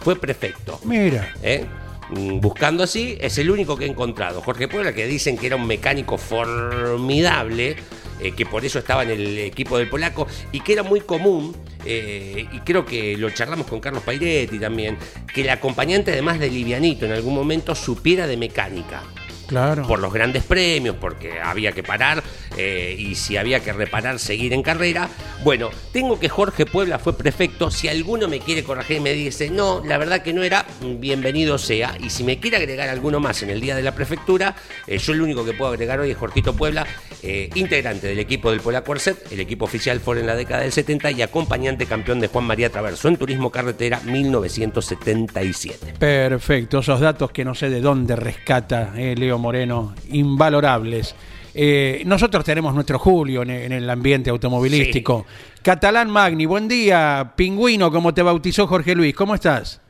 fue 0.00 0.16
prefecto. 0.16 0.80
Mira. 0.84 1.34
¿eh? 1.42 1.66
Mm, 2.10 2.40
Buscando 2.40 2.84
así, 2.84 3.16
es 3.20 3.38
el 3.38 3.50
único 3.50 3.76
que 3.76 3.86
he 3.86 3.88
encontrado. 3.88 4.40
Jorge 4.40 4.68
Puebla, 4.68 4.92
que 4.92 5.06
dicen 5.06 5.36
que 5.36 5.46
era 5.46 5.56
un 5.56 5.66
mecánico 5.66 6.18
formidable, 6.18 7.76
eh, 8.20 8.32
que 8.32 8.46
por 8.46 8.64
eso 8.64 8.78
estaba 8.78 9.02
en 9.02 9.10
el 9.10 9.38
equipo 9.38 9.78
del 9.78 9.88
polaco, 9.88 10.26
y 10.52 10.60
que 10.60 10.72
era 10.72 10.82
muy 10.82 11.00
común, 11.00 11.54
eh, 11.84 12.46
y 12.52 12.60
creo 12.60 12.84
que 12.84 13.16
lo 13.16 13.30
charlamos 13.30 13.66
con 13.66 13.80
Carlos 13.80 14.02
Pairetti 14.02 14.58
también, 14.58 14.96
que 15.32 15.42
el 15.42 15.50
acompañante, 15.50 16.12
además 16.12 16.38
de 16.38 16.50
Livianito, 16.50 17.06
en 17.06 17.12
algún 17.12 17.34
momento 17.34 17.74
supiera 17.74 18.26
de 18.26 18.36
mecánica 18.36 19.02
Claro. 19.48 19.86
por 19.88 19.98
los 19.98 20.12
grandes 20.12 20.44
premios, 20.44 20.96
porque 21.00 21.40
había 21.40 21.72
que 21.72 21.82
parar 21.82 22.22
eh, 22.56 22.94
y 22.98 23.14
si 23.14 23.36
había 23.36 23.60
que 23.60 23.72
reparar, 23.72 24.18
seguir 24.18 24.52
en 24.52 24.62
carrera. 24.62 25.08
Bueno, 25.42 25.70
tengo 25.92 26.20
que 26.20 26.28
Jorge 26.28 26.66
Puebla 26.66 26.98
fue 26.98 27.16
prefecto. 27.16 27.70
Si 27.70 27.88
alguno 27.88 28.28
me 28.28 28.40
quiere 28.40 28.62
corregir 28.62 28.98
y 28.98 29.00
me 29.00 29.12
dice, 29.12 29.50
no, 29.50 29.82
la 29.84 29.98
verdad 29.98 30.22
que 30.22 30.32
no 30.32 30.42
era, 30.42 30.66
bienvenido 30.82 31.58
sea. 31.58 31.96
Y 31.98 32.10
si 32.10 32.24
me 32.24 32.38
quiere 32.38 32.58
agregar 32.58 32.88
alguno 32.88 33.20
más 33.20 33.42
en 33.42 33.50
el 33.50 33.60
día 33.60 33.74
de 33.74 33.82
la 33.82 33.94
prefectura, 33.94 34.54
eh, 34.86 34.98
yo 34.98 35.12
el 35.12 35.22
único 35.22 35.44
que 35.44 35.52
puedo 35.52 35.70
agregar 35.70 36.00
hoy 36.00 36.10
es 36.10 36.16
Jorgito 36.16 36.54
Puebla, 36.54 36.86
eh, 37.22 37.50
integrante 37.54 38.06
del 38.06 38.18
equipo 38.18 38.50
del 38.50 38.60
Polaco 38.60 38.92
Arcet, 38.92 39.32
el 39.32 39.40
equipo 39.40 39.64
oficial 39.64 40.00
fue 40.00 40.20
en 40.20 40.26
la 40.26 40.36
década 40.36 40.62
del 40.62 40.72
70 40.72 41.10
y 41.12 41.22
acompañante 41.22 41.86
campeón 41.86 42.20
de 42.20 42.28
Juan 42.28 42.44
María 42.44 42.70
Traverso 42.70 43.08
en 43.08 43.16
Turismo 43.16 43.50
Carretera 43.50 44.00
1977. 44.04 45.94
Perfecto, 45.98 46.78
esos 46.80 47.00
datos 47.00 47.30
que 47.30 47.44
no 47.44 47.54
sé 47.54 47.70
de 47.70 47.80
dónde 47.80 48.16
rescata 48.16 48.92
eh, 48.96 49.14
Moreno, 49.38 49.94
invalorables. 50.10 51.14
Eh, 51.54 52.02
nosotros 52.06 52.44
tenemos 52.44 52.74
nuestro 52.74 52.98
Julio 52.98 53.42
en, 53.42 53.50
en 53.50 53.72
el 53.72 53.88
ambiente 53.90 54.30
automovilístico. 54.30 55.26
Catalán 55.62 56.10
Magni, 56.10 56.46
buen 56.46 56.68
día. 56.68 57.32
Pingüino, 57.34 57.90
como 57.90 58.14
te 58.14 58.22
bautizó 58.22 58.66
Jorge 58.66 58.94
Luis, 58.94 59.14
¿cómo 59.14 59.34
estás? 59.34 59.80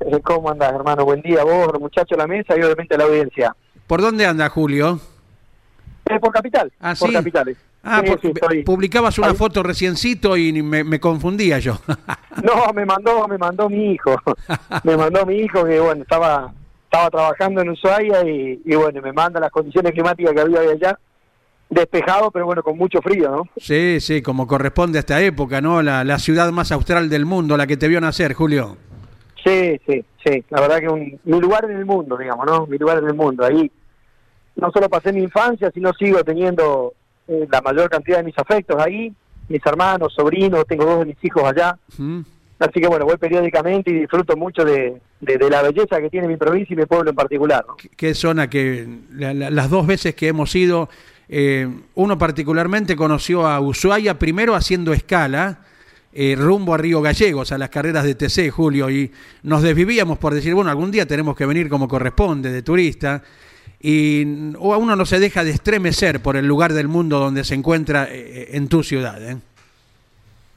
Eh, 0.00 0.20
¿Cómo 0.22 0.50
andas, 0.50 0.72
hermano? 0.72 1.04
Buen 1.04 1.22
día, 1.22 1.42
vos, 1.42 1.68
los 1.72 1.80
muchachos 1.80 2.10
de 2.10 2.16
la 2.18 2.26
mesa 2.26 2.54
y 2.56 2.62
obviamente 2.62 2.94
a 2.94 2.98
la 2.98 3.04
audiencia. 3.04 3.56
¿Por 3.86 4.02
dónde 4.02 4.26
anda 4.26 4.48
Julio? 4.48 5.00
Eh, 6.08 6.20
por 6.20 6.32
capital. 6.32 6.72
Ah, 6.80 6.94
por 6.98 7.08
sí. 7.08 7.14
capitales. 7.14 7.56
Ah, 7.82 8.00
Sí, 8.04 8.10
por- 8.10 8.20
sí, 8.20 8.28
estoy- 8.34 8.62
publicabas 8.64 9.16
una 9.18 9.28
Ahí. 9.28 9.34
foto 9.36 9.62
reciencito 9.62 10.36
y 10.36 10.52
me, 10.62 10.84
me 10.84 11.00
confundía 11.00 11.58
yo. 11.60 11.78
No, 12.42 12.72
me 12.74 12.84
mandó, 12.84 13.26
me 13.28 13.38
mandó 13.38 13.68
mi 13.68 13.92
hijo. 13.92 14.14
me 14.84 14.96
mandó 14.96 15.24
mi 15.24 15.36
hijo 15.36 15.64
que, 15.64 15.80
bueno, 15.80 16.02
estaba 16.02 16.52
estaba 16.96 17.10
trabajando 17.10 17.60
en 17.60 17.68
Ushuaia 17.70 18.26
y, 18.26 18.62
y, 18.64 18.74
bueno, 18.74 19.02
me 19.02 19.12
manda 19.12 19.38
las 19.38 19.50
condiciones 19.50 19.92
climáticas 19.92 20.32
que 20.32 20.40
había 20.40 20.60
allá. 20.60 20.98
Despejado, 21.68 22.30
pero 22.30 22.46
bueno, 22.46 22.62
con 22.62 22.78
mucho 22.78 23.02
frío, 23.02 23.28
¿no? 23.28 23.48
sí, 23.56 23.98
sí, 24.00 24.22
como 24.22 24.46
corresponde 24.46 24.98
a 24.98 25.00
esta 25.00 25.20
época, 25.20 25.60
¿no? 25.60 25.82
La, 25.82 26.04
la 26.04 26.20
ciudad 26.20 26.52
más 26.52 26.70
austral 26.70 27.08
del 27.08 27.26
mundo, 27.26 27.56
la 27.56 27.66
que 27.66 27.76
te 27.76 27.88
vio 27.88 28.00
nacer, 28.00 28.34
Julio. 28.34 28.76
Sí, 29.44 29.80
sí, 29.84 30.04
sí. 30.24 30.44
La 30.50 30.60
verdad 30.60 30.78
que 30.78 30.88
un, 30.88 31.18
mi 31.24 31.40
lugar 31.40 31.64
en 31.64 31.76
el 31.76 31.84
mundo, 31.84 32.16
digamos, 32.16 32.46
¿no? 32.46 32.66
Mi 32.68 32.78
lugar 32.78 32.98
en 32.98 33.08
el 33.08 33.14
mundo. 33.14 33.44
Ahí 33.44 33.70
no 34.54 34.70
solo 34.70 34.88
pasé 34.88 35.12
mi 35.12 35.22
infancia, 35.22 35.70
sino 35.72 35.92
sigo 35.94 36.22
teniendo 36.22 36.94
eh, 37.26 37.48
la 37.50 37.60
mayor 37.60 37.90
cantidad 37.90 38.18
de 38.18 38.24
mis 38.24 38.38
afectos 38.38 38.76
ahí. 38.80 39.12
Mis 39.48 39.64
hermanos, 39.66 40.14
sobrinos, 40.14 40.64
tengo 40.68 40.84
dos 40.84 41.00
de 41.00 41.06
mis 41.06 41.24
hijos 41.24 41.42
allá. 41.42 41.76
Así 42.58 42.80
que 42.80 42.86
bueno, 42.88 43.04
voy 43.04 43.16
periódicamente 43.18 43.90
y 43.90 43.94
disfruto 44.00 44.34
mucho 44.36 44.64
de, 44.64 45.00
de- 45.20 45.36
de 45.38 45.50
la 45.50 45.62
belleza 45.62 46.00
que 46.00 46.08
tiene 46.08 46.26
mi 46.26 46.36
provincia 46.36 46.72
y 46.72 46.76
mi 46.76 46.86
pueblo 46.86 47.10
en 47.10 47.16
particular. 47.16 47.64
¿no? 47.68 47.76
qué 47.96 48.14
zona 48.14 48.48
que 48.48 48.86
la- 49.12 49.34
la- 49.34 49.50
las 49.50 49.68
dos 49.68 49.86
veces 49.86 50.14
que 50.14 50.28
hemos 50.28 50.54
ido, 50.54 50.88
eh, 51.28 51.68
uno 51.96 52.16
particularmente 52.16 52.96
conoció 52.96 53.46
a 53.46 53.60
Ushuaia 53.60 54.18
primero 54.18 54.54
haciendo 54.54 54.92
escala 54.94 55.58
eh, 56.18 56.34
rumbo 56.34 56.72
a 56.72 56.78
Río 56.78 57.02
Gallegos, 57.02 57.52
a 57.52 57.58
las 57.58 57.68
carreras 57.68 58.04
de 58.04 58.14
TC, 58.14 58.50
Julio, 58.50 58.88
y 58.88 59.10
nos 59.42 59.60
desvivíamos 59.60 60.16
por 60.16 60.32
decir, 60.32 60.54
bueno, 60.54 60.70
algún 60.70 60.90
día 60.90 61.04
tenemos 61.04 61.36
que 61.36 61.44
venir 61.44 61.68
como 61.68 61.88
corresponde, 61.88 62.50
de 62.50 62.62
turista, 62.62 63.22
y 63.82 64.24
o 64.58 64.72
a 64.72 64.78
uno 64.78 64.96
no 64.96 65.04
se 65.04 65.20
deja 65.20 65.44
de 65.44 65.50
estremecer 65.50 66.20
por 66.22 66.36
el 66.38 66.46
lugar 66.46 66.72
del 66.72 66.88
mundo 66.88 67.18
donde 67.18 67.44
se 67.44 67.54
encuentra 67.54 68.08
eh, 68.10 68.48
en 68.52 68.66
tu 68.68 68.82
ciudad. 68.82 69.22
¿eh? 69.30 69.36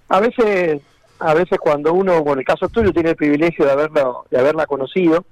A 0.07 0.21
veces, 0.21 0.81
a 1.19 1.33
veces 1.33 1.57
cuando 1.59 1.93
uno, 1.93 2.23
bueno, 2.23 2.39
el 2.39 2.45
caso 2.45 2.69
tuyo 2.69 2.91
tiene 2.91 3.11
el 3.11 3.15
privilegio 3.15 3.65
de 3.65 3.71
haberlo, 3.71 4.25
de 4.29 4.39
haberla 4.39 4.65
conocido, 4.65 5.25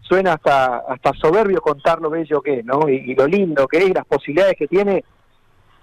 suena 0.00 0.34
hasta, 0.34 0.78
hasta 0.78 1.12
soberbio 1.14 1.60
contar 1.60 2.00
lo 2.00 2.10
bello 2.10 2.40
que 2.40 2.60
es, 2.60 2.64
¿no? 2.64 2.88
Y, 2.88 3.14
lo 3.14 3.26
lindo 3.26 3.66
que 3.66 3.78
es, 3.78 3.88
y 3.88 3.92
las 3.92 4.06
posibilidades 4.06 4.56
que 4.56 4.68
tiene 4.68 5.04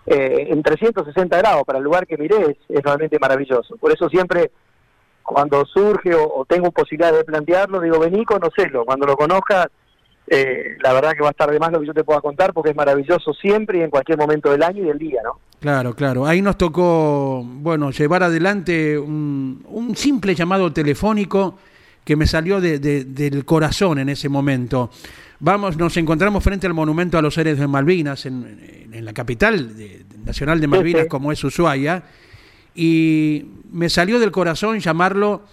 eh, 0.06 0.48
en 0.50 0.64
360 0.64 1.38
grados 1.38 1.64
para 1.66 1.80
el 1.80 1.84
lugar 1.84 2.08
que 2.08 2.18
miré 2.18 2.38
es, 2.52 2.58
es 2.70 2.82
realmente 2.84 3.20
maravilloso. 3.20 3.78
Por 3.78 3.92
eso 3.92 4.10
siempre 4.10 4.52
cuando 5.24 5.66
surge 5.66 6.14
o, 6.16 6.34
o 6.36 6.46
tengo 6.46 6.72
posibilidad 6.72 7.14
de 7.14 7.24
plantearlo, 7.24 7.80
digo, 7.80 8.00
vení, 8.00 8.26
conocelo. 8.26 8.86
Cuando 8.86 9.06
lo 9.06 9.16
conozcas, 9.16 9.68
eh, 10.28 10.78
la 10.82 10.94
verdad 10.94 11.14
que 11.14 11.22
va 11.22 11.30
a 11.30 11.32
estar 11.32 11.52
de 11.52 11.60
más 11.60 11.72
lo 11.72 11.82
que 11.82 11.88
yo 11.88 11.94
te 11.94 12.04
pueda 12.04 12.22
contar 12.22 12.54
porque 12.54 12.70
es 12.70 12.76
maravilloso 12.76 13.34
siempre 13.34 13.80
y 13.80 13.82
en 13.82 13.90
cualquier 13.90 14.18
momento 14.18 14.52
del 14.52 14.64
año 14.64 14.84
y 14.84 14.88
del 14.88 14.98
día, 14.98 15.22
¿no? 15.24 15.40
Claro, 15.64 15.96
claro. 15.96 16.26
Ahí 16.28 16.42
nos 16.42 16.58
tocó, 16.58 17.42
bueno, 17.42 17.90
llevar 17.92 18.22
adelante 18.22 19.00
un, 19.00 19.64
un 19.70 19.96
simple 19.96 20.36
llamado 20.36 20.74
telefónico 20.74 21.58
que 22.04 22.18
me 22.18 22.28
salió 22.28 22.60
de- 22.60 22.80
de- 22.80 23.06
del 23.06 23.46
corazón 23.46 23.98
en 24.00 24.10
ese 24.10 24.28
momento. 24.28 24.92
Vamos, 25.40 25.78
nos 25.78 25.96
encontramos 25.96 26.44
frente 26.44 26.68
al 26.68 26.74
monumento 26.74 27.18
a 27.18 27.22
los 27.22 27.38
héroes 27.38 27.58
de 27.60 27.66
Malvinas 27.66 28.26
en, 28.26 28.90
la 28.92 29.14
capital 29.14 29.78
de- 29.78 30.04
nacional 30.26 30.60
de 30.60 30.68
Malvinas, 30.68 31.04
sí. 31.04 31.08
como 31.08 31.32
es 31.32 31.42
Ushuaia, 31.42 32.04
y 32.76 33.46
me 33.72 33.88
salió 33.88 34.20
del 34.20 34.32
corazón 34.32 34.82
llamarlo 34.82 35.44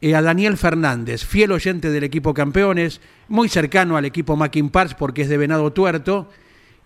eh, 0.00 0.14
a 0.14 0.22
Daniel 0.22 0.56
Fernández, 0.56 1.24
fiel 1.24 1.50
oyente 1.50 1.90
del 1.90 2.04
equipo 2.04 2.32
campeones, 2.32 3.00
muy 3.26 3.48
cercano 3.48 3.96
al 3.96 4.04
equipo 4.04 4.36
Mackin 4.36 4.70
Parts 4.70 4.94
porque 4.94 5.22
es 5.22 5.28
de 5.28 5.36
Venado 5.36 5.72
Tuerto, 5.72 6.30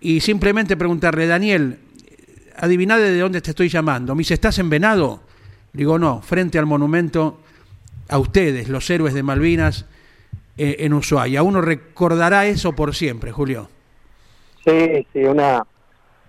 y 0.00 0.20
simplemente 0.20 0.74
preguntarle, 0.78 1.26
Daniel, 1.26 1.78
adiviná 2.56 2.98
de 2.98 3.18
dónde 3.18 3.40
te 3.40 3.50
estoy 3.50 3.68
llamando. 3.68 4.14
Me 4.14 4.20
dice, 4.20 4.34
¿estás 4.34 4.58
en 4.58 4.70
Venado? 4.70 5.20
Digo, 5.72 5.98
no, 5.98 6.20
frente 6.22 6.58
al 6.58 6.66
monumento 6.66 7.38
a 8.08 8.18
ustedes, 8.18 8.68
los 8.68 8.88
héroes 8.90 9.14
de 9.14 9.22
Malvinas, 9.22 9.86
eh, 10.58 10.76
en 10.80 10.92
Ushuaia. 10.92 11.42
Uno 11.42 11.60
recordará 11.62 12.46
eso 12.46 12.72
por 12.74 12.94
siempre, 12.94 13.32
Julio. 13.32 13.68
Sí, 14.64 15.06
sí, 15.12 15.24
una 15.24 15.64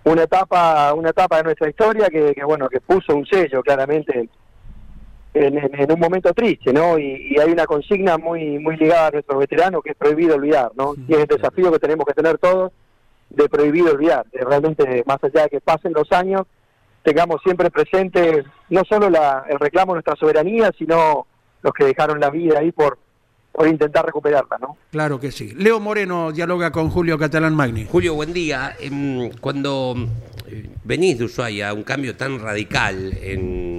una 0.06 0.22
etapa 0.24 0.92
una 0.92 1.10
etapa 1.10 1.38
de 1.38 1.44
nuestra 1.44 1.68
historia 1.68 2.08
que, 2.08 2.34
que, 2.34 2.44
bueno 2.44 2.68
que 2.68 2.80
puso 2.80 3.14
un 3.16 3.24
sello 3.26 3.62
claramente 3.62 4.28
en, 5.34 5.58
en- 5.58 5.80
en 5.80 5.92
un 5.92 5.98
momento 6.00 6.32
triste, 6.34 6.72
¿no? 6.72 6.98
Y, 6.98 7.32
y 7.34 7.40
hay 7.40 7.50
una 7.52 7.64
consigna 7.66 8.18
muy 8.18 8.58
muy 8.58 8.76
ligada 8.76 9.06
a 9.08 9.10
nuestros 9.12 9.38
veteranos 9.38 9.82
que 9.82 9.90
es 9.90 9.96
prohibido 9.96 10.34
olvidar, 10.36 10.72
¿no? 10.76 10.94
Y 11.08 11.12
es 11.14 11.20
el 11.20 11.26
desafío 11.26 11.70
que 11.72 11.78
tenemos 11.78 12.04
que 12.06 12.12
tener 12.14 12.38
todos 12.38 12.72
de 13.36 13.48
prohibido 13.48 13.92
olvidar, 13.92 14.26
de 14.32 14.40
realmente 14.44 15.02
más 15.06 15.22
allá 15.22 15.44
de 15.44 15.50
que 15.50 15.60
pasen 15.60 15.92
los 15.92 16.10
años 16.12 16.42
tengamos 17.02 17.40
siempre 17.42 17.70
presente 17.70 18.44
no 18.70 18.82
solo 18.88 19.10
la, 19.10 19.44
el 19.48 19.58
reclamo 19.58 19.92
de 19.92 19.96
nuestra 19.96 20.16
soberanía, 20.16 20.72
sino 20.76 21.26
los 21.62 21.72
que 21.72 21.84
dejaron 21.84 22.18
la 22.18 22.30
vida 22.30 22.58
ahí 22.58 22.72
por 22.72 22.98
por 23.54 23.68
intentar 23.68 24.04
recuperarla, 24.04 24.58
¿no? 24.60 24.76
Claro 24.90 25.20
que 25.20 25.30
sí. 25.30 25.52
Leo 25.54 25.78
Moreno 25.78 26.32
dialoga 26.32 26.72
con 26.72 26.90
Julio 26.90 27.16
Catalán 27.16 27.54
Magni. 27.54 27.86
Julio, 27.86 28.14
buen 28.14 28.32
día. 28.32 28.74
Em, 28.80 29.30
Cuando 29.40 29.94
eh, 30.48 30.70
venís 30.82 31.20
de 31.20 31.26
Ushuaia, 31.26 31.72
un 31.72 31.84
cambio 31.84 32.16
tan 32.16 32.40
radical 32.40 33.16
en, 33.22 33.73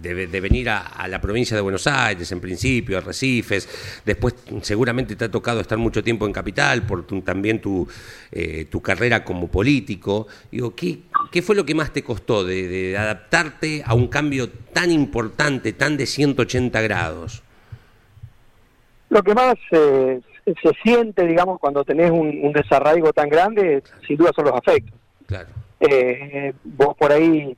de, 0.00 0.26
de 0.26 0.40
venir 0.40 0.68
a, 0.70 0.78
a 0.80 1.06
la 1.08 1.20
provincia 1.20 1.54
de 1.56 1.60
Buenos 1.60 1.86
Aires, 1.86 2.30
en 2.32 2.40
principio, 2.40 2.98
a 2.98 3.00
Recifes, 3.00 3.68
después 4.04 4.34
seguramente 4.62 5.16
te 5.16 5.24
ha 5.26 5.30
tocado 5.30 5.60
estar 5.60 5.78
mucho 5.78 6.02
tiempo 6.02 6.26
en 6.26 6.32
Capital, 6.32 6.82
por 6.82 7.06
tu- 7.06 7.20
también 7.22 7.60
tu, 7.60 7.86
eh, 8.32 8.66
tu 8.70 8.80
carrera 8.80 9.24
como 9.24 9.48
político. 9.48 10.26
Digo, 10.50 10.74
¿qué, 10.74 11.00
qué 11.30 11.42
fue 11.42 11.54
lo 11.56 11.64
que 11.64 11.74
más 11.74 11.92
te 11.92 12.02
costó 12.02 12.44
de, 12.44 12.68
de 12.68 12.96
adaptarte 12.98 13.82
a 13.84 13.94
un 13.94 14.08
cambio 14.08 14.48
tan 14.72 14.90
importante, 14.90 15.72
tan 15.72 15.96
de 15.96 16.06
180 16.06 16.80
grados? 16.80 17.42
Lo 19.08 19.22
que 19.22 19.34
más 19.34 19.54
eh, 19.72 20.20
se- 20.44 20.72
siente, 20.82 21.26
digamos, 21.26 21.58
cuando 21.58 21.84
tenés 21.84 22.10
un, 22.10 22.28
un 22.42 22.52
desarraigo 22.52 23.12
tan 23.12 23.28
grande, 23.28 23.82
sin 24.06 24.16
duda 24.16 24.30
son 24.34 24.44
los 24.46 24.54
afectos. 24.54 24.94
Claro. 25.26 25.48
eh, 25.80 26.52
vos 26.64 26.96
por 26.98 27.10
ahí 27.12 27.56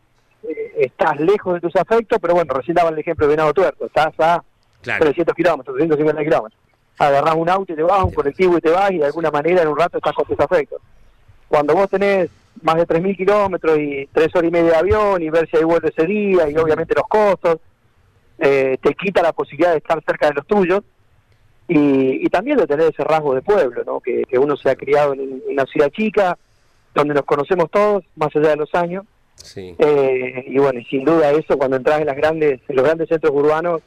eh, 0.49 0.73
estás 0.77 1.19
lejos 1.21 1.55
de 1.55 1.61
tus 1.61 1.77
afectos, 1.77 2.19
pero 2.21 2.35
bueno, 2.35 2.53
recién 2.55 2.75
daba 2.75 2.91
el 2.91 2.99
ejemplo 2.99 3.27
de 3.27 3.33
Venado 3.33 3.53
Tuerto, 3.53 3.87
estás 3.87 4.13
a 4.19 4.43
Claro. 4.83 5.05
300 5.05 5.35
kilómetros, 5.37 5.77
350 5.77 6.25
kilómetros. 6.25 6.61
Agarrás 6.99 7.35
un 7.37 7.49
auto 7.49 7.73
y 7.73 7.77
te 7.77 7.83
vas, 7.83 8.03
un 8.03 8.13
colectivo 8.13 8.59
y 8.59 8.61
te 8.61 8.71
vas, 8.71 8.91
y 8.91 8.99
de 8.99 9.07
alguna 9.07 9.31
manera 9.31 9.63
en 9.63 9.69
un 9.69 9.79
rato 9.79 9.99
estás 9.99 10.13
con 10.13 10.27
tus 10.27 10.39
afectos. 10.41 10.81
Cuando 11.49 11.75
vos 11.75 11.89
tenés 11.89 12.29
más 12.63 12.75
de 12.77 12.87
3.000 12.87 13.17
kilómetros 13.17 13.79
y 13.79 14.09
tres 14.13 14.35
horas 14.35 14.49
y 14.49 14.53
media 14.53 14.71
de 14.73 14.77
avión 14.77 15.23
y 15.23 15.31
ver 15.31 15.49
si 15.49 15.57
hay 15.57 15.65
vuelo 15.65 15.89
ese 15.89 16.05
día 16.07 16.51
y 16.51 16.57
obviamente 16.57 16.95
los 16.97 17.07
costos, 17.09 17.59
eh, 18.39 18.77
te 18.83 18.95
quita 18.95 19.23
la 19.23 19.33
posibilidad 19.33 19.71
de 19.71 19.79
estar 19.79 20.03
cerca 20.05 20.27
de 20.29 20.35
los 20.35 20.47
tuyos 20.47 20.83
y, 21.69 22.27
y 22.27 22.29
también 22.29 22.57
de 22.59 22.67
tener 22.67 22.89
ese 22.93 23.05
rasgo 23.05 23.35
de 23.35 23.43
pueblo, 23.43 23.83
¿no? 23.85 24.01
que, 24.01 24.25
que 24.29 24.39
uno 24.39 24.57
se 24.57 24.69
ha 24.71 24.75
criado 24.77 25.15
en 25.15 25.43
una 25.49 25.65
ciudad 25.67 25.91
chica, 25.91 26.37
donde 26.95 27.15
nos 27.15 27.25
conocemos 27.25 27.71
todos, 27.71 28.05
más 28.17 28.35
allá 28.35 28.51
de 28.51 28.57
los 28.57 28.75
años, 28.75 29.05
Sí. 29.37 29.75
eh, 29.79 30.45
y 30.47 30.59
bueno, 30.59 30.81
y 30.81 30.85
sin 30.85 31.05
duda 31.05 31.31
eso 31.33 31.57
cuando 31.59 31.77
entras 31.77 32.01
en 32.01 32.07
las 32.07 32.17
grandes, 32.17 32.61
en 32.69 32.77
los 32.77 32.85
grandes 32.85 33.09
centros 33.09 33.33
urbanos, 33.35 33.81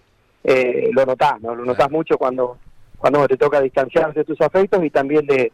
eh, 0.44 0.90
lo 0.92 1.06
notás, 1.06 1.42
¿no? 1.42 1.56
Lo 1.56 1.66
notás 1.66 1.90
mucho 1.90 2.18
cuando, 2.18 2.58
cuando 2.98 3.28
te 3.28 3.38
toca 3.38 3.62
distanciarse 3.62 4.20
de 4.20 4.26
tus 4.26 4.40
afectos 4.42 4.84
y 4.84 4.90
también 4.90 5.26
de, 5.26 5.52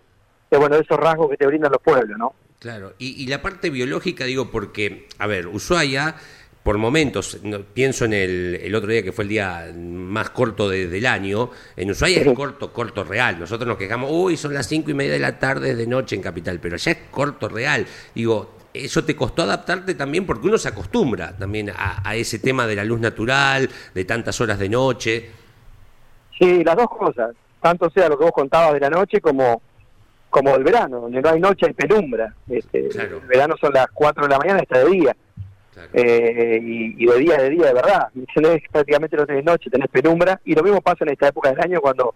de 0.49 0.57
bueno, 0.57 0.75
de 0.75 0.81
esos 0.81 0.97
rasgos 0.97 1.29
que 1.29 1.37
te 1.37 1.47
brindan 1.47 1.71
los 1.71 1.81
pueblos, 1.81 2.17
¿no? 2.17 2.33
Claro, 2.59 2.93
y, 2.99 3.23
y 3.23 3.27
la 3.27 3.41
parte 3.41 3.69
biológica, 3.69 4.25
digo, 4.25 4.51
porque, 4.51 5.07
a 5.17 5.27
ver, 5.27 5.47
Ushuaia, 5.47 6.15
por 6.63 6.77
momentos, 6.77 7.39
no- 7.43 7.61
pienso 7.61 8.05
en 8.05 8.13
el, 8.13 8.59
el 8.61 8.75
otro 8.75 8.91
día 8.91 9.01
que 9.01 9.11
fue 9.11 9.23
el 9.23 9.29
día 9.29 9.71
más 9.75 10.29
corto 10.31 10.69
de- 10.69 10.87
del 10.87 11.05
año, 11.07 11.49
en 11.75 11.89
Ushuaia 11.91 12.21
es 12.21 12.33
corto, 12.33 12.71
corto 12.73 13.03
real. 13.03 13.39
Nosotros 13.39 13.67
nos 13.67 13.77
quejamos, 13.77 14.11
uy, 14.11 14.35
son 14.37 14.53
las 14.53 14.67
cinco 14.67 14.91
y 14.91 14.93
media 14.93 15.13
de 15.13 15.19
la 15.19 15.39
tarde 15.39 15.73
de 15.75 15.87
noche 15.87 16.15
en 16.15 16.21
Capital, 16.21 16.59
pero 16.59 16.75
allá 16.75 16.91
es 16.91 16.97
corto 17.09 17.47
real. 17.49 17.85
Digo, 18.13 18.53
eso 18.73 19.03
te 19.03 19.15
costó 19.15 19.43
adaptarte 19.43 19.95
también 19.95 20.25
porque 20.25 20.47
uno 20.47 20.57
se 20.57 20.69
acostumbra 20.69 21.35
también 21.37 21.69
a, 21.69 22.07
a 22.07 22.15
ese 22.15 22.39
tema 22.39 22.67
de 22.67 22.75
la 22.75 22.83
luz 22.83 22.99
natural, 22.99 23.69
de 23.93 24.05
tantas 24.05 24.39
horas 24.41 24.59
de 24.59 24.69
noche. 24.69 25.29
Sí, 26.37 26.63
las 26.63 26.75
dos 26.75 26.89
cosas, 26.89 27.35
tanto 27.61 27.89
sea 27.89 28.09
lo 28.09 28.17
que 28.17 28.23
vos 28.23 28.33
contabas 28.33 28.73
de 28.73 28.79
la 28.79 28.89
noche 28.89 29.21
como 29.21 29.61
como 30.31 30.55
el 30.55 30.63
verano, 30.63 31.01
donde 31.01 31.21
no 31.21 31.29
hay 31.29 31.39
noche 31.39 31.67
hay 31.67 31.73
penumbra. 31.73 32.33
Este, 32.49 32.87
Claro. 32.87 33.17
El 33.17 33.27
verano 33.27 33.55
son 33.59 33.73
las 33.73 33.87
4 33.93 34.23
de 34.23 34.29
la 34.29 34.39
mañana 34.39 34.61
hasta 34.61 34.79
de 34.79 34.89
día. 34.89 35.15
Claro. 35.73 35.89
Eh, 35.93 36.59
y, 36.63 37.03
y 37.03 37.05
de 37.05 37.19
día 37.19 37.37
de 37.37 37.49
día 37.49 37.65
de 37.67 37.73
verdad. 37.73 38.07
Tenés, 38.33 38.63
prácticamente 38.71 39.17
no 39.17 39.25
tenés 39.27 39.43
noche, 39.43 39.69
tenés 39.69 39.89
penumbra. 39.89 40.39
Y 40.45 40.55
lo 40.55 40.63
mismo 40.63 40.81
pasa 40.81 41.03
en 41.03 41.09
esta 41.09 41.27
época 41.27 41.49
del 41.49 41.59
año 41.59 41.81
cuando 41.81 42.15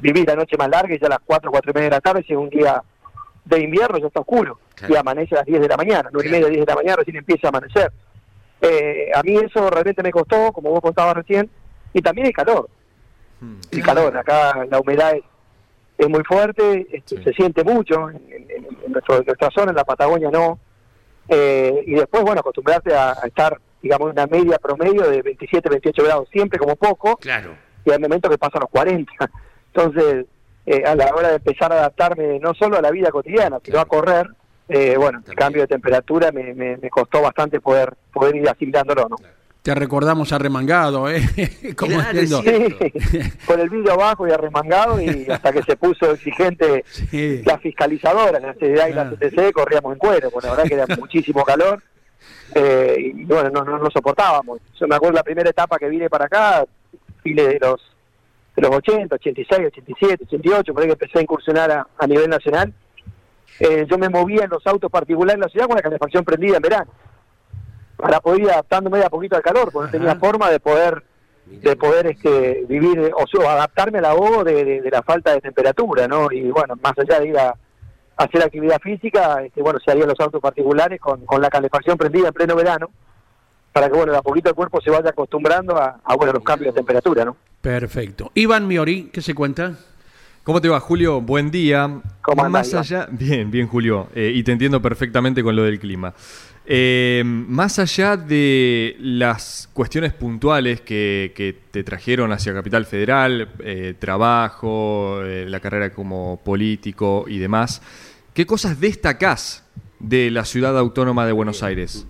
vivís 0.00 0.24
la 0.26 0.36
noche 0.36 0.56
más 0.56 0.68
larga 0.68 0.94
y 0.94 0.98
ya 0.98 1.08
a 1.08 1.10
las 1.10 1.18
4, 1.24 1.50
4 1.50 1.70
y 1.70 1.74
media 1.74 1.88
de 1.90 1.96
la 1.96 2.00
tarde, 2.00 2.24
si 2.24 2.32
es 2.32 2.38
un 2.38 2.48
día 2.48 2.82
de 3.44 3.60
invierno 3.60 3.98
ya 3.98 4.06
está 4.06 4.20
oscuro. 4.20 4.58
Claro. 4.80 4.94
Y 4.94 4.96
amanece 4.96 5.34
a 5.34 5.38
las 5.38 5.46
10 5.46 5.60
de 5.60 5.68
la 5.68 5.76
mañana, 5.76 6.08
9 6.12 6.28
y 6.28 6.32
media, 6.32 6.48
10 6.48 6.60
de 6.60 6.66
la 6.72 6.74
mañana 6.76 6.96
recién 6.96 7.16
empieza 7.16 7.46
a 7.46 7.50
amanecer. 7.50 7.92
Eh, 8.62 9.10
a 9.14 9.22
mí 9.22 9.36
eso 9.36 9.70
realmente 9.70 10.02
me 10.02 10.10
costó, 10.10 10.52
como 10.52 10.70
vos 10.70 10.80
contabas 10.80 11.14
recién, 11.14 11.48
y 11.92 12.00
también 12.02 12.26
el 12.26 12.32
calor. 12.32 12.68
El 13.70 13.82
calor, 13.82 14.16
acá 14.18 14.66
la 14.70 14.80
humedad 14.80 15.14
es, 15.14 15.22
es 15.96 16.08
muy 16.08 16.22
fuerte, 16.24 16.86
este, 16.92 17.16
Sí. 17.18 17.24
se 17.24 17.32
siente 17.32 17.64
mucho, 17.64 18.10
en, 18.10 18.16
en- 18.30 18.50
en 18.86 18.92
nuestro- 18.92 19.16
en 19.18 19.24
nuestra 19.24 19.48
zona, 19.50 19.70
en 19.70 19.76
la 19.76 19.84
Patagonia 19.84 20.30
no. 20.30 20.58
Eh, 21.28 21.84
y 21.86 21.94
después, 21.94 22.22
bueno, 22.22 22.40
acostumbrarte 22.40 22.94
a, 22.94 23.12
a 23.12 23.26
estar, 23.26 23.58
digamos, 23.82 24.08
en 24.08 24.12
una 24.12 24.26
media 24.26 24.58
promedio 24.58 25.08
de 25.08 25.22
27, 25.22 25.68
28 25.70 26.02
grados, 26.04 26.28
siempre 26.30 26.58
como 26.58 26.76
poco, 26.76 27.16
Claro. 27.16 27.54
y 27.84 27.90
hay 27.92 27.98
momentos 27.98 28.30
que 28.30 28.38
pasan 28.38 28.60
los 28.60 28.70
40. 28.70 29.12
Entonces, 29.74 30.26
eh, 30.66 30.82
a 30.84 30.94
la 30.94 31.14
hora 31.14 31.28
de 31.30 31.36
empezar 31.36 31.72
a 31.72 31.76
adaptarme 31.76 32.38
no 32.40 32.52
solo 32.54 32.76
a 32.76 32.82
la 32.82 32.90
vida 32.90 33.10
cotidiana, 33.10 33.58
sino 33.64 33.78
a 33.80 33.84
correr, 33.86 34.26
eh, 34.70 34.94
bueno, 34.96 35.22
el 35.28 35.34
cambio 35.34 35.62
de 35.62 35.68
temperatura 35.68 36.30
me, 36.32 36.54
me, 36.54 36.76
me 36.76 36.88
costó 36.90 37.20
bastante 37.20 37.60
poder 37.60 37.92
poder 38.12 38.36
ir 38.36 38.48
asimilándolo, 38.48 39.08
¿no? 39.10 39.16
Te 39.62 39.74
recordamos 39.74 40.32
arremangado, 40.32 41.10
¿eh? 41.10 41.20
Como 41.76 41.96
Claro, 41.96 42.18
Sí, 42.22 42.76
con 43.46 43.60
el 43.60 43.68
vidrio 43.68 43.92
abajo 43.92 44.26
y 44.26 44.30
arremangado 44.30 44.98
y 45.00 45.26
hasta 45.30 45.52
que 45.52 45.62
se 45.62 45.76
puso 45.76 46.12
exigente 46.12 46.82
Sí. 46.86 47.42
la 47.44 47.58
fiscalizadora, 47.58 48.40
la 48.40 48.54
CDA 48.54 48.88
y 48.88 48.92
la. 48.94 49.10
CTC, 49.10 49.52
corríamos 49.52 49.92
en 49.92 49.98
cuero, 49.98 50.30
porque 50.30 50.46
la 50.48 50.54
verdad 50.54 50.68
que 50.68 50.74
era 50.74 50.86
muchísimo 50.98 51.44
calor 51.44 51.82
eh, 52.54 53.12
y 53.14 53.24
bueno, 53.24 53.50
no, 53.50 53.64
no, 53.64 53.78
no 53.78 53.90
soportábamos. 53.90 54.60
Yo 54.80 54.86
me 54.88 54.94
acuerdo 54.96 55.16
la 55.16 55.22
primera 55.22 55.50
etapa 55.50 55.78
que 55.78 55.88
vine 55.88 56.08
para 56.08 56.24
acá, 56.24 56.64
file 57.22 57.48
de 57.48 57.58
los 57.60 57.80
de 58.56 58.62
los 58.62 58.70
80, 58.76 59.14
86, 59.14 59.60
87, 59.66 60.24
88, 60.26 60.72
por 60.72 60.82
ahí 60.82 60.88
que 60.88 60.92
empecé 60.94 61.18
a 61.18 61.22
incursionar 61.22 61.70
a, 61.70 61.86
a 61.98 62.06
nivel 62.06 62.28
nacional. 62.30 62.72
Eh, 63.60 63.86
yo 63.88 63.98
me 63.98 64.08
movía 64.08 64.44
en 64.44 64.50
los 64.50 64.66
autos 64.66 64.90
particulares 64.90 65.34
en 65.36 65.40
la 65.42 65.48
ciudad 65.48 65.66
con 65.66 65.76
la 65.76 65.82
calefacción 65.82 66.24
prendida 66.24 66.56
en 66.56 66.62
verano 66.62 66.90
para 67.96 68.18
poder 68.20 68.40
ir 68.40 68.50
adaptándome 68.50 68.98
de 68.98 69.04
a 69.04 69.10
poquito 69.10 69.36
al 69.36 69.42
calor, 69.42 69.70
porque 69.70 69.86
no 69.86 69.92
tenía 69.92 70.16
forma 70.16 70.50
de 70.50 70.58
poder 70.60 71.04
de 71.46 71.74
poder 71.76 72.06
este, 72.06 72.64
vivir 72.68 72.98
eh, 72.98 73.10
o 73.14 73.26
sea, 73.26 73.52
adaptarme 73.52 73.98
al 73.98 74.04
ahogo 74.04 74.44
de, 74.44 74.64
de- 74.64 74.80
de 74.82 74.90
la 74.90 75.02
falta 75.02 75.32
de 75.34 75.40
temperatura, 75.40 76.06
¿no? 76.06 76.30
Y 76.30 76.48
bueno, 76.50 76.74
más 76.80 76.92
allá 76.96 77.18
de 77.18 77.26
ir 77.28 77.38
a, 77.38 77.48
a 77.48 77.54
hacer 78.24 78.42
actividad 78.44 78.78
física, 78.80 79.42
este, 79.44 79.60
bueno, 79.60 79.80
se 79.84 79.90
harían 79.90 80.08
los 80.08 80.20
autos 80.20 80.40
particulares 80.40 81.00
con, 81.00 81.26
con 81.26 81.42
la 81.42 81.50
calefacción 81.50 81.98
prendida 81.98 82.28
en 82.28 82.34
pleno 82.34 82.54
verano, 82.54 82.88
para 83.72 83.88
que 83.88 83.96
bueno, 83.96 84.12
de 84.12 84.18
a 84.18 84.22
poquito 84.22 84.48
el 84.48 84.54
cuerpo 84.54 84.80
se 84.80 84.90
vaya 84.90 85.10
acostumbrando 85.10 85.76
a, 85.76 85.98
a, 86.04 86.14
bueno, 86.14 86.32
los 86.32 86.44
cambios 86.44 86.72
de 86.72 86.78
temperatura, 86.78 87.24
¿no? 87.24 87.36
Perfecto. 87.60 88.30
Iván 88.34 88.68
Miori, 88.68 89.10
¿qué 89.12 89.20
se 89.20 89.34
cuenta? 89.34 89.74
¿Cómo 90.42 90.60
te 90.60 90.68
va, 90.68 90.80
Julio? 90.80 91.20
Buen 91.20 91.50
día. 91.50 92.00
¿Cómo 92.22 92.44
andás, 92.44 92.72
Más 92.72 92.90
allá, 92.90 93.08
bien, 93.10 93.50
bien, 93.50 93.66
Julio, 93.68 94.08
eh, 94.14 94.32
y 94.34 94.42
te 94.42 94.52
entiendo 94.52 94.80
perfectamente 94.80 95.42
con 95.42 95.54
lo 95.54 95.62
del 95.64 95.78
clima. 95.78 96.14
Eh, 96.66 97.22
más 97.24 97.78
allá 97.78 98.16
de 98.16 98.96
las 99.00 99.68
cuestiones 99.72 100.12
puntuales 100.12 100.80
que, 100.80 101.32
que 101.34 101.54
te 101.70 101.82
trajeron 101.84 102.32
hacia 102.32 102.54
Capital 102.54 102.86
Federal, 102.86 103.48
eh, 103.60 103.94
trabajo, 103.98 105.20
la 105.22 105.60
carrera 105.60 105.92
como 105.92 106.40
político 106.44 107.24
y 107.28 107.38
demás, 107.38 107.82
¿qué 108.34 108.46
cosas 108.46 108.80
destacás 108.80 109.64
de 109.98 110.30
la 110.30 110.44
ciudad 110.44 110.78
autónoma 110.78 111.26
de 111.26 111.32
Buenos 111.32 111.62
Aires? 111.62 112.06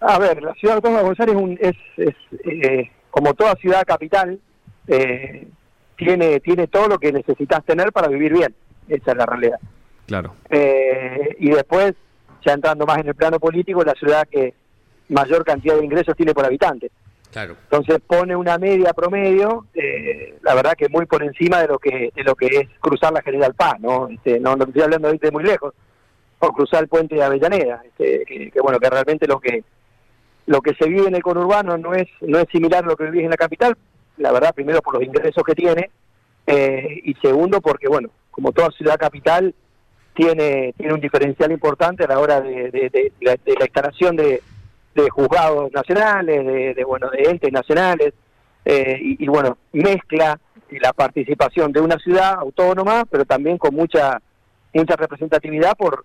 A 0.00 0.18
ver, 0.18 0.42
la 0.42 0.54
ciudad 0.54 0.76
autónoma 0.76 0.98
de 1.00 1.04
Buenos 1.04 1.20
Aires 1.20 1.36
es, 1.36 1.42
un- 1.42 1.58
es, 1.60 2.14
es, 2.62 2.88
como 3.10 3.34
toda 3.34 3.54
ciudad 3.56 3.84
capital, 3.86 4.38
eh, 4.88 5.46
tiene, 6.00 6.40
tiene 6.40 6.66
todo 6.66 6.88
lo 6.88 6.98
que 6.98 7.12
necesitas 7.12 7.64
tener 7.64 7.92
para 7.92 8.08
vivir 8.08 8.32
bien. 8.32 8.54
Esa 8.88 9.12
es 9.12 9.16
la 9.16 9.26
realidad. 9.26 9.60
Claro. 10.06 10.34
Eh, 10.48 11.36
y 11.38 11.50
después, 11.50 11.94
ya 12.44 12.52
entrando 12.52 12.86
más 12.86 12.98
en 12.98 13.08
el 13.08 13.14
plano 13.14 13.38
político, 13.38 13.84
la 13.84 13.94
ciudad 13.94 14.26
que 14.28 14.54
mayor 15.10 15.44
cantidad 15.44 15.76
de 15.76 15.84
ingresos 15.84 16.16
tiene 16.16 16.34
por 16.34 16.44
habitante. 16.44 16.90
Claro. 17.30 17.54
Entonces 17.64 17.98
pone 18.04 18.34
una 18.34 18.58
media 18.58 18.92
promedio, 18.92 19.66
eh, 19.74 20.36
la 20.42 20.54
verdad 20.54 20.74
que 20.76 20.88
muy 20.88 21.06
por 21.06 21.22
encima 21.22 21.60
de 21.60 21.68
lo 21.68 21.78
que 21.78 22.10
de 22.14 22.24
lo 22.24 22.34
que 22.34 22.46
es 22.46 22.68
cruzar 22.80 23.12
la 23.12 23.22
General 23.22 23.54
Paz, 23.54 23.78
¿no? 23.78 24.08
Este, 24.08 24.40
no, 24.40 24.56
no 24.56 24.64
estoy 24.64 24.82
hablando 24.82 25.12
de 25.12 25.30
muy 25.30 25.44
lejos, 25.44 25.72
o 26.40 26.52
cruzar 26.52 26.82
el 26.82 26.88
puente 26.88 27.14
de 27.14 27.22
Avellaneda, 27.22 27.82
este, 27.86 28.24
que, 28.24 28.50
que, 28.50 28.60
bueno, 28.60 28.80
que 28.80 28.90
realmente 28.90 29.28
lo 29.28 29.38
que 29.38 29.62
lo 30.46 30.60
que 30.60 30.74
se 30.74 30.88
vive 30.88 31.06
en 31.06 31.14
el 31.14 31.22
conurbano 31.22 31.78
no 31.78 31.94
es 31.94 32.08
no 32.22 32.40
es 32.40 32.48
similar 32.50 32.82
a 32.82 32.88
lo 32.88 32.96
que 32.96 33.04
vivís 33.04 33.22
en 33.22 33.30
la 33.30 33.36
capital, 33.36 33.76
la 34.18 34.32
verdad 34.32 34.54
primero 34.54 34.80
por 34.82 34.94
los 34.94 35.02
ingresos 35.02 35.42
que 35.44 35.54
tiene 35.54 35.90
eh, 36.46 37.00
y 37.04 37.14
segundo 37.14 37.60
porque 37.60 37.88
bueno, 37.88 38.08
como 38.30 38.52
toda 38.52 38.70
ciudad 38.70 38.96
capital 38.98 39.54
tiene 40.14 40.74
tiene 40.76 40.92
un 40.94 41.00
diferencial 41.00 41.52
importante 41.52 42.04
a 42.04 42.08
la 42.08 42.18
hora 42.18 42.40
de, 42.40 42.70
de- 42.70 43.12
la, 43.20 43.32
de 43.36 43.54
la 43.58 43.64
instalación 43.64 44.16
de, 44.16 44.42
juzgados 45.10 45.72
nacionales, 45.72 46.44
de, 46.44 46.74
de, 46.74 46.84
bueno 46.84 47.08
de 47.10 47.22
entes 47.30 47.50
nacionales 47.52 48.12
eh, 48.64 48.98
y, 49.00 49.24
y, 49.24 49.28
bueno 49.28 49.56
mezcla 49.72 50.38
la 50.70 50.92
participación 50.92 51.72
de 51.72 51.80
una 51.80 51.96
ciudad 51.98 52.34
autónoma, 52.34 53.04
pero 53.10 53.24
también 53.24 53.56
con 53.58 53.74
mucha 53.74 54.20
mucha 54.74 54.94
representatividad 54.96 55.76
por 55.76 56.04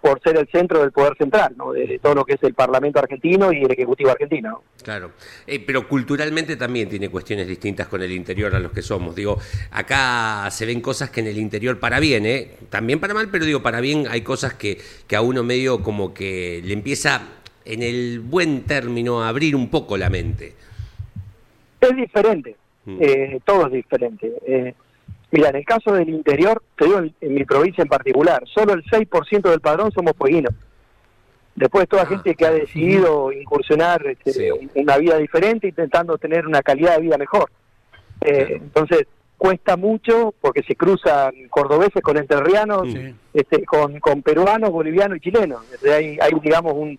por 0.00 0.20
ser 0.22 0.36
el 0.36 0.46
centro 0.48 0.80
del 0.80 0.92
poder 0.92 1.16
central, 1.16 1.54
¿no? 1.56 1.72
de, 1.72 1.98
todo 2.00 2.14
lo 2.14 2.24
que 2.24 2.34
es 2.34 2.42
el 2.42 2.54
Parlamento 2.54 2.98
argentino 2.98 3.52
y 3.52 3.62
el 3.62 3.70
Ejecutivo 3.72 4.10
argentino. 4.10 4.50
¿no? 4.50 4.62
Claro, 4.82 5.12
Eh, 5.46 5.58
pero 5.64 5.88
culturalmente 5.88 6.56
también 6.56 6.88
tiene 6.88 7.08
cuestiones 7.08 7.46
distintas 7.48 7.88
con 7.88 8.02
el 8.02 8.12
interior 8.12 8.54
a 8.54 8.60
los 8.60 8.72
que 8.72 8.82
somos. 8.82 9.14
Digo, 9.14 9.38
acá 9.70 10.48
se 10.50 10.66
ven 10.66 10.80
cosas 10.80 11.10
que 11.10 11.20
en 11.20 11.26
el 11.28 11.38
interior 11.38 11.78
para 11.80 11.98
bien, 12.00 12.26
¿eh? 12.26 12.50
también 12.70 13.00
para 13.00 13.14
mal, 13.14 13.28
pero 13.30 13.44
digo, 13.44 13.62
para 13.62 13.80
bien 13.80 14.06
hay 14.08 14.20
cosas 14.22 14.54
que, 14.54 14.78
que 15.06 15.16
a 15.16 15.20
uno 15.22 15.42
medio 15.42 15.82
como 15.82 16.14
que 16.14 16.60
le 16.64 16.72
empieza, 16.72 17.22
en 17.64 17.82
el 17.82 18.20
buen 18.20 18.62
término, 18.62 19.22
a 19.22 19.28
abrir 19.28 19.56
un 19.56 19.68
poco 19.70 19.96
la 19.96 20.08
mente. 20.10 20.54
Es 21.80 21.96
diferente, 21.96 22.56
Mm. 22.86 22.98
eh, 23.00 23.40
todo 23.44 23.66
es 23.66 23.72
diferente. 23.72 24.32
Eh, 24.46 24.72
mira, 25.30 25.48
en 25.50 25.56
el 25.56 25.64
caso 25.64 25.92
del 25.92 26.08
interior, 26.08 26.62
te 26.76 26.84
digo 26.86 26.98
en, 26.98 27.14
en 27.20 27.34
mi 27.34 27.44
provincia 27.44 27.82
en 27.82 27.88
particular, 27.88 28.42
solo 28.46 28.72
el 28.74 28.84
6% 28.84 29.50
del 29.50 29.60
padrón 29.60 29.90
somos 29.92 30.12
fueguinos. 30.16 30.52
Después 31.54 31.88
toda 31.88 32.02
Ah, 32.02 32.06
gente 32.06 32.34
que 32.34 32.44
ha 32.46 32.50
decidido 32.50 33.32
incursionar 33.32 34.06
este, 34.06 34.32
Sí. 34.32 34.48
una 34.74 34.98
vida 34.98 35.16
diferente, 35.16 35.66
intentando 35.68 36.18
tener 36.18 36.46
una 36.46 36.60
calidad 36.62 36.96
de 36.96 37.02
vida 37.02 37.16
mejor. 37.16 37.50
Eh, 38.20 38.58
Entonces, 38.62 39.06
cuesta 39.38 39.76
mucho 39.76 40.34
porque 40.40 40.62
se 40.62 40.76
cruzan 40.76 41.32
cordobeses 41.48 42.02
con 42.02 42.16
entrerrianos, 42.18 42.88
Sí. 42.88 43.14
este, 43.34 43.64
con, 43.64 43.98
con 44.00 44.22
peruanos, 44.22 44.70
bolivianos 44.70 45.16
y 45.18 45.20
chilenos. 45.20 45.62
Entonces 45.64 45.92
hay, 45.92 46.18
hay 46.20 46.32
digamos, 46.42 46.74
un, 46.74 46.98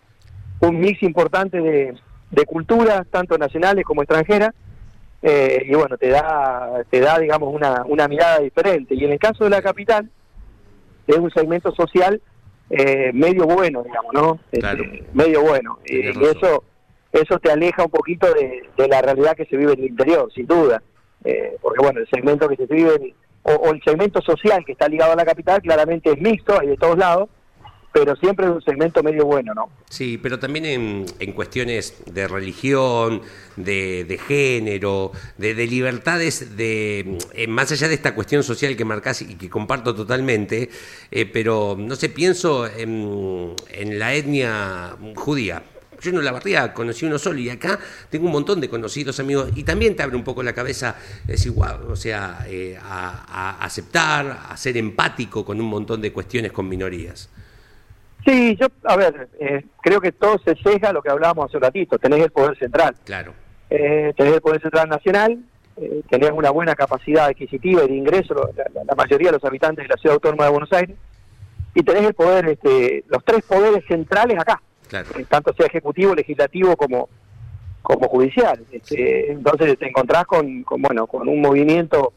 un 0.62 0.80
mix 0.80 1.02
importante 1.04 1.60
de, 1.62 1.94
de 2.32 2.46
culturas, 2.46 3.06
tanto 3.12 3.38
nacionales 3.38 3.86
como 3.86 4.02
extranjeras, 4.02 4.54
eh, 5.22 5.64
y 5.66 5.74
bueno, 5.74 5.98
te 5.98 6.10
da, 6.10 6.84
te 6.90 7.00
da 7.00 7.18
digamos, 7.20 7.54
una, 7.54 7.84
una 7.88 8.08
mirada 8.08 8.40
diferente. 8.40 8.96
Y 8.96 9.04
en 9.06 9.14
el 9.14 9.20
caso 9.20 9.44
de 9.44 9.50
la 9.50 9.62
capital, 9.62 10.10
es 11.08 11.18
un 11.18 11.32
segmento 11.32 11.72
social 11.74 12.22
eh, 12.70 13.12
medio 13.14 13.46
bueno, 13.46 13.82
digamos, 13.84 14.14
¿no? 14.14 14.40
Este, 14.52 14.62
medio 15.14 15.42
bueno. 15.42 15.80
Eh, 15.86 16.12
y 16.16 16.24
eso, 16.26 16.64
eso 17.12 17.40
te 17.40 17.52
aleja 17.52 17.84
un 17.86 17.92
poquito 17.92 18.28
de, 18.34 18.64
de 18.78 18.88
la 18.88 19.02
realidad 19.02 19.36
que 19.36 19.46
se 19.46 19.56
vive 19.58 19.74
en 19.74 19.80
el 19.80 19.86
interior, 19.86 20.32
sin 20.34 20.46
duda. 20.48 20.82
Eh, 21.24 21.58
porque 21.62 21.80
bueno, 21.82 22.00
el 22.02 22.08
segmento 22.10 22.48
que 22.48 22.56
se 22.58 22.66
vive, 22.66 22.96
en- 22.96 23.14
o, 23.44 23.54
o 23.54 23.72
el 23.74 23.82
segmento 23.84 24.22
social 24.22 24.64
que 24.66 24.74
está 24.74 24.90
ligado 24.90 25.14
a 25.14 25.16
la 25.16 25.24
capital, 25.26 25.62
claramente 25.62 26.12
es 26.12 26.20
mixto, 26.22 26.60
hay 26.60 26.68
de 26.68 26.76
todos 26.78 26.98
lados, 26.98 27.30
pero 27.98 28.16
siempre 28.16 28.46
es 28.46 28.52
un 28.52 28.62
segmento 28.62 29.02
medio 29.02 29.26
bueno, 29.26 29.56
¿no? 29.56 29.72
Sí, 29.90 30.20
pero 30.22 30.38
también 30.38 30.66
en, 30.66 31.06
en 31.18 31.32
cuestiones 31.32 31.96
de 32.06 32.28
religión, 32.28 33.24
de, 33.56 34.06
de 34.06 34.18
género, 34.20 35.12
de, 35.38 35.56
de 35.56 35.66
libertades, 35.66 36.56
de 36.56 37.18
eh, 37.34 37.48
más 37.48 37.72
allá 37.72 37.88
de 37.88 37.96
esta 37.96 38.14
cuestión 38.14 38.44
social 38.44 38.78
que 38.78 38.86
marcás 38.86 39.24
y 39.24 39.34
que 39.34 39.50
comparto 39.50 39.96
totalmente, 39.96 40.70
eh, 41.10 41.26
pero 41.26 41.76
no 41.76 41.96
sé, 41.96 42.10
pienso 42.10 42.68
en, 42.68 43.56
en 43.72 43.98
la 43.98 44.14
etnia 44.14 44.96
judía. 45.16 45.64
Yo 46.00 46.12
en 46.12 46.24
la 46.24 46.32
barriga 46.32 46.76
conocí 46.76 47.08
uno 47.08 47.18
solo 47.18 47.40
y 47.40 47.50
acá 47.50 47.80
tengo 48.12 48.28
un 48.28 48.32
montón 48.32 48.62
de 48.62 48.70
conocidos 48.70 49.20
amigos 49.20 49.50
y 49.56 49.64
también 49.64 49.96
te 49.96 50.04
abre 50.04 50.16
un 50.16 50.24
poco 50.24 50.44
la 50.44 50.54
cabeza, 50.54 50.96
decir, 51.26 51.52
wow, 51.52 51.90
o 51.90 51.96
sea, 51.96 52.46
eh, 52.48 52.78
a, 52.80 53.58
a 53.58 53.66
aceptar, 53.66 54.46
a 54.48 54.56
ser 54.56 54.78
empático 54.78 55.44
con 55.44 55.60
un 55.60 55.66
montón 55.66 56.00
de 56.00 56.14
cuestiones 56.14 56.52
con 56.52 56.70
minorías. 56.70 57.32
Sí, 58.28 58.58
yo, 58.60 58.68
a 58.84 58.98
ver, 58.98 59.30
eh, 59.40 59.64
creo 59.82 60.02
que 60.02 60.12
todo 60.12 60.38
se 60.44 60.54
sesga 60.58 60.90
a 60.90 60.94
lo 60.94 61.02
que 61.02 61.10
hablábamos 61.10 61.46
hace 61.46 61.56
un 61.56 61.64
ratito, 61.64 61.98
tenés 61.98 62.20
el 62.24 62.30
poder 62.32 62.58
central. 62.58 62.94
Claro. 63.06 63.34
eh, 63.70 64.14
tenés 64.18 64.34
el 64.34 64.42
Poder 64.42 64.62
Central 64.62 64.90
Nacional, 64.90 65.38
eh, 65.78 66.02
tenés 66.10 66.32
una 66.32 66.50
buena 66.52 66.76
capacidad 66.76 67.26
adquisitiva 67.28 67.84
y 67.86 67.88
de 67.88 67.96
ingreso, 67.96 68.50
la 68.86 68.96
mayoría 68.96 69.30
de 69.30 69.34
los 69.38 69.44
habitantes 69.46 69.84
de 69.86 69.90
la 69.90 69.96
Ciudad 69.98 70.16
Autónoma 70.16 70.44
de 70.46 70.52
Buenos 70.52 70.74
Aires, 70.74 70.98
y 71.74 71.84
tenés 71.84 72.04
el 72.04 72.14
poder, 72.14 72.50
este, 72.50 73.04
los 73.08 73.24
tres 73.24 73.44
poderes 73.46 73.86
centrales 73.88 74.38
acá, 74.40 74.62
Claro. 74.90 75.08
eh, 75.18 75.26
tanto 75.30 75.54
sea 75.54 75.68
ejecutivo, 75.68 76.14
legislativo 76.16 76.76
como 76.76 77.08
como 77.82 78.10
judicial. 78.10 78.60
Este, 78.70 79.32
entonces 79.32 79.80
te 79.80 79.88
encontrás 79.88 80.26
con, 80.26 80.64
con, 80.64 80.82
bueno, 80.82 81.08
con 81.08 81.26
un 81.30 81.40
movimiento 81.40 82.12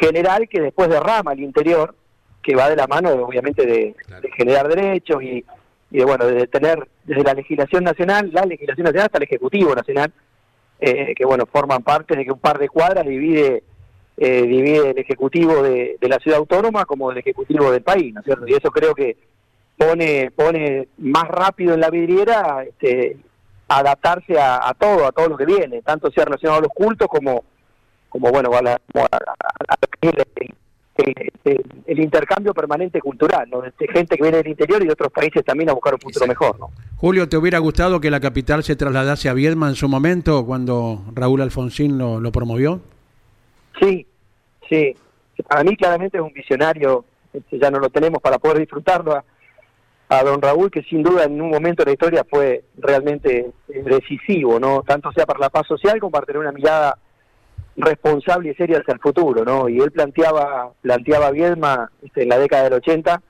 general 0.00 0.48
que 0.48 0.60
después 0.60 0.88
derrama 0.88 1.30
al 1.30 1.38
interior, 1.38 1.94
que 2.44 2.54
va 2.54 2.68
de 2.68 2.76
la 2.76 2.86
mano, 2.86 3.10
obviamente, 3.10 3.66
de, 3.66 3.94
Claro. 4.06 4.22
de 4.22 4.30
generar 4.32 4.68
derechos 4.68 5.22
y, 5.22 5.44
y 5.90 5.98
de, 5.98 6.04
bueno, 6.04 6.26
de 6.26 6.46
tener 6.46 6.86
desde 7.04 7.22
la 7.24 7.34
legislación 7.34 7.84
nacional, 7.84 8.30
la 8.32 8.42
legislación 8.44 8.84
nacional 8.84 9.06
hasta 9.06 9.18
el 9.18 9.24
Ejecutivo 9.24 9.74
Nacional, 9.74 10.12
eh, 10.80 11.14
que 11.16 11.24
bueno, 11.24 11.46
forman 11.46 11.82
parte 11.82 12.14
de 12.16 12.24
que 12.24 12.32
un 12.32 12.38
par 12.38 12.58
de 12.58 12.68
cuadras 12.68 13.06
divide 13.06 13.62
eh, 14.16 14.42
divide 14.42 14.90
el 14.90 14.98
Ejecutivo 14.98 15.60
de, 15.62 15.96
de 16.00 16.08
la 16.08 16.18
Ciudad 16.18 16.38
Autónoma 16.38 16.84
como 16.84 17.10
el 17.10 17.18
Ejecutivo 17.18 17.72
del 17.72 17.82
país, 17.82 18.14
¿no 18.14 18.20
es 18.20 18.24
cierto? 18.26 18.46
Y 18.46 18.52
eso 18.54 18.70
creo 18.70 18.94
que 18.94 19.16
pone 19.76 20.30
pone 20.30 20.86
más 20.98 21.24
rápido 21.24 21.74
en 21.74 21.80
la 21.80 21.90
vidriera 21.90 22.62
este, 22.62 23.16
adaptarse 23.66 24.38
a, 24.38 24.68
a 24.68 24.74
todo, 24.74 25.06
a 25.06 25.12
todo 25.12 25.28
lo 25.30 25.36
que 25.36 25.46
viene, 25.46 25.82
tanto 25.82 26.10
sea 26.12 26.26
relacionado 26.26 26.58
a 26.60 26.62
los 26.62 26.72
cultos 26.72 27.08
como, 27.08 27.42
como 28.08 28.30
bueno, 28.30 28.50
a, 28.52 28.62
la- 28.62 28.80
a- 28.94 29.18
a 29.68 29.76
que 30.96 31.12
es 31.44 31.60
el, 31.86 32.00
intercambio 32.00 32.54
permanente 32.54 33.00
cultural, 33.00 33.48
¿no? 33.50 33.60
De 33.60 33.72
gente 33.92 34.16
que 34.16 34.22
viene 34.22 34.38
del 34.38 34.48
interior 34.48 34.82
y 34.82 34.86
de 34.86 34.92
otros 34.92 35.12
países 35.12 35.44
también 35.44 35.70
a 35.70 35.72
buscar 35.72 35.94
un 35.94 36.00
futuro 36.00 36.26
mejor, 36.26 36.58
¿no? 36.58 36.70
Julio, 36.96 37.28
¿te 37.28 37.36
hubiera 37.36 37.58
gustado 37.58 38.00
que 38.00 38.10
la 38.10 38.20
capital 38.20 38.62
se 38.62 38.76
trasladase 38.76 39.28
a 39.28 39.34
Viedma 39.34 39.68
en 39.68 39.74
su 39.74 39.88
momento 39.88 40.46
cuando 40.46 41.04
Raúl 41.12 41.42
Alfonsín 41.42 41.98
lo, 41.98 42.20
lo 42.20 42.32
promovió? 42.32 42.80
Sí, 43.80 44.06
sí. 44.68 44.94
Para 45.48 45.64
mí 45.64 45.76
claramente 45.76 46.18
es 46.18 46.22
un 46.22 46.32
visionario, 46.32 47.04
este, 47.32 47.58
ya 47.58 47.70
no 47.70 47.78
lo 47.78 47.90
tenemos 47.90 48.22
para 48.22 48.38
poder 48.38 48.58
disfrutarlo 48.58 49.16
a, 49.16 49.24
a 50.08 50.22
don 50.22 50.40
Raúl, 50.40 50.70
que 50.70 50.82
sin 50.82 51.02
duda 51.02 51.24
en 51.24 51.40
un 51.40 51.50
momento 51.50 51.82
de 51.82 51.90
la 51.90 51.92
historia 51.92 52.26
fue 52.28 52.64
realmente 52.78 53.50
eh, 53.68 53.82
decisivo, 53.82 54.60
¿no? 54.60 54.82
Tanto 54.82 55.10
sea 55.12 55.26
para 55.26 55.40
la 55.40 55.50
paz 55.50 55.66
social 55.66 55.98
como 55.98 56.12
para 56.12 56.26
tener 56.26 56.40
una 56.40 56.52
mirada 56.52 56.98
responsable 57.76 58.50
y 58.50 58.54
seria 58.54 58.78
hacia 58.78 58.94
el 58.94 59.00
futuro, 59.00 59.44
¿no? 59.44 59.68
Y 59.68 59.78
él 59.80 59.90
planteaba 59.90 60.70
planteaba 60.80 61.30
Viedma 61.30 61.90
este, 62.02 62.22
en 62.22 62.28
la 62.28 62.38
década 62.38 62.64
del 62.64 62.74
80 62.74 63.20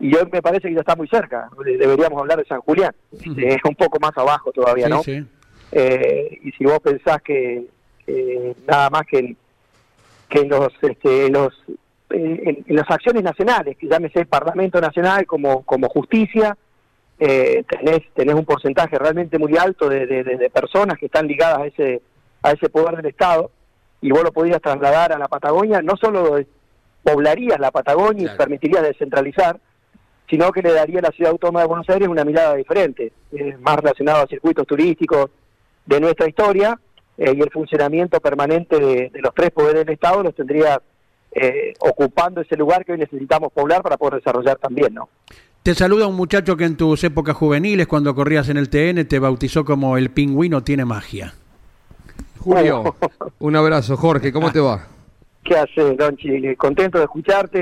y 0.00 0.14
hoy 0.14 0.28
me 0.30 0.42
parece 0.42 0.68
que 0.68 0.74
ya 0.74 0.80
está 0.80 0.96
muy 0.96 1.08
cerca. 1.08 1.48
Deberíamos 1.64 2.18
hablar 2.20 2.38
de 2.38 2.44
San 2.46 2.60
Julián, 2.60 2.94
este, 3.12 3.48
es 3.54 3.60
un 3.64 3.74
poco 3.74 3.98
más 4.00 4.12
abajo 4.16 4.52
todavía, 4.52 4.86
Sí, 4.86 4.90
¿no? 4.92 5.02
sí. 5.02 5.24
Eh, 5.72 6.38
y 6.44 6.52
si 6.52 6.64
vos 6.64 6.78
pensás 6.80 7.20
que, 7.22 7.66
que 8.04 8.54
nada 8.66 8.88
más 8.90 9.02
que 9.06 9.18
en, 9.18 9.36
que 10.28 10.44
los 10.44 10.68
este, 10.82 11.28
los 11.30 11.52
en, 12.10 12.64
en 12.66 12.76
las 12.76 12.88
acciones 12.90 13.22
nacionales 13.24 13.76
que 13.76 13.88
llámese 13.88 14.24
Parlamento 14.26 14.80
Nacional 14.80 15.26
como 15.26 15.62
como 15.64 15.88
justicia 15.88 16.56
eh, 17.18 17.64
tenés 17.68 18.02
tenés 18.14 18.34
un 18.36 18.44
porcentaje 18.44 18.96
realmente 18.98 19.38
muy 19.38 19.56
alto 19.56 19.88
de- 19.88 20.06
de- 20.06 20.22
de 20.22 20.50
personas 20.50 20.98
que 20.98 21.06
están 21.06 21.26
ligadas 21.26 21.58
a 21.58 21.66
ese 21.66 22.00
a 22.42 22.52
ese 22.52 22.68
poder 22.68 22.96
del 22.96 23.06
Estado 23.06 23.50
y 24.00 24.10
vos 24.10 24.22
lo 24.22 24.32
podías 24.32 24.60
trasladar 24.60 25.12
a 25.12 25.18
la 25.18 25.28
Patagonia 25.28 25.80
no 25.82 25.96
solo 25.96 26.38
poblarías 27.02 27.58
la 27.60 27.70
Patagonia 27.70 28.22
Claro. 28.24 28.34
y 28.34 28.38
permitirías 28.38 28.82
descentralizar 28.82 29.58
sino 30.28 30.50
que 30.50 30.60
le 30.62 30.72
daría 30.72 30.98
a 30.98 31.02
la 31.02 31.10
ciudad 31.10 31.30
autónoma 31.30 31.60
de 31.60 31.66
Buenos 31.68 31.88
Aires 31.88 32.08
una 32.08 32.24
mirada 32.24 32.56
diferente, 32.56 33.12
eh, 33.30 33.56
más 33.60 33.76
relacionada 33.76 34.22
a 34.22 34.26
circuitos 34.26 34.66
turísticos 34.66 35.30
de 35.84 36.00
nuestra 36.00 36.28
historia 36.28 36.78
eh, 37.16 37.32
y 37.36 37.40
el 37.40 37.50
funcionamiento 37.50 38.18
permanente 38.20 38.76
de, 38.78 39.10
de 39.10 39.20
los 39.20 39.32
tres 39.32 39.50
poderes 39.52 39.86
del 39.86 39.94
Estado 39.94 40.24
los 40.24 40.34
tendría 40.34 40.82
eh, 41.30 41.74
ocupando 41.78 42.40
ese 42.40 42.56
lugar 42.56 42.84
que 42.84 42.92
hoy 42.92 42.98
necesitamos 42.98 43.52
poblar 43.52 43.82
para 43.82 43.96
poder 43.96 44.14
desarrollar 44.16 44.56
también, 44.58 44.94
¿no? 44.94 45.08
Te 45.62 45.74
saluda 45.74 46.06
un 46.08 46.16
muchacho 46.16 46.56
que 46.56 46.64
en 46.64 46.76
tus 46.76 47.04
épocas 47.04 47.36
juveniles, 47.36 47.86
cuando 47.86 48.14
corrías 48.14 48.48
en 48.48 48.56
el 48.56 48.68
TN, 48.68 49.04
te 49.06 49.18
bautizó 49.20 49.64
como 49.64 49.96
el 49.96 50.10
pingüino 50.10 50.64
tiene 50.64 50.84
magia. 50.84 51.34
Julio, 52.46 52.94
un 53.40 53.56
abrazo. 53.56 53.96
Jorge, 53.96 54.32
¿cómo 54.32 54.52
te 54.52 54.60
va? 54.60 54.86
¿Qué 55.44 55.54
haces, 55.56 55.96
Don 55.96 56.16
Chile? 56.16 56.56
Contento 56.56 56.98
de 56.98 57.04
escucharte 57.04 57.58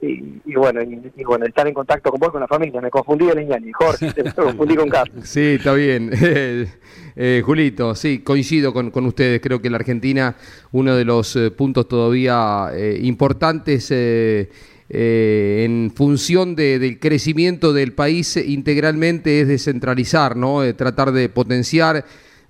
y, 0.00 0.06
y- 0.06 0.40
y 0.44 0.54
bueno, 0.54 0.82
y, 0.82 1.10
y 1.16 1.24
bueno, 1.24 1.46
estar 1.46 1.66
en 1.66 1.74
contacto 1.74 2.10
con 2.10 2.20
vos, 2.20 2.30
con 2.30 2.40
la 2.40 2.46
familia. 2.46 2.80
Me 2.80 2.90
confundí 2.90 3.28
el 3.28 3.40
Iñani, 3.42 3.72
Jorge, 3.72 4.12
me 4.22 4.32
confundí 4.34 4.76
con 4.76 4.88
Carlos. 4.88 5.26
Sí, 5.28 5.56
está 5.58 5.72
bien. 5.74 6.10
Eh, 7.16 7.42
Julito, 7.46 7.94
sí, 7.94 8.18
coincido 8.24 8.72
con, 8.72 8.90
con 8.90 9.06
ustedes. 9.06 9.40
Creo 9.40 9.62
que 9.62 9.70
la 9.70 9.76
Argentina, 9.76 10.34
uno 10.72 10.96
de 10.96 11.04
los 11.04 11.36
eh, 11.36 11.52
puntos 11.52 11.86
todavía 11.86 12.70
eh, 12.74 12.98
importantes 13.02 13.88
eh, 13.92 14.50
en 14.88 15.92
función 15.94 16.56
de- 16.56 16.80
del 16.80 16.98
crecimiento 16.98 17.72
del 17.72 17.92
país 17.92 18.36
integralmente 18.36 19.40
es 19.42 19.46
descentralizar, 19.46 20.34
¿no? 20.36 20.64
Eh, 20.64 20.74
tratar 20.74 21.12
de 21.12 21.28
potenciar. 21.28 22.04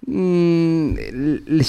Mm, 0.06 0.94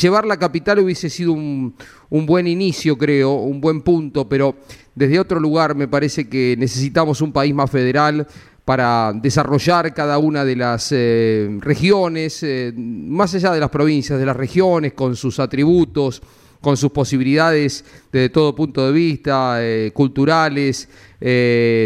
llevar 0.02 0.26
la 0.26 0.38
capital 0.38 0.80
hubiese 0.80 1.10
sido 1.10 1.32
un, 1.32 1.74
buen 2.10 2.48
inicio, 2.48 2.98
creo, 2.98 3.34
un 3.34 3.62
buen 3.62 3.82
punto, 3.82 4.28
pero 4.28 4.56
desde 4.94 5.20
otro 5.20 5.40
lugar 5.40 5.76
me 5.76 5.88
parece 5.88 6.28
que 6.28 6.56
necesitamos 6.58 7.22
un 7.22 7.32
país 7.32 7.54
más 7.54 7.72
federal 7.72 8.28
para 8.66 9.14
desarrollar 9.14 9.94
cada 9.94 10.18
una 10.18 10.44
de 10.44 10.56
las 10.56 10.92
eh, 10.92 11.48
regiones, 11.62 12.42
eh, 12.44 12.74
más 12.76 13.34
allá 13.36 13.52
de 13.52 13.60
las 13.60 13.70
provincias, 13.70 14.20
de 14.20 14.26
las 14.26 14.36
regiones, 14.36 14.94
con 14.94 15.16
sus 15.16 15.40
atributos, 15.40 16.22
con 16.60 16.76
sus 16.76 16.92
posibilidades 16.92 17.86
desde 18.12 18.30
todo 18.30 18.56
punto 18.56 18.86
de 18.88 18.92
vista, 18.92 19.58
eh, 19.60 19.92
culturales, 19.94 20.90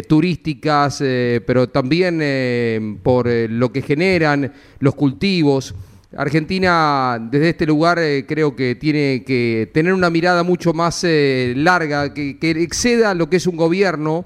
turísticas, 0.07 0.97
pero 0.99 1.69
también 1.69 2.99
por 3.01 3.27
lo 3.27 3.71
que 3.71 3.81
generan 3.81 4.51
los 4.79 4.95
cultivos. 4.95 5.73
Argentina 6.17 7.19
desde 7.21 7.49
este 7.49 7.65
lugar 7.67 7.99
eh, 7.99 8.25
creo 8.27 8.55
que 8.55 8.75
tiene 8.75 9.23
que 9.23 9.69
tener 9.73 9.93
una 9.93 10.09
mirada 10.09 10.41
mucho 10.41 10.73
más 10.73 11.03
eh, 11.03 11.53
larga, 11.55 12.13
que, 12.13 12.37
exceda 12.41 13.13
lo 13.13 13.29
que 13.29 13.37
es 13.37 13.45
un 13.45 13.55
gobierno 13.55 14.23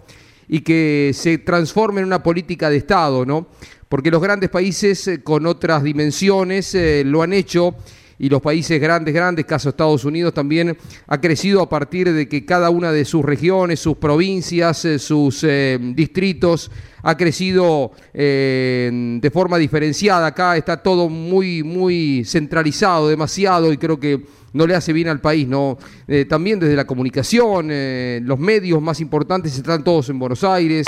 y 0.48 0.62
que 0.62 1.12
se 1.14 1.40
transforme 1.40 2.00
en 2.00 2.08
una 2.08 2.24
política 2.24 2.70
de 2.70 2.78
Estado, 2.78 3.26
¿no? 3.26 3.48
Porque 3.90 4.12
los 4.12 4.22
grandes 4.22 4.50
países 4.50 5.08
eh, 5.10 5.24
con 5.24 5.46
otras 5.46 5.84
dimensiones 5.84 6.76
lo 7.06 7.22
han 7.22 7.34
hecho 7.34 7.76
y 8.18 8.30
los 8.30 8.42
países 8.42 8.80
grandes, 8.80 9.14
grandes, 9.14 9.46
caso 9.46 9.68
Estados 9.68 10.06
Unidos 10.06 10.34
también, 10.34 10.78
ha 11.08 11.20
crecido 11.20 11.62
a 11.62 11.68
partir 11.68 12.14
de 12.14 12.30
que 12.30 12.46
cada 12.46 12.70
una 12.70 12.94
de 12.94 13.04
sus 13.04 13.26
regiones, 13.26 13.82
sus 13.82 13.98
provincias, 13.98 14.88
sus 15.00 15.46
distritos 15.94 16.72
ha 17.04 17.18
crecido 17.18 17.92
eh, 18.14 18.90
de 19.22 19.30
forma 19.32 19.58
diferenciada. 19.58 20.28
Acá 20.28 20.58
está 20.58 20.82
todo 20.82 21.10
muy, 21.10 21.62
muy 21.62 22.24
centralizado, 22.26 23.10
demasiado, 23.10 23.72
y 23.72 23.78
creo 23.78 24.00
que 24.00 24.22
no 24.54 24.66
le 24.66 24.76
hace 24.76 24.94
bien 24.94 25.10
al 25.10 25.20
país, 25.20 25.48
¿no? 25.48 25.78
Eh, 26.08 26.26
también 26.26 26.60
desde 26.60 26.76
la 26.76 26.86
comunicación, 26.86 27.68
eh, 27.72 28.22
los 28.24 28.40
medios 28.40 28.82
más 28.82 29.02
importantes 29.02 29.56
están 29.56 29.84
todos 29.84 30.10
en 30.10 30.18
Buenos 30.18 30.44
Aires. 30.44 30.88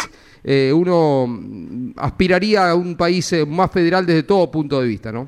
Uno 0.73 1.25
mm, 1.27 1.93
aspiraría 1.97 2.69
a 2.69 2.75
un 2.75 2.95
país 2.95 3.33
más 3.47 3.71
federal 3.71 4.05
desde 4.05 4.23
todo 4.23 4.49
punto 4.49 4.79
de 4.79 4.87
vista, 4.87 5.11
¿no? 5.11 5.27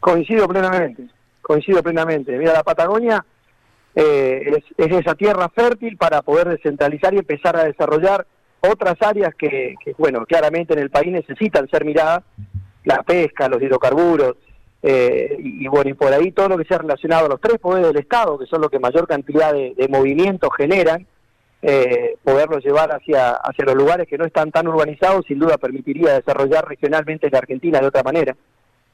Coincido 0.00 0.46
plenamente, 0.48 1.04
coincido 1.40 1.82
plenamente. 1.82 2.36
Mira, 2.36 2.52
la 2.52 2.62
Patagonia 2.64 3.24
es 3.94 4.64
esa 4.76 5.14
tierra 5.14 5.48
fértil 5.48 5.96
para 5.96 6.20
poder 6.20 6.48
descentralizar 6.48 7.14
y 7.14 7.18
empezar 7.18 7.56
a 7.56 7.64
desarrollar 7.64 8.26
otras 8.70 8.96
áreas 9.00 9.34
que, 9.34 9.74
que, 9.84 9.94
bueno, 9.98 10.24
claramente 10.26 10.74
en 10.74 10.80
el 10.80 10.90
país 10.90 11.12
necesitan 11.12 11.68
ser 11.68 11.84
miradas, 11.84 12.22
la 12.84 13.02
pesca, 13.02 13.48
los 13.48 13.62
hidrocarburos, 13.62 14.36
eh, 14.86 15.36
y, 15.38 15.66
bueno, 15.66 15.88
y 15.88 15.94
por 15.94 16.12
ahí 16.12 16.30
todo 16.30 16.50
lo 16.50 16.58
que 16.58 16.66
sea 16.66 16.76
relacionado 16.76 17.24
a 17.24 17.28
los 17.30 17.40
tres 17.40 17.58
poderes 17.58 17.88
del 17.88 18.02
Estado, 18.02 18.38
que 18.38 18.44
son 18.44 18.60
los 18.60 18.70
que 18.70 18.78
mayor 18.78 19.06
cantidad 19.08 19.52
de, 19.52 19.88
movimientos 19.88 20.50
generan, 20.56 21.06
eh, 21.62 22.18
poderlo 22.22 22.58
llevar 22.58 22.94
hacia, 22.94 23.30
hacia 23.30 23.64
los 23.64 23.76
lugares 23.76 24.06
que 24.06 24.18
no 24.18 24.26
están 24.26 24.50
tan 24.50 24.68
urbanizados, 24.68 25.24
sin 25.26 25.38
duda 25.38 25.56
permitiría 25.56 26.12
desarrollar 26.12 26.68
regionalmente 26.68 27.30
la 27.30 27.38
Argentina 27.38 27.80
de 27.80 27.86
otra 27.86 28.02
manera. 28.02 28.36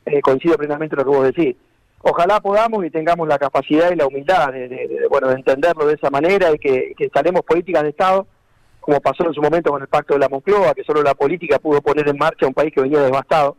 Eh, 0.06 0.20
coincido 0.20 0.56
plenamente 0.56 0.94
en 0.94 0.98
lo 0.98 1.04
que 1.04 1.16
vos 1.16 1.26
decís. 1.26 1.56
Ojalá 2.02 2.38
podamos 2.38 2.84
y 2.84 2.90
tengamos 2.90 3.26
la 3.26 3.38
capacidad 3.38 3.90
y 3.90 3.96
la 3.96 4.06
humildad 4.06 4.52
de, 4.52 4.68
de, 4.68 5.06
bueno, 5.10 5.28
de 5.28 5.34
entenderlo 5.34 5.86
de 5.86 5.94
esa 5.94 6.08
manera 6.08 6.52
y 6.52 6.58
que, 6.58 6.94
que 6.96 7.10
políticas 7.44 7.82
de 7.82 7.90
Estado, 7.90 8.28
como 8.90 9.00
pasó 9.00 9.24
en 9.24 9.34
su 9.34 9.40
momento 9.40 9.70
con 9.70 9.80
el 9.80 9.86
Pacto 9.86 10.14
de 10.14 10.20
la 10.20 10.28
Moncloa, 10.28 10.74
que 10.74 10.82
solo 10.82 11.00
la 11.00 11.14
política 11.14 11.60
pudo 11.60 11.80
poner 11.80 12.08
en 12.08 12.18
marcha 12.18 12.48
un 12.48 12.54
país 12.54 12.72
que 12.74 12.80
venía 12.80 12.98
devastado. 13.00 13.56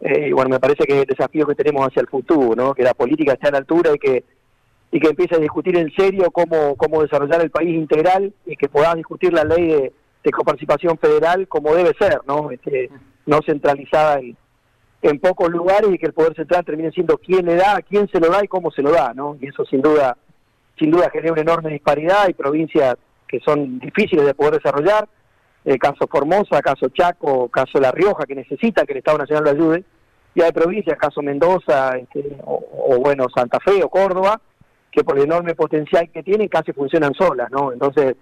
Eh, 0.00 0.28
y 0.28 0.32
bueno, 0.32 0.48
me 0.48 0.58
parece 0.58 0.84
que 0.84 0.94
es 0.94 1.00
el 1.00 1.06
desafío 1.06 1.46
que 1.46 1.54
tenemos 1.54 1.86
hacia 1.86 2.00
el 2.00 2.08
futuro, 2.08 2.56
¿no? 2.56 2.72
que 2.72 2.82
la 2.82 2.94
política 2.94 3.34
esté 3.34 3.48
a 3.48 3.52
la 3.52 3.58
altura 3.58 3.92
y 3.94 3.98
que 3.98 4.24
y 4.94 5.00
que 5.00 5.08
empiece 5.08 5.34
a 5.34 5.38
discutir 5.38 5.74
en 5.78 5.90
serio 5.94 6.30
cómo, 6.30 6.76
cómo 6.76 7.00
desarrollar 7.00 7.40
el 7.40 7.50
país 7.50 7.74
integral 7.74 8.32
y 8.44 8.56
que 8.56 8.68
podamos 8.68 8.96
discutir 8.96 9.32
la 9.32 9.42
ley 9.42 9.68
de, 9.68 9.92
de 10.22 10.30
coparticipación 10.30 10.98
federal 10.98 11.48
como 11.48 11.74
debe 11.74 11.94
ser, 11.98 12.20
¿no? 12.26 12.50
Este, 12.50 12.90
no 13.24 13.40
centralizada 13.46 14.18
en, 14.18 14.36
en 15.00 15.18
pocos 15.18 15.48
lugares 15.50 15.90
y 15.90 15.98
que 15.98 16.06
el 16.06 16.12
poder 16.12 16.34
central 16.34 16.66
termine 16.66 16.90
siendo 16.90 17.16
quién 17.16 17.46
le 17.46 17.54
da, 17.54 17.80
quién 17.88 18.06
se 18.08 18.20
lo 18.20 18.28
da 18.28 18.44
y 18.44 18.48
cómo 18.48 18.70
se 18.70 18.82
lo 18.82 18.90
da, 18.90 19.14
¿no? 19.14 19.38
Y 19.40 19.48
eso 19.48 19.64
sin 19.64 19.80
duda, 19.80 20.18
sin 20.78 20.90
duda 20.90 21.08
genera 21.10 21.32
una 21.32 21.40
enorme 21.40 21.70
disparidad, 21.70 22.24
hay 22.26 22.34
provincias 22.34 22.96
que 23.32 23.40
son 23.40 23.78
difíciles 23.78 24.26
de 24.26 24.34
poder 24.34 24.56
desarrollar, 24.56 25.08
el 25.64 25.78
caso 25.78 26.06
Formosa, 26.06 26.60
caso 26.60 26.90
Chaco, 26.90 27.48
caso 27.48 27.80
La 27.80 27.90
Rioja, 27.90 28.26
que 28.26 28.34
necesitan 28.34 28.84
que 28.84 28.92
el 28.92 28.98
Estado 28.98 29.18
Nacional 29.18 29.44
lo 29.44 29.50
ayude, 29.50 29.84
y 30.34 30.42
hay 30.42 30.52
provincias, 30.52 30.98
caso 30.98 31.22
Mendoza, 31.22 31.96
este, 31.96 32.36
o, 32.44 32.98
bueno, 33.00 33.26
Santa 33.34 33.58
Fe 33.58 33.82
o 33.82 33.88
Córdoba, 33.88 34.38
que 34.90 35.02
por 35.02 35.16
el 35.16 35.24
enorme 35.24 35.54
potencial 35.54 36.10
que 36.10 36.22
tienen 36.22 36.48
casi 36.48 36.72
funcionan 36.72 37.14
solas, 37.14 37.50
¿no? 37.50 37.72
Entonces 37.72 38.16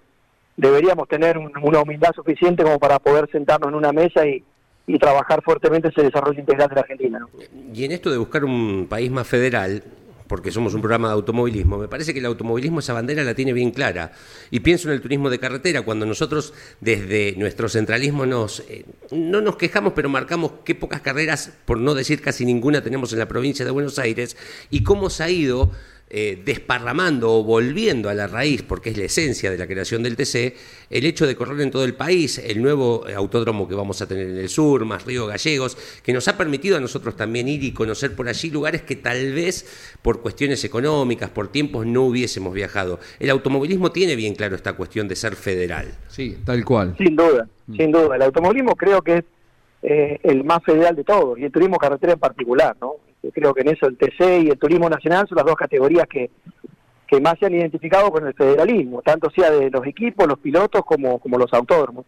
deberíamos 0.55 1.09
tener 1.09 1.37
un, 1.37 1.51
una 1.61 1.81
humildad 1.81 2.11
suficiente 2.15 2.63
como 2.63 2.79
para 2.79 2.99
poder 2.99 3.29
sentarnos 3.31 3.69
en 3.69 3.75
una 3.75 3.91
mesa 3.91 4.25
y, 4.25 4.41
y 4.87 4.97
trabajar 4.97 5.41
fuertemente 5.43 5.89
ese 5.89 6.03
desarrollo 6.03 6.39
integral 6.39 6.69
de 6.69 6.75
la 6.75 6.81
Argentina. 6.81 7.19
¿no? 7.19 7.29
Y 7.73 7.83
en 7.83 7.91
esto 7.91 8.09
de 8.09 8.17
buscar 8.17 8.45
un 8.45 8.87
país 8.89 9.11
más 9.11 9.27
federal, 9.27 9.83
porque 10.31 10.49
somos 10.49 10.73
un 10.73 10.79
programa 10.79 11.09
de 11.09 11.15
automovilismo, 11.15 11.77
me 11.77 11.89
parece 11.89 12.13
que 12.13 12.19
el 12.19 12.25
automovilismo 12.25 12.79
esa 12.79 12.93
bandera 12.93 13.21
la 13.21 13.35
tiene 13.35 13.51
bien 13.51 13.71
clara. 13.71 14.13
Y 14.49 14.61
pienso 14.61 14.87
en 14.87 14.93
el 14.93 15.01
turismo 15.01 15.29
de 15.29 15.39
carretera, 15.39 15.81
cuando 15.81 16.05
nosotros 16.05 16.53
desde 16.79 17.35
nuestro 17.35 17.67
centralismo 17.67 18.25
nos, 18.25 18.61
eh, 18.69 18.85
no 19.11 19.41
nos 19.41 19.57
quejamos, 19.57 19.91
pero 19.93 20.07
marcamos 20.07 20.53
qué 20.63 20.73
pocas 20.73 21.01
carreras, 21.01 21.51
por 21.65 21.79
no 21.79 21.93
decir 21.95 22.21
casi 22.21 22.45
ninguna, 22.45 22.81
tenemos 22.81 23.11
en 23.11 23.19
la 23.19 23.27
provincia 23.27 23.65
de 23.65 23.71
Buenos 23.71 23.99
Aires, 23.99 24.37
y 24.69 24.83
cómo 24.83 25.09
se 25.09 25.23
ha 25.23 25.29
ido 25.29 25.69
eh, 26.13 26.41
desparramando 26.43 27.31
o 27.31 27.41
volviendo 27.41 28.09
a 28.09 28.13
la 28.13 28.27
raíz, 28.27 28.63
porque 28.63 28.89
es 28.89 28.97
la 28.97 29.05
esencia 29.05 29.49
de 29.49 29.57
la 29.57 29.65
creación 29.65 30.03
del 30.03 30.17
TC, 30.17 30.53
el 30.89 31.05
hecho 31.05 31.25
de 31.25 31.37
correr 31.37 31.61
en 31.61 31.71
todo 31.71 31.85
el 31.85 31.93
país, 31.93 32.37
el 32.37 32.61
nuevo 32.61 33.05
autódromo 33.15 33.65
que 33.65 33.75
vamos 33.75 34.01
a 34.01 34.07
tener 34.09 34.27
en 34.27 34.37
el 34.37 34.49
sur, 34.49 34.83
más 34.83 35.05
Río 35.05 35.25
Gallegos, 35.25 35.77
que 36.03 36.11
nos 36.11 36.27
ha 36.27 36.37
permitido 36.37 36.75
a 36.75 36.81
nosotros 36.81 37.15
también 37.15 37.47
ir 37.47 37.63
y 37.63 37.71
conocer 37.71 38.13
por 38.13 38.27
allí 38.27 38.51
lugares 38.51 38.81
que 38.81 38.97
tal 38.97 39.31
vez 39.31 39.95
por 40.01 40.21
cuestiones 40.21 40.65
económicas, 40.65 41.29
por 41.29 41.47
tiempos, 41.47 41.85
no 41.85 42.03
hubiésemos 42.03 42.53
viajado. 42.53 42.99
El 43.17 43.29
automovilismo 43.29 43.93
tiene 43.93 44.17
bien 44.17 44.35
claro 44.35 44.57
esta 44.57 44.73
cuestión 44.73 45.07
de 45.07 45.15
ser 45.15 45.37
federal. 45.37 45.93
Sí, 46.09 46.39
tal 46.43 46.65
cual. 46.65 46.93
Sin 46.97 47.15
duda, 47.15 47.47
mm. 47.67 47.75
sin 47.77 47.89
duda. 47.89 48.17
El 48.17 48.23
automovilismo 48.23 48.75
creo 48.75 49.01
que 49.01 49.19
es 49.19 49.23
eh, 49.81 50.19
el 50.23 50.43
más 50.43 50.61
federal 50.61 50.93
de 50.93 51.05
todos, 51.05 51.39
y 51.39 51.45
el 51.45 51.51
turismo 51.53 51.77
carretera 51.77 52.11
en 52.11 52.19
particular, 52.19 52.75
¿no? 52.81 52.95
Creo 53.33 53.53
que 53.53 53.61
en 53.61 53.69
eso 53.69 53.87
el 53.87 53.97
TC 53.97 54.43
y 54.43 54.49
el 54.49 54.57
turismo 54.57 54.89
nacional 54.89 55.27
son 55.27 55.35
las 55.37 55.45
dos 55.45 55.55
categorías 55.55 56.07
que, 56.07 56.31
que 57.07 57.21
más 57.21 57.37
se 57.39 57.45
han 57.45 57.53
identificado 57.53 58.09
con 58.11 58.25
el 58.25 58.33
federalismo, 58.33 59.01
tanto 59.01 59.29
sea 59.29 59.51
de 59.51 59.69
los 59.69 59.85
equipos, 59.85 60.27
los 60.27 60.39
pilotos, 60.39 60.83
como, 60.85 61.19
como 61.19 61.37
los 61.37 61.53
autódromos. 61.53 62.05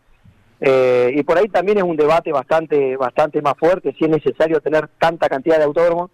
Eh, 0.61 1.11
y 1.15 1.23
por 1.23 1.37
ahí 1.37 1.49
también 1.49 1.77
es 1.79 1.83
un 1.83 1.97
debate 1.97 2.31
bastante, 2.31 2.95
bastante 2.95 3.41
más 3.41 3.55
fuerte 3.57 3.93
si 3.97 4.05
es 4.05 4.09
necesario 4.09 4.61
tener 4.61 4.87
tanta 4.97 5.27
cantidad 5.27 5.57
de 5.57 5.65
autódromos 5.65 6.09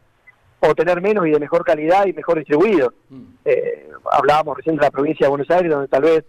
o 0.59 0.73
tener 0.73 1.01
menos 1.01 1.27
y 1.27 1.29
de 1.29 1.39
mejor 1.39 1.63
calidad 1.63 2.07
y 2.07 2.13
mejor 2.13 2.39
distribuidos. 2.39 2.93
Mm. 3.09 3.23
Eh, 3.45 3.89
hablábamos 4.11 4.57
recién 4.57 4.75
de 4.75 4.81
la 4.81 4.91
provincia 4.91 5.25
de 5.25 5.29
Buenos 5.29 5.49
Aires, 5.51 5.71
donde 5.71 5.87
tal 5.87 6.01
vez 6.01 6.25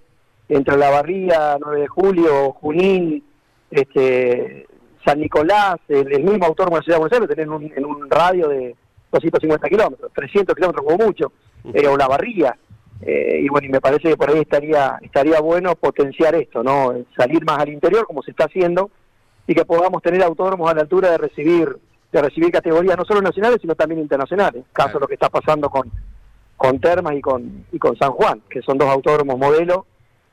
entre 0.51 0.77
La 0.77 0.91
Barría, 0.91 1.57
9 1.59 1.81
de 1.81 1.89
Julio, 1.89 2.53
Junín, 2.53 3.25
este, 3.71 4.67
San 5.05 5.21
Nicolás, 5.21 5.77
el, 5.89 6.13
el 6.13 6.25
mismo 6.25 6.47
autónomo 6.47 6.77
de 6.77 6.81
la 6.81 6.85
Ciudad 6.85 6.97
de 6.97 7.01
Buenos 7.01 7.21
Aires, 7.21 7.39
en 7.39 7.51
un, 7.51 7.73
en 7.77 7.85
un 7.85 8.11
radio 8.11 8.49
de 8.49 8.77
250 9.13 9.69
kilómetros, 9.69 10.13
300 10.15 10.55
kilómetros 10.55 10.85
como 10.85 11.05
mucho, 11.05 11.33
eh, 11.73 11.87
o 11.87 11.97
la 11.97 12.09
barría. 12.09 12.57
Eh, 13.03 13.41
y 13.43 13.49
bueno, 13.49 13.67
y 13.67 13.71
me 13.71 13.81
parece 13.81 14.11
que 14.11 14.17
por 14.17 14.31
ahí 14.31 14.41
estaría 14.41 14.99
estaría 15.01 15.41
bueno 15.41 15.75
potenciar 15.75 16.35
esto, 16.35 16.63
¿no? 16.63 16.93
Salir 17.17 17.45
más 17.45 17.59
al 17.59 17.71
interior, 17.71 18.07
como 18.07 18.23
se 18.23 18.31
está 18.31 18.45
haciendo, 18.45 18.91
y 19.47 19.55
que 19.55 19.65
podamos 19.65 20.03
tener 20.03 20.23
autónomos 20.23 20.71
a 20.71 20.75
la 20.75 20.83
altura 20.83 21.11
de 21.11 21.19
recibir 21.19 21.79
de 22.13 22.23
recibir 22.23 22.51
categorías 22.51 22.99
no 22.99 23.05
solo 23.05 23.23
nacionales, 23.23 23.59
sino 23.61 23.75
también 23.75 24.01
internacionales. 24.01 24.65
Caso 24.73 24.91
claro. 24.91 25.01
lo 25.01 25.07
que 25.07 25.15
está 25.15 25.29
pasando 25.31 25.71
con, 25.71 25.91
con 26.57 26.79
Termas 26.81 27.15
y 27.15 27.21
con, 27.21 27.65
y 27.73 27.79
con 27.79 27.97
San 27.97 28.11
Juan, 28.11 28.43
que 28.51 28.61
son 28.63 28.77
dos 28.77 28.89
autódromos 28.89 29.39
modelo 29.39 29.87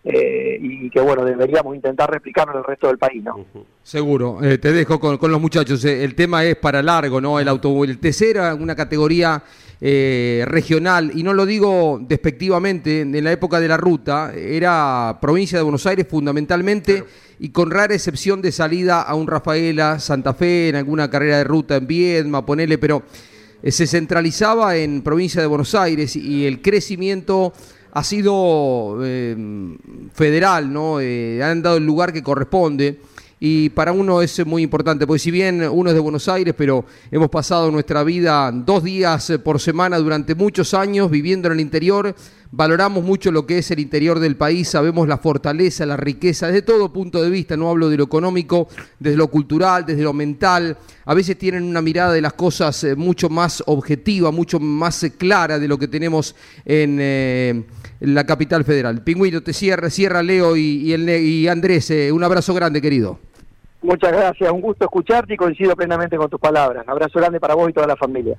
eh, 0.09 0.57
y 0.61 0.89
que 0.89 1.01
bueno, 1.01 1.25
deberíamos 1.25 1.75
intentar 1.75 2.09
replicarlo 2.09 2.53
en 2.53 2.59
el 2.59 2.63
resto 2.63 2.87
del 2.87 2.97
país, 2.97 3.21
¿no? 3.21 3.45
Seguro, 3.83 4.41
eh, 4.41 4.57
te 4.57 4.71
dejo 4.71 5.01
con, 5.01 5.17
con 5.17 5.29
los 5.29 5.41
muchachos, 5.41 5.83
eh, 5.83 6.03
el 6.03 6.15
tema 6.15 6.45
es 6.45 6.55
para 6.55 6.81
largo, 6.81 7.19
¿no? 7.19 7.39
El 7.41 7.47
automóvil, 7.49 7.89
el 7.89 7.99
TC 7.99 8.29
era 8.29 8.55
una 8.55 8.73
categoría 8.73 9.43
eh, 9.81 10.45
regional, 10.47 11.11
y 11.13 11.23
no 11.23 11.33
lo 11.33 11.45
digo 11.45 11.99
despectivamente, 12.01 13.01
en 13.01 13.21
la 13.21 13.33
época 13.33 13.59
de 13.59 13.67
la 13.67 13.75
ruta, 13.75 14.33
era 14.33 15.17
provincia 15.19 15.57
de 15.57 15.63
Buenos 15.63 15.85
Aires 15.85 16.07
fundamentalmente, 16.09 16.93
claro. 16.93 17.07
y 17.39 17.49
con 17.49 17.69
rara 17.69 17.93
excepción 17.93 18.41
de 18.41 18.53
salida 18.53 19.01
a 19.01 19.13
un 19.13 19.27
Rafaela, 19.27 19.99
Santa 19.99 20.33
Fe, 20.33 20.69
en 20.69 20.77
alguna 20.77 21.09
carrera 21.09 21.39
de 21.39 21.43
ruta 21.43 21.75
en 21.75 21.85
Viedma, 21.85 22.45
ponele, 22.45 22.77
pero 22.77 23.03
se 23.61 23.87
centralizaba 23.87 24.77
en 24.77 25.01
provincia 25.01 25.41
de 25.41 25.47
Buenos 25.47 25.75
Aires 25.75 26.15
y 26.15 26.45
el 26.45 26.61
crecimiento 26.61 27.51
ha 27.91 28.03
sido 28.03 28.99
eh, 29.03 29.35
federal, 30.13 30.71
¿no? 30.71 30.99
Eh, 30.99 31.41
han 31.43 31.61
dado 31.61 31.77
el 31.77 31.85
lugar 31.85 32.13
que 32.13 32.23
corresponde 32.23 32.99
y 33.39 33.69
para 33.69 33.91
uno 33.91 34.21
es 34.21 34.45
muy 34.45 34.63
importante, 34.63 35.05
porque 35.05 35.19
si 35.19 35.31
bien 35.31 35.61
uno 35.61 35.89
es 35.89 35.93
de 35.93 35.99
Buenos 35.99 36.27
Aires, 36.27 36.55
pero 36.57 36.85
hemos 37.11 37.29
pasado 37.29 37.69
nuestra 37.69 38.03
vida 38.03 38.51
dos 38.51 38.83
días 38.83 39.31
por 39.43 39.59
semana 39.59 39.97
durante 39.99 40.33
muchos 40.33 40.73
años 40.73 41.11
viviendo 41.11 41.47
en 41.47 41.53
el 41.53 41.59
interior, 41.59 42.15
valoramos 42.51 43.03
mucho 43.03 43.31
lo 43.31 43.45
que 43.45 43.59
es 43.59 43.69
el 43.71 43.79
interior 43.79 44.19
del 44.19 44.37
país, 44.37 44.69
sabemos 44.69 45.07
la 45.07 45.17
fortaleza, 45.17 45.85
la 45.85 45.97
riqueza, 45.97 46.47
desde 46.47 46.61
todo 46.61 46.91
punto 46.91 47.21
de 47.21 47.29
vista, 47.29 47.55
no 47.57 47.69
hablo 47.69 47.89
de 47.89 47.97
lo 47.97 48.05
económico, 48.05 48.67
desde 48.99 49.17
lo 49.17 49.27
cultural, 49.27 49.85
desde 49.85 50.03
lo 50.03 50.13
mental, 50.13 50.77
a 51.05 51.13
veces 51.13 51.37
tienen 51.37 51.63
una 51.63 51.81
mirada 51.81 52.13
de 52.13 52.21
las 52.21 52.33
cosas 52.33 52.83
eh, 52.83 52.95
mucho 52.95 53.29
más 53.29 53.63
objetiva, 53.67 54.31
mucho 54.31 54.59
más 54.59 55.05
clara 55.17 55.59
de 55.59 55.67
lo 55.67 55.77
que 55.77 55.87
tenemos 55.87 56.35
en, 56.65 56.97
eh, 56.99 57.63
la 57.99 58.25
capital 58.25 58.63
federal. 58.63 59.03
Pingüino, 59.03 59.41
te 59.41 59.53
cierra, 59.53 59.89
cierra 59.89 60.23
Leo 60.23 60.55
y, 60.55 60.61
y, 60.61 60.93
el, 60.93 61.09
y 61.09 61.47
Andrés, 61.47 61.91
eh, 61.91 62.11
un 62.11 62.23
abrazo 62.23 62.53
grande, 62.53 62.81
querido. 62.81 63.19
Muchas 63.81 64.11
gracias, 64.11 64.51
un 64.51 64.61
gusto 64.61 64.85
escucharte 64.85 65.33
y 65.33 65.37
coincido 65.37 65.75
plenamente 65.75 66.17
con 66.17 66.29
tus 66.29 66.39
palabras. 66.39 66.83
Un 66.85 66.91
abrazo 66.91 67.19
grande 67.19 67.39
para 67.39 67.55
vos 67.55 67.69
y 67.69 67.73
toda 67.73 67.87
la 67.87 67.95
familia. 67.95 68.35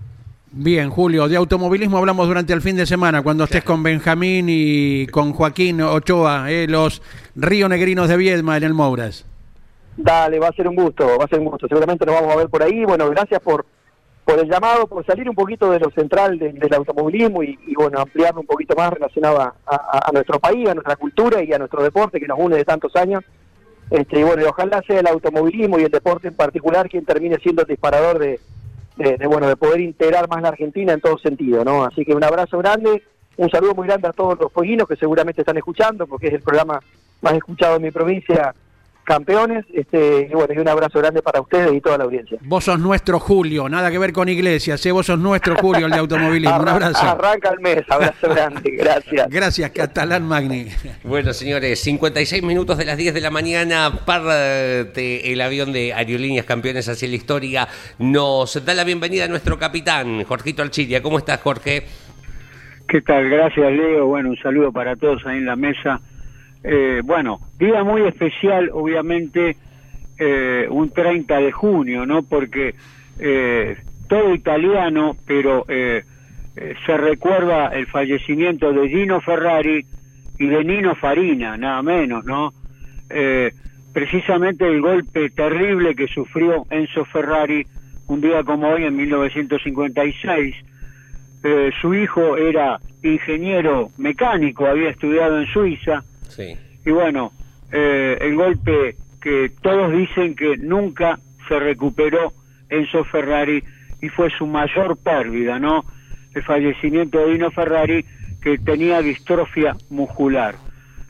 Bien, 0.51 0.89
Julio, 0.91 1.28
de 1.28 1.36
automovilismo 1.36 1.99
hablamos 1.99 2.26
durante 2.26 2.53
el 2.53 2.62
fin 2.62 2.74
de 2.74 2.86
semana, 2.86 3.22
cuando 3.22 3.45
estés 3.45 3.62
con 3.62 3.82
Benjamín 3.82 4.47
y 4.49 5.07
con 5.09 5.32
Joaquín 5.32 5.82
Ochoa, 5.82 6.51
eh, 6.51 6.66
los 6.66 7.03
Río 7.36 7.68
Negrinos 7.68 8.09
de 8.09 8.16
Viedma 8.16 8.57
en 8.57 8.64
el 8.64 8.74
Mouras. 8.74 9.26
Dale, 9.97 10.39
va 10.39 10.49
a 10.49 10.53
ser 10.53 10.66
un 10.66 10.74
gusto, 10.74 11.07
va 11.18 11.24
a 11.24 11.28
ser 11.28 11.41
un 11.41 11.47
gusto. 11.47 11.68
Seguramente 11.68 12.07
nos 12.07 12.14
vamos 12.14 12.32
a 12.32 12.36
ver 12.36 12.49
por 12.49 12.62
ahí. 12.62 12.84
Bueno, 12.84 13.11
gracias 13.11 13.41
por, 13.41 13.66
por 14.24 14.39
el 14.39 14.49
llamado, 14.49 14.86
por 14.86 15.05
salir 15.05 15.28
un 15.28 15.34
poquito 15.34 15.70
de 15.70 15.80
lo 15.80 15.91
central 15.91 16.39
de, 16.39 16.53
del 16.53 16.74
automovilismo 16.74 17.43
y, 17.43 17.59
y, 17.66 17.74
bueno, 17.74 18.01
ampliarlo 18.01 18.41
un 18.41 18.47
poquito 18.47 18.74
más 18.74 18.91
relacionado 18.93 19.41
a, 19.41 19.55
a, 19.66 20.09
a 20.09 20.12
nuestro 20.12 20.39
país, 20.39 20.68
a 20.68 20.74
nuestra 20.74 20.97
cultura 20.97 21.43
y 21.43 21.53
a 21.53 21.59
nuestro 21.59 21.82
deporte 21.82 22.18
que 22.18 22.26
nos 22.26 22.39
une 22.39 22.57
de 22.57 22.64
tantos 22.64 22.97
años 22.97 23.22
Este, 23.91 24.20
y 24.20 24.22
bueno, 24.22 24.43
y 24.43 24.47
ojalá 24.47 24.82
sea 24.86 25.01
el 25.01 25.07
automovilismo 25.07 25.78
y 25.78 25.84
el 25.84 25.91
deporte 25.91 26.28
en 26.28 26.34
particular 26.34 26.89
quien 26.89 27.05
termine 27.05 27.36
siendo 27.39 27.62
el 27.62 27.68
disparador 27.68 28.18
de, 28.18 28.39
de, 28.97 29.26
bueno, 29.26 29.49
de 29.49 29.57
poder 29.57 29.80
integrar 29.80 30.28
más 30.28 30.43
la 30.43 30.49
Argentina 30.49 30.93
en 30.93 31.01
todo 31.01 31.18
sentido, 31.18 31.64
¿no? 31.64 31.84
Así 31.84 32.05
que 32.05 32.14
un 32.14 32.24
abrazo 32.24 32.59
grande, 32.59 33.03
un 33.36 33.49
saludo 33.51 33.74
muy 33.74 33.86
grande 33.86 34.09
a 34.09 34.12
todos 34.12 34.39
los 34.39 34.53
fueguinos 34.53 34.89
que 34.89 34.97
seguramente 34.97 35.43
están 35.43 35.57
escuchando, 35.57 36.07
porque 36.07 36.26
es 36.26 36.34
el 36.34 36.43
programa 36.43 36.80
más 37.22 37.32
escuchado 37.34 37.76
en 37.76 37.82
mi 37.82 37.91
provincia, 37.91 38.55
campeones, 39.09 39.65
este, 39.73 40.29
y 40.31 40.35
bueno, 40.35 40.53
y 40.55 40.59
un 40.59 40.69
abrazo 40.69 40.99
grande 40.99 41.23
para 41.23 41.41
ustedes 41.41 41.73
y 41.73 41.81
toda 41.81 41.97
la 41.97 42.05
audiencia. 42.05 42.39
Vos 42.43 42.65
sos 42.65 42.79
nuestro 42.79 43.19
Julio, 43.19 43.67
nada 43.67 43.91
que 43.91 43.99
ver 43.99 44.13
con 44.13 44.29
iglesias, 44.29 44.85
¿eh? 44.85 44.93
vos 44.93 45.07
sos 45.07 45.19
nuestro 45.19 45.57
Julio, 45.57 45.87
el 45.87 45.93
de 45.93 45.99
automovilismo. 45.99 46.61
Un 46.61 46.69
abrazo. 46.69 47.09
Arranca 47.09 47.49
el 47.49 47.61
mes, 47.61 47.83
abrazo 47.89 48.29
grande, 48.29 48.71
gracias. 48.71 49.29
Gracias, 49.39 49.71
Catalán 49.71 50.29
Magni. 50.29 50.67
Bueno, 51.05 51.33
señores, 51.33 51.81
56 51.81 52.43
minutos 52.43 52.77
de 52.77 52.85
las 52.85 52.99
10 52.99 53.15
de 53.15 53.21
la 53.23 53.31
mañana, 53.31 53.91
parte 54.05 55.33
el 55.33 55.41
avión 55.41 55.73
de 55.73 55.95
Aerolíneas 55.95 56.45
Campeones 56.45 56.87
hacia 56.89 57.09
la 57.09 57.15
historia. 57.15 57.69
Nos 57.99 58.63
da 58.65 58.75
la 58.75 58.85
bienvenida 58.85 59.25
a 59.25 59.29
nuestro 59.29 59.59
capitán, 59.59 60.23
Jorgito 60.25 60.63
Alchiria. 60.63 61.03
¿Cómo 61.03 61.17
estás, 61.17 61.41
Jorge? 61.41 61.85
¿Qué 62.89 63.01
tal? 63.01 63.31
Gracias, 63.31 63.73
Leo. 63.73 64.07
Bueno, 64.07 64.31
un 64.31 64.39
saludo 64.39 64.71
para 64.71 64.97
todos 64.97 65.25
ahí 65.25 65.39
en 65.39 65.47
la 65.47 65.57
mesa. 65.57 66.01
Eh, 66.65 67.01
bueno, 67.05 67.41
día 67.59 67.85
muy 67.85 68.03
especial, 68.03 68.71
obviamente, 68.73 69.57
eh, 70.19 70.67
un 70.69 70.91
30 70.91 71.39
de 71.39 71.53
junio, 71.53 72.05
¿no? 72.05 72.23
Porque 72.23 72.75
eh, 73.19 73.77
todo 74.09 74.35
italiano, 74.35 75.17
pero 75.27 75.65
eh, 75.69 76.03
se 76.85 76.97
recuerda 76.97 77.69
el 77.69 77.87
fallecimiento 77.87 78.73
de 78.73 78.89
Gino 78.89 79.21
Ferrari 79.21 79.87
y 80.39 80.47
de 80.47 80.65
Nino 80.65 80.95
Farina, 80.97 81.57
nada 81.57 81.83
menos, 81.83 82.25
¿no? 82.25 82.53
Precisamente 83.93 84.67
el 84.67 84.81
golpe 84.81 85.31
terrible 85.31 85.95
que 85.95 86.07
sufrió 86.09 86.67
Enzo 86.71 87.05
Ferrari 87.07 87.67
un 88.09 88.21
día 88.21 88.43
como 88.43 88.69
hoy 88.69 88.85
en 88.85 88.97
1956. 88.97 90.57
Eh, 91.45 91.71
su 91.81 91.95
hijo 91.95 92.37
era 92.37 92.81
ingeniero 93.03 93.91
mecánico, 93.97 94.67
había 94.67 94.91
estudiado 94.91 95.41
en 95.41 95.47
Suiza, 95.47 96.03
Y 96.84 96.91
bueno, 96.91 97.32
eh, 97.72 98.16
el 98.20 98.34
golpe 98.36 98.97
que 99.20 99.51
todos 99.61 99.93
dicen 99.93 100.34
que 100.34 100.57
nunca 100.57 101.18
se 101.49 101.59
recuperó 101.59 102.32
Enzo 102.68 103.05
Ferrari 103.05 103.62
y 104.01 104.09
fue 104.09 104.30
su 104.30 104.47
mayor 104.47 104.97
pérdida, 104.99 105.59
¿no? 105.59 105.84
El 106.34 106.43
fallecimiento 106.45 107.18
de 107.18 107.32
Dino 107.32 107.51
Ferrari 107.51 108.05
que 108.41 108.59
tenía 108.59 109.03
distrofia 109.03 109.76
muscular. 109.91 110.55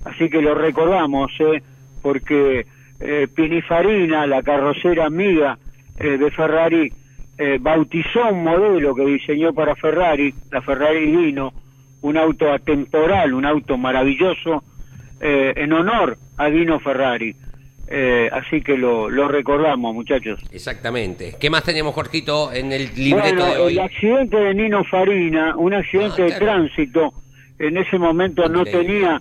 Así 0.04 0.30
que 0.30 0.40
lo 0.40 0.54
recordamos, 0.54 1.30
¿eh? 1.40 1.62
Porque 2.02 2.66
eh, 3.00 3.28
Pininfarina, 3.34 4.26
la 4.26 4.42
carrocera 4.42 5.06
amiga 5.06 5.58
eh, 5.98 6.16
de 6.16 6.30
Ferrari, 6.30 6.92
eh, 7.36 7.58
bautizó 7.60 8.28
un 8.30 8.42
modelo 8.44 8.94
que 8.94 9.04
diseñó 9.04 9.52
para 9.52 9.76
Ferrari, 9.76 10.34
la 10.50 10.62
Ferrari 10.62 11.10
Dino, 11.10 11.52
un 12.02 12.16
auto 12.16 12.52
atemporal, 12.52 13.34
un 13.34 13.44
auto 13.44 13.76
maravilloso, 13.76 14.62
eh, 15.20 15.52
en 15.56 15.72
honor 15.72 16.18
a 16.36 16.46
Dino 16.50 16.78
Ferrari. 16.80 17.34
Eh, 17.90 18.28
así 18.30 18.60
que 18.60 18.76
lo, 18.76 19.08
lo 19.08 19.28
recordamos, 19.28 19.94
muchachos. 19.94 20.38
Exactamente. 20.52 21.36
¿Qué 21.40 21.48
más 21.48 21.64
tenemos, 21.64 21.94
Jorgito, 21.94 22.52
en 22.52 22.70
el 22.72 22.90
libreto 22.96 23.36
Bueno, 23.36 23.46
de 23.54 23.58
hoy? 23.60 23.72
el 23.72 23.78
accidente 23.80 24.36
de 24.36 24.54
Nino 24.54 24.84
Farina, 24.84 25.56
un 25.56 25.72
accidente 25.72 26.22
Ah, 26.22 26.24
de 26.26 26.32
tránsito, 26.32 27.12
en 27.58 27.78
ese 27.78 27.98
momento 27.98 28.46
no 28.48 28.64
tenía 28.64 29.20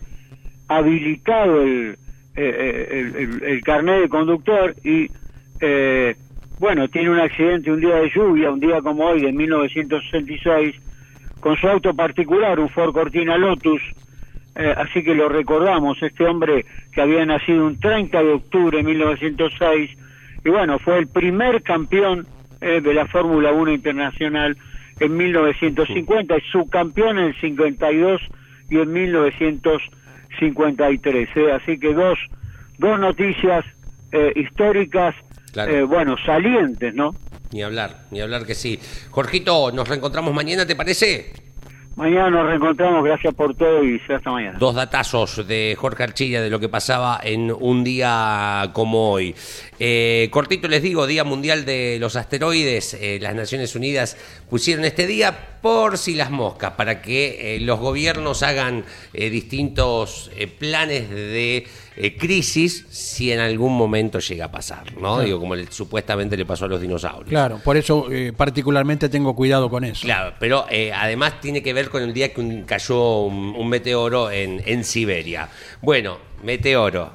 habilitado 0.68 1.62
el, 1.62 1.98
eh, 2.36 2.56
eh, 2.60 2.88
el, 2.92 3.16
el- 3.16 3.44
el 3.44 3.62
carnet 3.64 4.02
de 4.02 4.10
conductor 4.10 4.76
y, 4.84 5.08
eh, 5.62 6.16
bueno, 6.60 6.88
tiene 6.90 7.10
un 7.10 7.20
accidente 7.20 7.72
un 7.72 7.80
día 7.80 7.96
de 7.96 8.10
lluvia, 8.14 8.52
un 8.52 8.60
día 8.60 8.82
como 8.82 9.06
hoy, 9.06 9.22
de 9.22 9.32
1966, 9.32 10.76
con 11.40 11.56
su 11.56 11.68
auto 11.68 11.94
particular, 11.96 12.60
un 12.60 12.70
Ford 12.70 12.94
Cortina 12.94 13.38
Lotus, 13.38 13.82
eh, 14.58 14.74
así 14.76 15.04
que 15.04 15.14
lo 15.16 15.30
recordamos, 15.30 16.02
este 16.02 16.26
hombre 16.26 16.66
que 16.92 17.02
había 17.02 17.26
nacido 17.26 17.66
un 17.66 17.80
30 17.80 18.22
de 18.24 18.34
octubre 18.34 18.78
de 18.78 18.84
1906, 18.84 19.92
y 20.46 20.50
bueno, 20.50 20.80
fue 20.80 20.98
el 20.98 21.08
primer 21.08 21.62
campeón 21.64 22.26
eh, 22.62 22.82
de 22.82 22.94
la 22.94 23.06
Fórmula 23.08 23.52
1 23.52 23.72
internacional 23.72 24.58
en 25.00 25.16
1950, 25.16 26.38
y 26.38 26.42
subcampeón 26.52 27.20
en 27.20 27.26
el 27.26 27.36
52 27.40 28.22
y 28.70 28.80
en 28.80 28.92
1953, 28.92 31.30
eh, 31.36 31.52
así 31.54 31.80
que 31.80 31.94
dos, 31.94 32.18
dos 32.78 33.00
noticias 33.00 33.66
eh, 34.12 34.34
históricas, 34.36 35.16
Claro. 35.54 35.72
eh, 35.72 35.84
bueno, 35.84 36.16
salientes, 36.26 36.94
¿no? 36.94 37.16
Ni 37.52 37.64
hablar, 37.64 38.02
ni 38.12 38.20
hablar 38.22 38.46
que 38.46 38.54
sí. 38.56 38.80
Jorgito, 39.10 39.72
nos 39.72 39.88
reencontramos 39.88 40.34
mañana, 40.34 40.66
¿te 40.68 40.76
parece? 40.76 41.32
Mañana 41.98 42.30
nos 42.30 42.46
reencontramos, 42.46 43.04
gracias 43.04 43.34
por 43.34 43.56
todo 43.56 43.84
y 43.84 44.00
hasta 44.08 44.30
mañana. 44.30 44.60
Dos 44.60 44.76
datazos 44.76 45.48
de 45.48 45.76
Jorge 45.80 46.04
Archilla 46.04 46.44
de 46.44 46.52
lo 46.52 46.60
que 46.60 46.70
pasaba 46.70 47.20
en 47.24 47.52
un 47.52 47.84
día 47.84 48.70
como 48.74 49.10
hoy. 49.10 49.34
Eh, 49.80 50.30
cortito 50.30 50.68
les 50.68 50.84
digo, 50.84 51.08
Día 51.08 51.24
Mundial 51.24 51.66
de 51.66 51.98
los 52.00 52.16
Asteroides. 52.16 52.94
Eh, 52.94 53.18
las 53.20 53.34
Naciones 53.34 53.76
Unidas 53.76 54.16
pusieron 54.48 54.86
este 54.86 55.08
día 55.08 55.58
por 55.60 55.98
si 55.98 56.14
las 56.14 56.30
moscas, 56.30 56.74
para 56.74 57.02
que 57.02 57.56
eh, 57.56 57.60
los 57.62 57.80
gobiernos 57.80 58.44
hagan 58.44 58.86
eh, 59.16 59.32
distintos 59.32 60.30
planes 60.60 61.10
de 61.10 61.66
eh, 61.98 62.16
crisis 62.16 62.86
si 62.90 63.32
en 63.32 63.40
algún 63.40 63.76
momento 63.76 64.20
llega 64.20 64.46
a 64.46 64.52
pasar, 64.52 64.96
¿no? 65.00 65.20
Digo, 65.22 65.40
como 65.40 65.56
le- 65.56 65.72
supuestamente 65.72 66.38
le 66.38 66.46
pasó 66.46 66.66
a 66.66 66.68
los 66.68 66.80
dinosaurios. 66.80 67.30
Claro, 67.30 67.60
por 67.64 67.76
eso 67.78 68.08
eh, 68.12 68.34
particularmente 68.36 69.10
tengo 69.10 69.36
cuidado 69.36 69.70
con 69.70 69.84
eso. 69.84 70.06
Claro, 70.06 70.34
pero 70.40 70.66
eh, 70.70 70.92
además 70.94 71.42
tiene 71.42 71.62
que 71.64 71.74
ver 71.74 71.90
con 71.90 72.04
el 72.04 72.14
día 72.14 72.34
que 72.34 72.40
un- 72.42 72.64
cayó 72.64 73.22
un, 73.22 73.56
un 73.58 73.68
meteoro 73.68 74.30
en, 74.32 74.62
en 74.66 74.84
Siberia. 74.84 75.50
Bueno, 75.82 76.18
meteoro. 76.44 77.12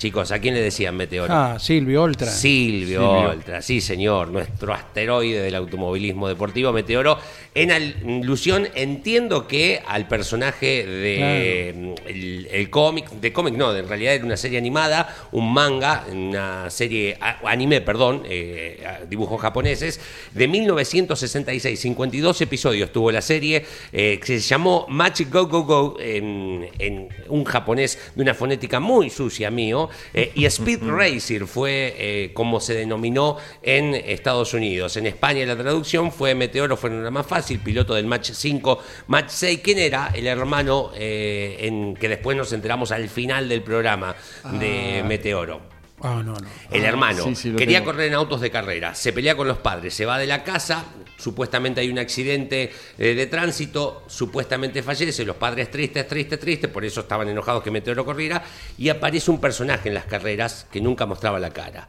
Chicos, 0.00 0.32
¿a 0.32 0.38
quién 0.38 0.54
le 0.54 0.62
decían 0.62 0.96
meteoro? 0.96 1.30
Ah, 1.30 1.58
Silvio 1.58 2.04
Oltra. 2.04 2.26
Silvio, 2.26 3.06
Oltra, 3.06 3.60
sí 3.60 3.82
señor, 3.82 4.28
nuestro 4.28 4.72
asteroide 4.72 5.42
del 5.42 5.54
automovilismo 5.54 6.26
deportivo 6.26 6.72
Meteoro, 6.72 7.18
en 7.54 7.70
alusión, 7.70 8.66
entiendo 8.74 9.46
que 9.46 9.82
al 9.86 10.08
personaje 10.08 10.86
de 10.86 11.94
el, 12.06 12.48
el 12.50 12.70
cómic, 12.70 13.10
de 13.10 13.30
cómic 13.30 13.54
no, 13.56 13.76
en 13.76 13.86
realidad 13.86 14.14
era 14.14 14.24
una 14.24 14.38
serie 14.38 14.56
animada, 14.56 15.14
un 15.32 15.52
manga, 15.52 16.06
una 16.10 16.70
serie 16.70 17.18
anime, 17.44 17.82
perdón, 17.82 18.22
eh, 18.24 18.82
dibujos 19.06 19.38
japoneses, 19.38 20.00
de 20.32 20.48
1966, 20.48 21.78
52 21.78 22.40
episodios 22.40 22.90
tuvo 22.90 23.12
la 23.12 23.20
serie, 23.20 23.66
eh, 23.92 24.18
que 24.18 24.40
se 24.40 24.48
llamó 24.48 24.86
Match 24.88 25.24
Go 25.30 25.46
Go 25.46 25.64
Go, 25.64 25.96
en, 26.00 26.70
en 26.78 27.08
un 27.28 27.44
japonés 27.44 28.12
de 28.14 28.22
una 28.22 28.32
fonética 28.32 28.80
muy 28.80 29.10
sucia 29.10 29.50
mío, 29.50 29.89
eh, 30.14 30.32
y 30.34 30.44
Speed 30.46 30.82
Racer 30.82 31.46
fue 31.46 31.94
eh, 31.98 32.30
como 32.34 32.60
se 32.60 32.74
denominó 32.74 33.36
en 33.62 33.94
Estados 33.94 34.54
Unidos. 34.54 34.96
En 34.96 35.06
España 35.06 35.44
la 35.46 35.56
traducción 35.56 36.12
fue 36.12 36.34
Meteoro, 36.34 36.76
fue 36.76 36.90
la 36.90 37.10
más 37.10 37.26
fácil, 37.26 37.58
piloto 37.60 37.94
del 37.94 38.06
Match 38.06 38.30
5, 38.32 38.78
Match 39.08 39.30
6, 39.30 39.60
¿quién 39.62 39.78
era? 39.78 40.10
El 40.14 40.26
hermano 40.26 40.90
eh, 40.94 41.56
en 41.60 41.94
que 41.94 42.08
después 42.08 42.36
nos 42.36 42.52
enteramos 42.52 42.92
al 42.92 43.08
final 43.08 43.48
del 43.48 43.62
programa 43.62 44.14
de 44.52 45.02
Meteoro. 45.06 45.79
Ah, 46.02 46.22
no, 46.24 46.32
no. 46.32 46.48
El 46.70 46.84
hermano 46.84 47.24
sí, 47.24 47.34
sí, 47.34 47.50
lo 47.50 47.58
quería 47.58 47.78
tengo. 47.80 47.92
correr 47.92 48.08
en 48.08 48.14
autos 48.14 48.40
de 48.40 48.50
carrera, 48.50 48.94
se 48.94 49.12
pelea 49.12 49.36
con 49.36 49.46
los 49.46 49.58
padres, 49.58 49.92
se 49.92 50.06
va 50.06 50.18
de 50.18 50.26
la 50.26 50.42
casa, 50.42 50.84
supuestamente 51.18 51.80
hay 51.82 51.90
un 51.90 51.98
accidente 51.98 52.72
eh, 52.98 53.14
de 53.14 53.26
tránsito, 53.26 54.04
supuestamente 54.06 54.82
fallece, 54.82 55.24
los 55.24 55.36
padres 55.36 55.70
tristes, 55.70 56.08
tristes, 56.08 56.40
tristes, 56.40 56.70
por 56.70 56.84
eso 56.84 57.00
estaban 57.00 57.28
enojados 57.28 57.62
que 57.62 57.70
Meteoro 57.70 58.04
corriera, 58.04 58.42
y 58.78 58.88
aparece 58.88 59.30
un 59.30 59.40
personaje 59.40 59.88
en 59.88 59.94
las 59.94 60.06
carreras 60.06 60.66
que 60.72 60.80
nunca 60.80 61.04
mostraba 61.04 61.38
la 61.38 61.50
cara. 61.50 61.86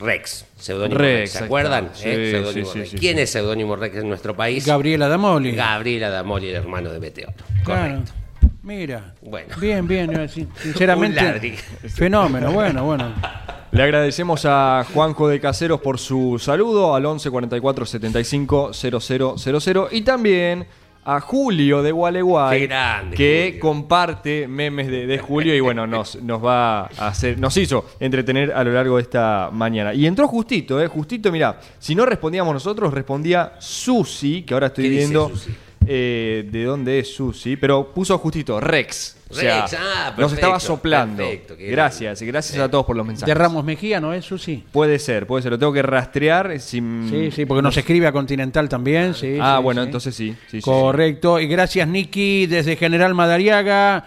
Rex, 0.00 0.44
seudónimo 0.58 0.98
Rex, 0.98 1.20
Rex, 1.20 1.30
¿se 1.32 1.44
acuerdan? 1.44 1.90
Eh, 2.02 2.44
Sí, 2.52 2.64
sí, 2.64 2.78
Rex. 2.78 2.94
¿Quién 2.98 3.18
es 3.18 3.30
seudónimo 3.30 3.76
Rex 3.76 3.96
en 3.96 4.08
nuestro 4.08 4.34
país? 4.36 4.66
Gabriela 4.66 5.08
Damoli. 5.08 5.52
Gabriela 5.52 6.10
Damoli, 6.10 6.48
el 6.48 6.56
hermano 6.56 6.90
de 6.92 6.98
Meteoro. 7.00 7.32
Claro. 7.64 8.02
Mira. 8.64 9.14
Bueno. 9.20 9.54
Bien, 9.60 9.86
bien. 9.86 10.10
eh, 10.18 10.28
Sinceramente. 10.62 11.20
Un 11.20 11.24
ladri. 11.26 11.50
Fenómeno, 11.88 12.50
bueno, 12.52 12.84
bueno. 12.84 13.12
Le 13.70 13.82
agradecemos 13.82 14.44
a 14.46 14.84
Juanjo 14.94 15.28
de 15.28 15.38
Caseros 15.40 15.80
por 15.80 15.98
su 15.98 16.38
saludo 16.38 16.94
al 16.94 17.04
11 17.04 17.30
44 17.30 17.84
75 17.86 18.70
0000 18.72 19.88
y 19.90 20.02
también 20.02 20.66
a 21.06 21.20
Julio 21.20 21.82
de 21.82 21.92
Gualeguay 21.92 22.60
Qué 22.60 22.66
grande, 22.66 23.16
que 23.16 23.46
Julio. 23.48 23.60
comparte 23.60 24.48
memes 24.48 24.86
de, 24.86 25.06
de 25.06 25.18
Julio 25.18 25.54
y 25.54 25.60
bueno, 25.60 25.86
nos, 25.86 26.16
nos 26.22 26.42
va 26.42 26.82
a 26.84 27.08
hacer, 27.08 27.38
nos 27.38 27.54
hizo 27.58 27.84
entretener 28.00 28.52
a 28.52 28.64
lo 28.64 28.72
largo 28.72 28.96
de 28.96 29.02
esta 29.02 29.50
mañana. 29.52 29.92
Y 29.92 30.06
entró 30.06 30.26
justito, 30.28 30.80
eh, 30.80 30.86
justito, 30.86 31.30
mira, 31.30 31.60
si 31.78 31.94
no 31.94 32.06
respondíamos 32.06 32.54
nosotros, 32.54 32.94
respondía 32.94 33.52
Susi, 33.58 34.42
que 34.44 34.54
ahora 34.54 34.68
estoy 34.68 34.84
¿Qué 34.84 34.90
dice 34.90 35.00
viendo. 35.02 35.28
Susi? 35.28 35.54
Eh, 35.86 36.48
de 36.50 36.64
dónde 36.64 36.98
es 36.98 37.14
Susi, 37.14 37.56
pero 37.56 37.92
puso 37.92 38.16
justito 38.18 38.60
Rex. 38.60 39.16
O 39.30 39.34
sea, 39.34 39.62
Rex, 39.62 39.76
ah, 39.80 40.14
nos 40.16 40.32
estaba 40.32 40.60
soplando. 40.60 41.22
perfecto, 41.24 41.56
gracias, 41.58 42.22
y 42.22 42.26
gracias 42.26 42.58
a 42.58 42.70
todos 42.70 42.86
por 42.86 42.96
los 42.96 43.06
mensajes. 43.06 43.26
De 43.26 43.34
Ramos 43.34 43.64
Mejía, 43.64 44.00
¿no 44.00 44.12
es, 44.12 44.24
Susi? 44.24 44.62
Puede 44.72 44.98
ser, 44.98 45.26
puede 45.26 45.42
ser. 45.42 45.52
Lo 45.52 45.58
tengo 45.58 45.72
que 45.72 45.82
rastrear. 45.82 46.58
Sin... 46.60 47.08
Sí, 47.10 47.30
sí, 47.30 47.44
porque 47.46 47.62
nos 47.62 47.76
escribe 47.76 48.06
a 48.06 48.12
Continental 48.12 48.68
también. 48.68 49.14
Sí, 49.14 49.36
Ah, 49.40 49.56
sí, 49.58 49.62
bueno, 49.64 49.82
sí. 49.82 49.86
entonces 49.86 50.14
sí. 50.14 50.30
sí, 50.50 50.58
sí, 50.58 50.60
Correcto. 50.60 51.40
Y 51.40 51.46
gracias, 51.48 51.86
Nicky, 51.88 52.46
desde 52.46 52.76
General 52.76 53.12
Madariaga. 53.14 54.06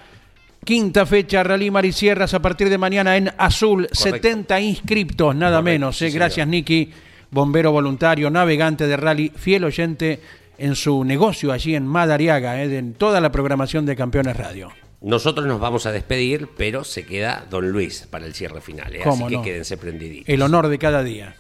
Quinta 0.66 1.06
fecha, 1.06 1.44
Rally 1.44 1.72
Marisierras 1.72 2.34
a 2.34 2.42
partir 2.42 2.70
de 2.70 2.78
mañana 2.78 3.16
en 3.16 3.32
Azul. 3.38 3.88
70 3.92 4.60
inscriptos, 4.60 5.34
nada 5.36 5.62
menos. 5.62 6.02
eh. 6.02 6.10
Gracias, 6.10 6.46
Nicky, 6.48 6.92
bombero 7.32 7.72
voluntario, 7.72 8.30
navegante 8.30 8.86
de 8.86 8.98
rally, 8.98 9.32
fiel 9.36 9.64
oyente 9.64 10.20
en 10.58 10.76
su 10.76 11.04
negocio 11.04 11.52
allí 11.52 11.76
en 11.76 11.86
Madariaga, 11.86 12.62
eh, 12.64 12.78
en 12.78 12.94
toda 12.94 13.22
la 13.22 13.32
programación 13.32 13.86
de 13.86 13.96
Campeones 13.96 14.36
Radio. 14.38 14.70
Nosotros 15.02 15.46
nos 15.46 15.60
vamos 15.60 15.86
a 15.86 15.92
despedir, 15.92 16.50
pero 16.58 16.84
se 16.84 17.06
queda 17.06 17.46
Don 17.50 17.70
Luis 17.72 18.08
para 18.10 18.26
el 18.26 18.34
cierre 18.34 18.62
final. 18.62 18.96
¿eh? 18.96 19.00
Así 19.02 19.10
¿Cómo 19.10 19.28
que 19.28 19.36
no? 19.36 19.42
quédense 19.44 19.78
prendiditos. 19.78 20.28
El 20.28 20.42
honor 20.42 20.68
de 20.70 20.78
cada 20.80 21.04
día. 21.04 21.36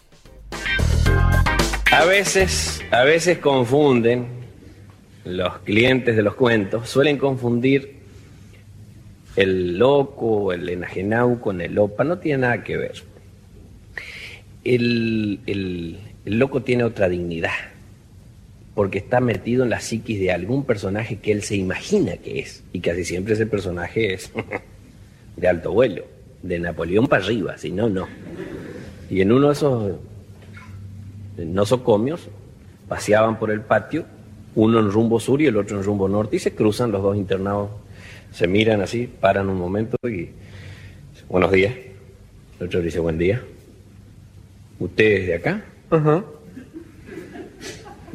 A 1.91 2.05
veces, 2.05 2.82
a 2.91 3.03
veces 3.03 3.39
confunden 3.39 4.28
los 5.26 5.57
clientes 5.59 6.15
de 6.15 6.22
los 6.22 6.36
cuentos, 6.36 6.88
suelen 6.89 7.18
confundir 7.18 7.97
el 9.36 9.78
loco, 9.78 10.53
el 10.53 10.68
enajenau 10.70 11.39
con 11.39 11.59
el 11.61 11.78
opa, 11.80 12.03
no 12.03 12.18
tiene 12.20 12.39
nada 12.43 12.63
que 12.63 12.78
ver. 12.78 13.03
El, 14.63 15.39
el- 15.47 15.97
el 16.26 16.39
loco 16.39 16.61
tiene 16.61 16.84
otra 16.84 17.07
dignidad, 17.07 17.51
porque 18.78 18.99
está 18.99 19.21
metido 19.21 19.63
en 19.63 19.71
la 19.71 19.80
psiquis 19.80 20.19
de 20.19 20.32
algún 20.32 20.63
personaje 20.63 21.17
que 21.17 21.32
él 21.32 21.41
se 21.41 21.55
imagina 21.55 22.17
que 22.17 22.41
es, 22.41 22.63
y 22.73 22.80
casi 22.80 23.05
siempre 23.05 23.34
ese 23.34 23.47
personaje 23.47 24.13
es 24.13 24.32
de 25.36 25.47
alto 25.47 25.71
vuelo, 25.71 26.03
de 26.43 26.59
Napoleón 26.59 27.07
para 27.07 27.23
arriba, 27.23 27.57
si 27.57 27.71
no, 27.71 27.89
no. 27.89 28.07
Y 29.09 29.21
en 29.21 29.32
uno 29.32 29.47
de 29.47 29.53
esos 29.53 29.93
nosocomios 31.38 32.30
paseaban 32.88 33.39
por 33.39 33.49
el 33.49 33.61
patio, 33.61 34.05
uno 34.53 34.80
en 34.80 34.91
rumbo 34.91 35.19
sur 35.19 35.41
y 35.41 35.47
el 35.47 35.57
otro 35.57 35.80
en 35.80 35.84
rumbo 35.84 36.07
norte, 36.07 36.36
y 36.36 36.39
se 36.39 36.53
cruzan 36.53 36.91
los 36.91 37.01
dos 37.01 37.17
internados, 37.17 37.71
se 38.32 38.45
miran 38.45 38.82
así, 38.82 39.07
paran 39.07 39.49
un 39.49 39.57
momento 39.57 39.97
y 40.07 40.30
buenos 41.28 41.51
días. 41.51 41.73
El 42.59 42.67
otro 42.67 42.80
dice 42.80 42.99
buen 42.99 43.17
día. 43.17 43.41
¿Usted 44.78 45.03
es 45.03 45.25
de 45.25 45.34
acá? 45.34 45.65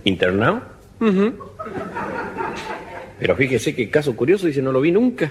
¿Internado? 0.05 0.63
Pero 3.19 3.37
fíjese 3.37 3.75
que 3.75 3.91
caso 3.91 4.17
curioso, 4.17 4.47
dice, 4.47 4.63
no 4.63 4.73
lo 4.73 4.81
vi 4.81 4.91
nunca. 4.91 5.31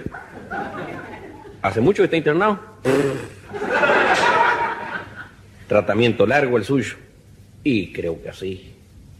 ¿Hace 1.60 1.80
mucho 1.80 2.02
que 2.02 2.04
está 2.04 2.16
internado? 2.16 2.58
Tratamiento 5.68 6.26
largo 6.26 6.56
el 6.56 6.64
suyo. 6.64 6.96
Y 7.64 7.92
creo 7.92 8.20
que 8.22 8.28
así. 8.28 8.72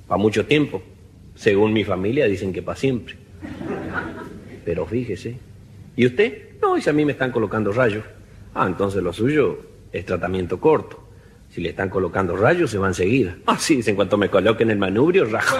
Para 0.09 0.19
mucho 0.19 0.47
tiempo. 0.47 0.83
Según 1.35 1.73
mi 1.73 1.85
familia 1.85 2.27
dicen 2.27 2.53
que 2.53 2.63
para 2.63 2.79
siempre. 2.79 3.17
Pero 4.65 4.87
fíjese. 4.87 5.37
¿Y 5.97 6.07
usted? 6.07 6.53
No, 6.61 6.75
dice 6.75 6.91
a 6.91 6.93
mí 6.93 7.05
me 7.05 7.13
están 7.13 7.31
colocando 7.31 7.73
rayos. 7.73 8.05
Ah, 8.55 8.67
entonces 8.67 9.03
lo 9.03 9.13
suyo 9.13 9.61
es 9.93 10.05
tratamiento 10.05 10.61
corto. 10.61 11.02
Si 11.55 11.61
le 11.61 11.69
están 11.69 11.91
colocando 11.91 12.35
rayos, 12.35 12.71
se 12.71 12.79
va 12.79 12.89
enseguida. 12.89 13.37
Ah, 13.47 13.59
sí, 13.59 13.83
en 13.85 13.95
cuanto 13.95 14.17
me 14.17 14.31
coloquen 14.31 14.71
el 14.71 14.79
manubrio, 14.79 15.27
rajo. 15.27 15.55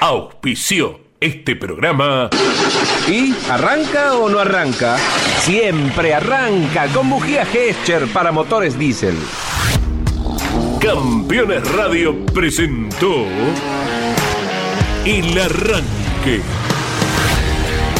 Auspició 0.00 0.98
este 1.20 1.54
programa. 1.54 2.30
¿Y 3.06 3.32
arranca 3.48 4.14
o 4.16 4.28
no 4.28 4.40
arranca? 4.40 4.98
Siempre 5.42 6.14
arranca 6.14 6.88
con 6.88 7.08
bujía 7.08 7.46
Gescher 7.46 8.08
para 8.08 8.32
motores 8.32 8.76
diésel. 8.76 9.16
Campeones 10.80 11.72
Radio 11.72 12.26
presentó 12.26 13.24
El 15.04 15.38
Arranque. 15.38 16.55